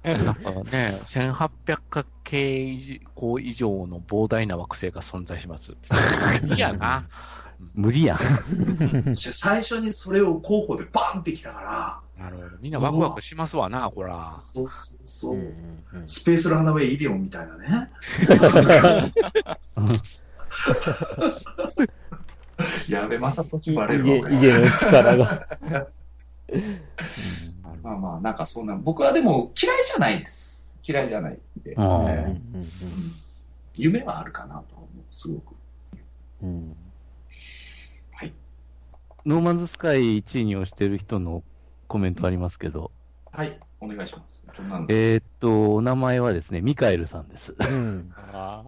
[0.03, 5.75] なんかね、1800系以上以上の膨大な惑星が存在します。
[6.55, 7.07] いやな。
[7.75, 8.19] 無理やん。
[9.15, 12.49] 最初にそれを候補でバーンってきたから、なるほど。
[12.61, 14.35] みんなワクワクしますわな、こら。
[14.39, 15.47] そうそうそうう、んうん
[15.93, 17.89] うんスペースランナウェイイデオンみたいなね。
[22.89, 24.29] やべ、また途中バレるわ。
[24.29, 25.47] 家の力が。
[27.83, 30.73] まあまあ、なんかそんな、僕はでも嫌いじゃないです。
[30.83, 32.67] 嫌いじゃないんで、うんえうんー
[33.75, 35.55] 夢はあるかなと思う、すごく。
[36.43, 36.75] うんうん
[39.25, 41.43] ノーマンズスカイ1位に推してる人の
[41.87, 42.91] コメントありますけど、
[43.31, 44.39] はい、お願いします。
[44.89, 47.55] えーっと、お名前はですね、ミカエルさんです。
[47.59, 48.63] うんあ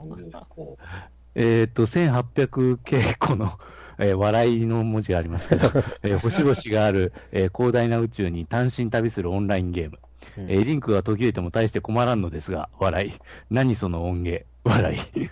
[0.50, 0.78] こ
[1.36, 3.60] えーっと、1800系個の、
[3.98, 5.68] えー笑いの文字がありますけど、
[6.04, 10.00] えー星々がある、えー広大な宇宙に単身旅するオンラインゲーム。
[10.38, 13.14] えーリンクが途切れても大して困らんのですが、笑い。
[13.50, 15.30] 何その音源、笑い。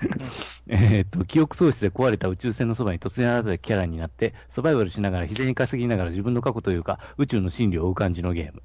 [0.68, 8.61] えーっと、記憶喪失で壊れた宇宙船のそばに突然現れたキャラになって、サバイバルしながら、日銭稼ぎながら自分の過去というか、宇宙の真理を追う感じのゲーム。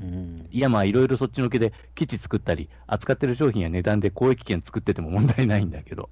[0.00, 6.10] うんいや、まあ、いろいろそっちのけで基地作ったり、扱ってる商品や値段で交易権作ってても問題ないんだけど。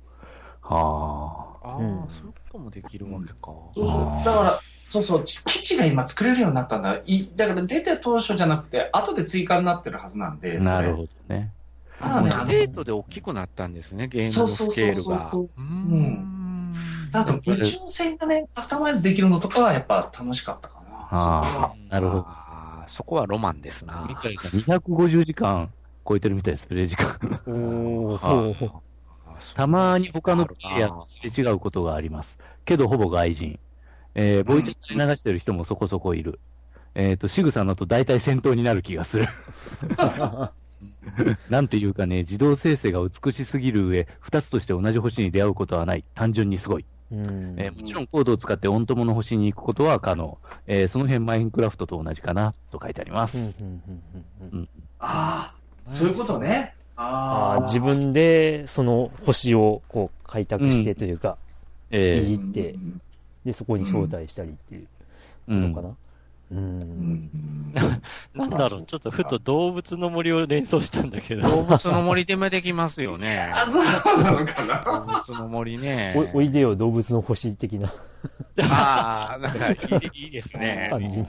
[0.60, 1.68] はあ。
[1.68, 3.34] ああ、うんそういうこともできるわけか。
[3.42, 4.24] そうそう。
[4.24, 7.00] だから、そうそう、ち基地が今作れるようになったんだ。
[7.06, 10.58] いだから出て当初じゃなくて、後で追加になってるはずなんで。
[10.58, 11.52] なるほどね。
[12.00, 15.32] ただね、あのデートで大きくなったんですね、ゲームのスケールが。
[17.12, 21.08] ただ、宇宙船がね、カスタマイズできるのとかはやっぱ楽しかったかな。
[21.10, 22.26] ああ、なるほど。
[22.88, 24.06] そこはロマンですな。
[24.08, 25.70] みたいな250時間
[26.06, 27.18] 超えてるみたいです、プレイ時間。
[29.54, 32.38] たまに他のプレイヤーとすれ違うことがあります。
[32.64, 33.58] けど、ほぼ外人。
[34.14, 36.38] えー、ボイチャッ流してる人もそこそこいる。
[36.94, 39.26] えっ、と、仕草のと大体戦闘になる気がする。
[41.50, 46.04] なんていうかね、自動生成が美しすぎる上、二つとして同じ星に出会うことはない。
[46.14, 46.84] 単純にすごい。
[47.12, 50.38] うんえーもちろんコードを使ってオン友の星に行くことは可能。
[50.66, 53.38] えーその辺マインクラフトと同じかな、と書いてあります。
[53.38, 54.02] うんうんうん
[54.40, 55.54] うんうんああ、
[55.84, 56.74] そういうことね。
[56.96, 61.36] ああ、自分でその星をこう開拓してというか、
[61.90, 63.00] えーいじってうん
[63.44, 64.86] で、そこに招待したりっていう
[65.48, 65.88] うんのかな。
[65.88, 65.96] うん。
[66.54, 67.30] うん
[68.34, 71.42] なんだろう、ちょっとふと動物の森を連想したんだけど。
[71.48, 73.50] 動物の森でもできますよね。
[73.52, 73.80] あ、そ
[74.14, 74.82] うなのかな。
[74.84, 76.14] 動物の森ね。
[76.34, 77.92] おおいでよ動物の星的な
[78.60, 80.88] ああ、なんかいいいいですね。
[80.90, 81.26] 感じに。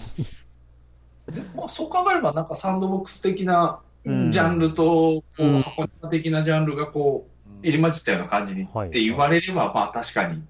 [1.56, 10.44] まあ、そう考えれば、なんかサンドボックス的なジうんャンルと、こううん箱庭的なジャンルがこう、入り混じったような感じにはいって言われれば、まあ確かに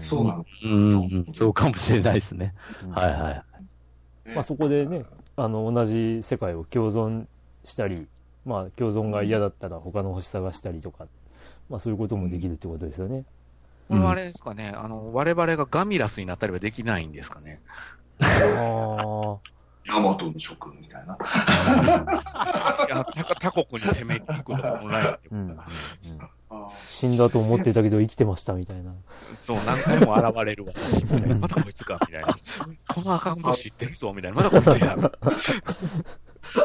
[0.00, 0.46] そうなの。
[0.64, 2.54] うん、うん、そうかもしれないですね。
[2.84, 3.42] うんはいはい。
[4.34, 5.04] まあそこでね、
[5.36, 7.26] あの、同じ世界を共存
[7.64, 8.06] したり、
[8.44, 11.06] まあ共存が嫌だったら他の星探したりとか、
[11.68, 13.24] まあそういうこともできるってことですよね。
[13.88, 17.60] これはあれですかね、あの、我々がガミラスになったりはできないんですかね。
[18.20, 19.38] ああ。
[19.86, 21.16] ヤマトの諸君みたいな。
[22.86, 25.18] いや、他他国に攻めに行くとかもない。
[25.30, 25.58] うんうんうん
[26.45, 26.45] あ
[26.88, 28.94] 死んだと思ってたけど生きてましたみたいな。
[29.34, 31.34] そう、何回も現れる私みたいな。
[31.36, 32.38] またこいつか、みたいな。
[32.88, 34.36] このアカウント知ってるぞ、みたいな。
[34.36, 34.96] またこいつや。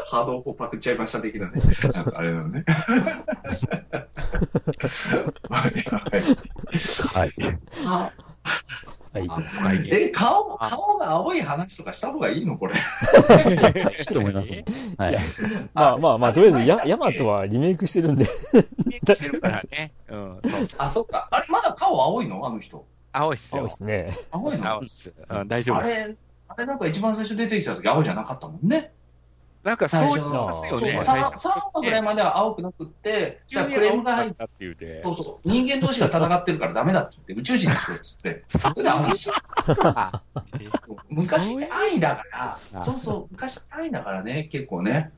[0.08, 1.62] ハードをパクっちゃいました的なね。
[1.94, 2.64] なんかあれなのね。
[5.50, 6.24] はいはい。
[7.86, 8.14] あはい。
[9.14, 12.76] はいえ、顔、顔が青い話とかした方がいいのこれ？
[14.00, 14.52] いいと思います。
[14.52, 15.18] はい。
[15.74, 18.24] まあまあまあ、とりあえずヤ、ヤマトはリメイクしてるんで。
[18.26, 19.92] してるからね。
[20.10, 20.68] うん、そう。
[20.78, 21.28] あ、そっか。
[21.30, 22.46] あれ、まだ顔青いの？
[22.48, 22.86] あの人。
[23.12, 24.14] 青いっすよそうで。
[24.14, 24.18] すね。
[24.32, 24.70] 青いの？
[24.70, 25.14] 青いっす。
[25.30, 25.94] うん、大丈夫です。
[25.94, 26.16] あれ、
[26.48, 28.94] あれなんか一番最初出てきた時青じゃなかったもんね。
[29.64, 31.48] なんかそう言いますよね、そう最 3, 初。
[31.50, 39.34] 話ぐらいまでは青くなくって、そしたらクレームが入って、たって言うてそうそう、人間同士が戦ってるからダメだって言って、宇宙人にしろって言って、それで青にしよ
[39.84, 40.22] あ
[40.88, 45.12] う昔って愛だから、あそうそう、昔って愛だからね、結構ね。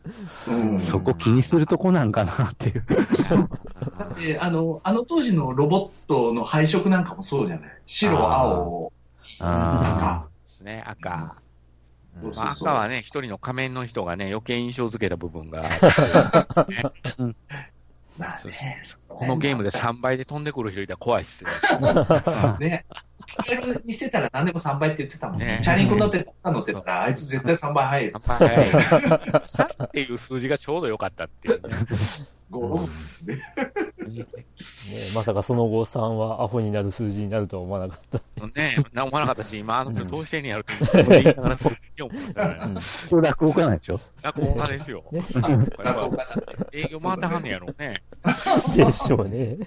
[0.47, 0.79] うん。
[0.79, 2.85] そこ気にするとこなんかなっていう。
[3.97, 7.69] だって、あの、あの当時のロボットの配色なんかもそうじゃない。
[7.85, 8.91] 白、青、
[9.39, 11.37] あですね、赤。
[12.21, 12.69] そうまあ、そう。
[12.69, 15.63] 赤はね、一人の仮面の人がね、余計印象付けた部分が、
[18.17, 21.43] まあそうね、このゲームで3倍で飛んでくる人いたら怖いっす
[22.59, 22.69] ね。
[22.69, 22.85] ね。
[23.47, 25.45] リアルにしてたら何でも3倍って言ってたもんね。
[25.45, 25.61] ね。
[25.63, 28.09] チャリンコ乗って乗ってたら、あいつ絶対3倍速い。
[28.09, 28.69] 3倍早い。
[28.69, 30.13] 3ってい。
[30.13, 31.51] う数字がちょうど良かったってい。
[31.55, 31.75] うね。
[32.49, 33.43] ゴーね
[35.15, 38.47] まさかその後3はアホになる数字になるとは思わなかった。
[38.47, 41.23] ね思わなかったし、今、あの人どうしてんねやろって言い。
[41.23, 42.15] ながらすげえ思い。
[42.15, 42.59] ましたね。
[42.63, 45.03] うんそれ落語家なんでしょ落語家ですよ。
[45.11, 46.17] ねやっぱ
[46.71, 48.03] 営業回ってはんねやろね。
[48.75, 49.57] でしょうね。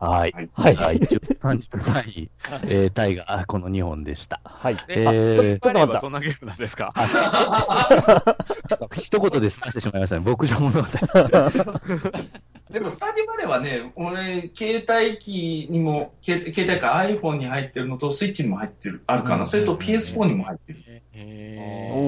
[0.00, 0.32] はい。
[0.54, 0.74] はい。
[0.74, 0.98] はい。
[0.98, 2.30] 33位、
[2.64, 4.40] えー、タイが、あこの2本でした。
[4.44, 4.76] はい。
[4.88, 6.92] で、えーちょっと待ったどんなゲームなんですか？
[8.96, 10.22] 一言で済ませてしまいましたね。
[10.24, 10.88] 牧場物語。
[12.70, 19.46] でも、スタジオバレーはね、俺、携帯機にも、携携帯か iPhone に入ってるのと、スイッチにも入ってる、あるかな。
[19.46, 21.02] それと PS4 にも入ってる。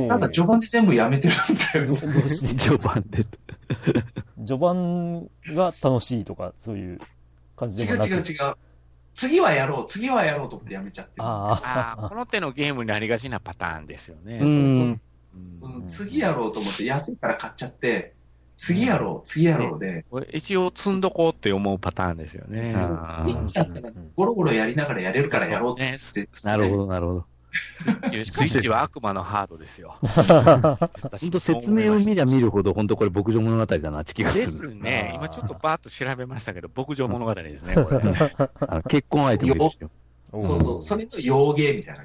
[0.08, 1.36] ただ、序盤で全部やめてるん
[1.74, 2.20] だよど。
[2.20, 3.26] どうして序盤で。
[4.46, 7.00] 序盤が楽しいとか、そういう
[7.66, 8.10] 感じ違うでもなく。
[8.10, 8.54] 違う違う。
[9.14, 11.22] 次はやろう、次はやろうと思ってやめちゃってる。
[11.24, 14.36] あああ、この手のゲームになりがちなパターンですよね。
[14.36, 14.90] うそうそん。
[14.90, 15.00] う
[15.62, 18.14] うん次やろうと思って安いから買っちゃって、
[18.56, 22.74] 次やろう、次やろうで、一応積んどこうって思うパターンですよね。
[22.76, 25.98] あスイッチだったらゴロゴロやりながらやれるからやろうって
[26.44, 27.31] なるほど、なるほど。
[27.52, 29.96] スイッチは悪魔のハードですよ。
[30.02, 30.90] 本
[31.30, 34.44] 当説明を見りゃ見るほど、本当これ牧場物語だなって気がする。
[34.44, 35.12] ですね。
[35.16, 37.96] 今ちょっとバーッと調べましたけど、牧場物語ですね、これ。
[38.60, 39.90] あの結婚相手もいるしよ。
[40.30, 42.04] そうそう、それの洋芸みたいな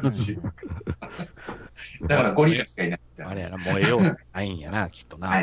[0.00, 0.38] 感じ。
[2.02, 3.32] だからゴリラしかいないみたいな。
[3.32, 4.02] あれやな、燃えよう
[4.32, 5.40] ないんやな、きっとな。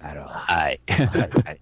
[0.00, 0.32] なるほど。
[0.32, 0.80] はい。
[0.86, 1.60] はい。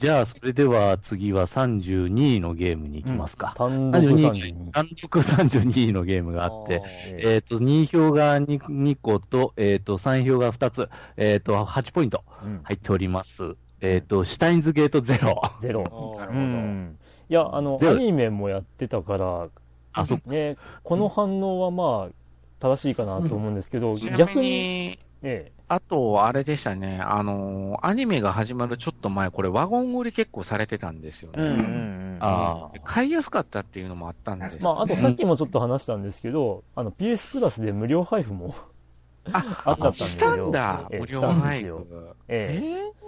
[0.00, 3.52] じゃあ、それでは次は32位のゲームに行きますか。
[3.54, 4.70] 単独32 32。
[4.70, 13.56] 単独32位のゲームがあって、ええっ、と、2票が 2, 2個と、えっ、と、3票が2つ、えっ、と、8ポイントうん入っております。
[13.82, 15.42] えっ、と、シュタインズゲートゼロ。
[15.60, 15.80] ゼロ。
[16.16, 16.44] うなるほど。
[16.46, 16.98] ん。
[17.28, 19.48] いや、あの、ゼロアニメもやってたから、
[19.92, 20.30] あ、そっか。
[20.30, 22.12] ね、この反応はまあ、
[22.58, 31.36] 正しいかなと思うんですけど、逆に、に、えあと、あれでしたね、あのーアニメが始まるちょっと前、これ、ワゴン売り結構されてたんですよね。
[31.38, 32.18] えうんうんうん。
[32.20, 34.64] あで買いやすかったっていうのもあったんですよ、ね。
[34.64, 38.54] まあ、あとさっきもちょっと話したんですけど、あの、PS プラスで無料配布も
[39.32, 40.48] あ、あっちゃったんですしたよ。
[40.48, 41.86] んだ、ええ無料配布すよ。。
[42.28, 43.00] ええ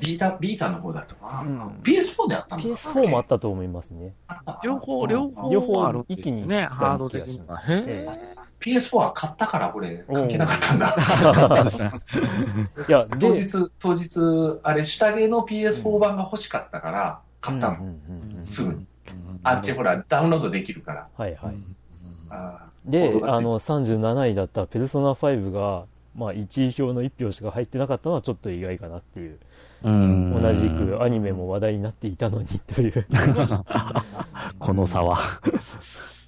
[0.00, 4.14] ビータ、ビータの方だとか、うん PS4 であったえの PS4 もあったと思いますね。
[4.28, 8.36] あったかな両方、両両方方あるね、一気に来たハード的にええ。
[8.60, 10.94] PS4 は買ったから俺、関係なかったんだ。
[12.88, 17.76] いや、当で、日、当日、あれ、下着の PS4 版が欲しかったから、買ったの。
[18.42, 18.86] すぐに。
[19.42, 21.08] あっちほら、ダウンロードできるから。
[21.16, 21.56] はいはい。
[22.30, 29.38] あであの、37位だったペルソナ5が、まあ、1位票の1票しか入ってなかったのはちょっと意外かなっていう。
[29.82, 33.06] うん同じくアニメも話題になっていたのにという。
[34.58, 35.16] この差は。
[35.16, 36.26] ー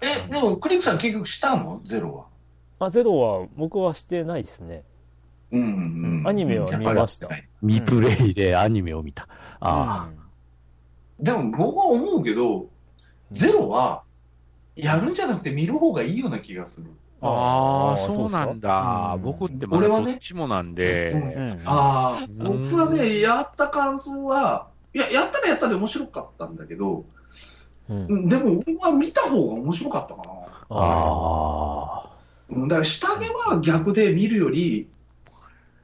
[0.00, 1.80] え、でも、クリックさん結局したの？
[1.84, 2.86] ゼロは。
[2.86, 4.82] あ、ゼロは僕はしてないですね。
[5.52, 6.28] うんうんうん。
[6.28, 9.28] アニメは見ましたやっぱり未プレイでアニメを見た。
[9.60, 10.08] あ
[11.18, 12.68] でも僕は思うけど、
[13.32, 14.02] ゼロは、
[14.74, 16.90] やるんじゃなくて見る方がいいような気がする。
[17.20, 19.14] ああ、そうなんだ。
[19.14, 21.12] っすか僕ってまだ俺はねどっちもなんで。
[21.12, 27.04] うんうんああ、うん僕はね、やった感想は、いや、やったらやったで面白かったんだけど、
[27.88, 30.30] うんうんでも僕は見た方が面白かったかな。
[30.70, 30.74] あ。
[30.78, 32.10] ああ。
[32.50, 34.88] うんだから下着は逆で見るより、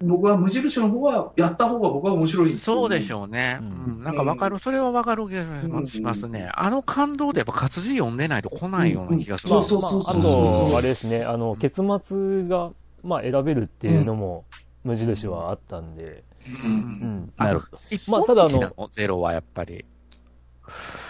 [0.07, 2.59] 僕は無印の方は、やった方が僕は面白い。
[2.59, 3.17] そうでしう。
[3.17, 3.59] ょうね。
[3.61, 6.51] ううんん、なんかわかる、それはわかる気がしますね。
[6.55, 9.55] あの感動でやっぱ活字読んでないと来ないような気がする。
[9.55, 12.71] まあそうそうそうまあ、あと、あれですね、あの、結末が、
[13.05, 14.45] まあ、選べるっていうのも、
[14.85, 16.25] 無印はあったんで、
[16.65, 16.67] う。
[16.67, 16.73] うん
[17.07, 17.33] ん。
[17.37, 17.79] なるほど。
[18.09, 19.85] まあただあのゼロはやっぱり。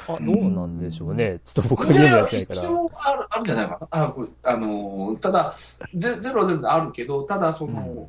[0.08, 1.40] あ、どうなんでしょうね。
[1.44, 2.62] ちょっと僕はいゲームややってないから。
[2.62, 3.88] 一応あるあるんじゃないかな。
[3.90, 5.54] あこれあのーただ
[5.94, 8.08] ゼ、ゼロはゼロであるけど、ただその、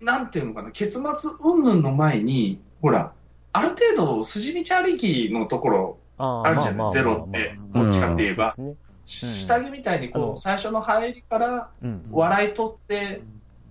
[0.00, 3.12] なんていうのかな、結末云々の前に、ほら、
[3.52, 8.72] ある程度筋道ありきのところ、ああるじゃないゼロってまあどっちかって言えば、そうで
[9.06, 9.32] すね。
[9.32, 12.06] 下着みたいにこう、最初の入りからうん。
[12.10, 13.22] 笑い取って、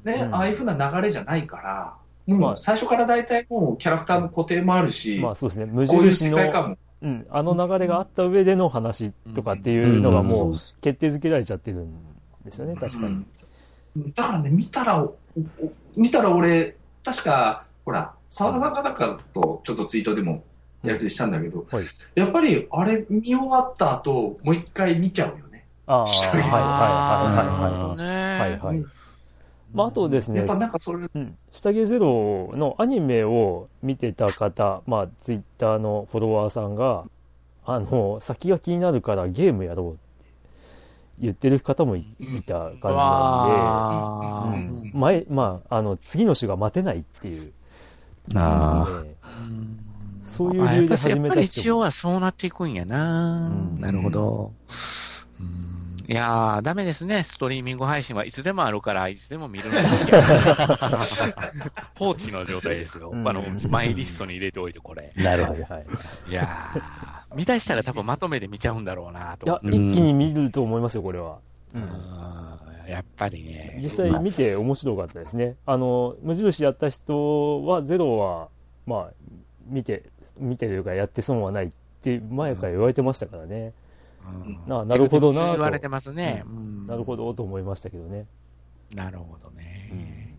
[0.03, 1.95] ね、うんああいうふうな流れじゃないから、
[2.27, 5.65] まあもう最初から大体もうキャラクターの固定もあるし、まあそうですね。
[5.65, 11.93] 無印の、世界観も、うん、あの流れがあった上での話とかっていうのがもう決定づけられちゃってるん
[12.43, 13.05] ですよね、確かに。
[13.05, 13.27] うん
[14.13, 15.07] だからね、見たら、
[15.95, 20.43] 見たら俺、確か、ほら、澤田さんかなんかとちょっとツイートでも
[20.83, 21.85] やり取りしたんだけど、はい
[22.15, 25.65] やっぱりあれ見終わった後、もう一回見ちゃうよね。
[25.85, 27.97] ああ、はいはいはいはいはい。
[27.97, 28.39] ね。
[28.39, 28.85] はいはい。
[29.73, 37.03] まあ、あとですねやっ、ぱなんかそれ、うん、下着ゼロのアニメを見てた方、まあ、ツイッターのフォロワーさんが、
[37.65, 40.04] あの、先が気になるからゲームやろうって
[41.19, 47.53] 言ってる方もいいた感じなんわで、ーうん、前、まあ、あの、次の種が待てないっていう。
[48.33, 49.03] あ
[50.25, 53.79] そういう理由で始めた人もやっぱり一応はそうなっていくんやな、うん。
[53.79, 54.53] なるほど。
[55.39, 55.74] うん
[56.07, 57.23] いやー、ダメですね。
[57.23, 60.99] ストリーミング配信はいつでもあるから、いつでも見るのが
[61.97, 63.09] 放置の状態ですよ。
[63.09, 65.11] うんあの、マイリストに入れておいて、これ。
[65.17, 65.21] あ。
[65.21, 65.63] なるほど。
[65.63, 65.85] はいはい。
[66.29, 71.39] いやー、見出したら多分まとめて見ちゃうんだろうなといや思って。、一気に見ると思いますよ、これは。
[71.73, 71.89] うんうん
[72.87, 73.79] やっぱりね。
[73.81, 75.55] 実際見て面白かったですね。
[75.65, 78.49] あの、無印やった人は、ゼロは、
[78.85, 79.11] まあ、
[79.65, 80.03] 見て、
[80.37, 81.69] 見てというかやって損はないっ
[82.03, 83.57] て前から言われてましたからね。
[83.57, 83.84] うん
[84.67, 86.43] ななるほどなと言われてますね。
[86.45, 87.15] うんなるほ。
[87.15, 88.25] どと思いましたけどね。
[88.93, 90.37] なるほどね。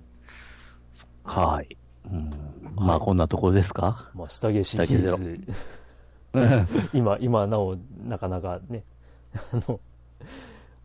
[1.25, 1.77] はい。
[2.05, 2.31] うん、
[2.77, 4.11] まあ、こんなところですか？
[4.15, 5.45] まあ、下着シリ下着ゼロー
[6.33, 8.85] ズ、今、今なお、なかなかね、
[9.53, 9.81] あの、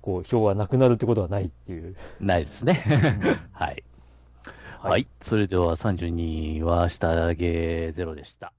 [0.01, 1.95] こう、票がなくなるってことはないっていう。
[2.19, 2.83] ないですね。
[3.53, 3.83] はい。
[4.79, 5.07] はい。
[5.21, 8.51] それでは32位は下着ゼロでした。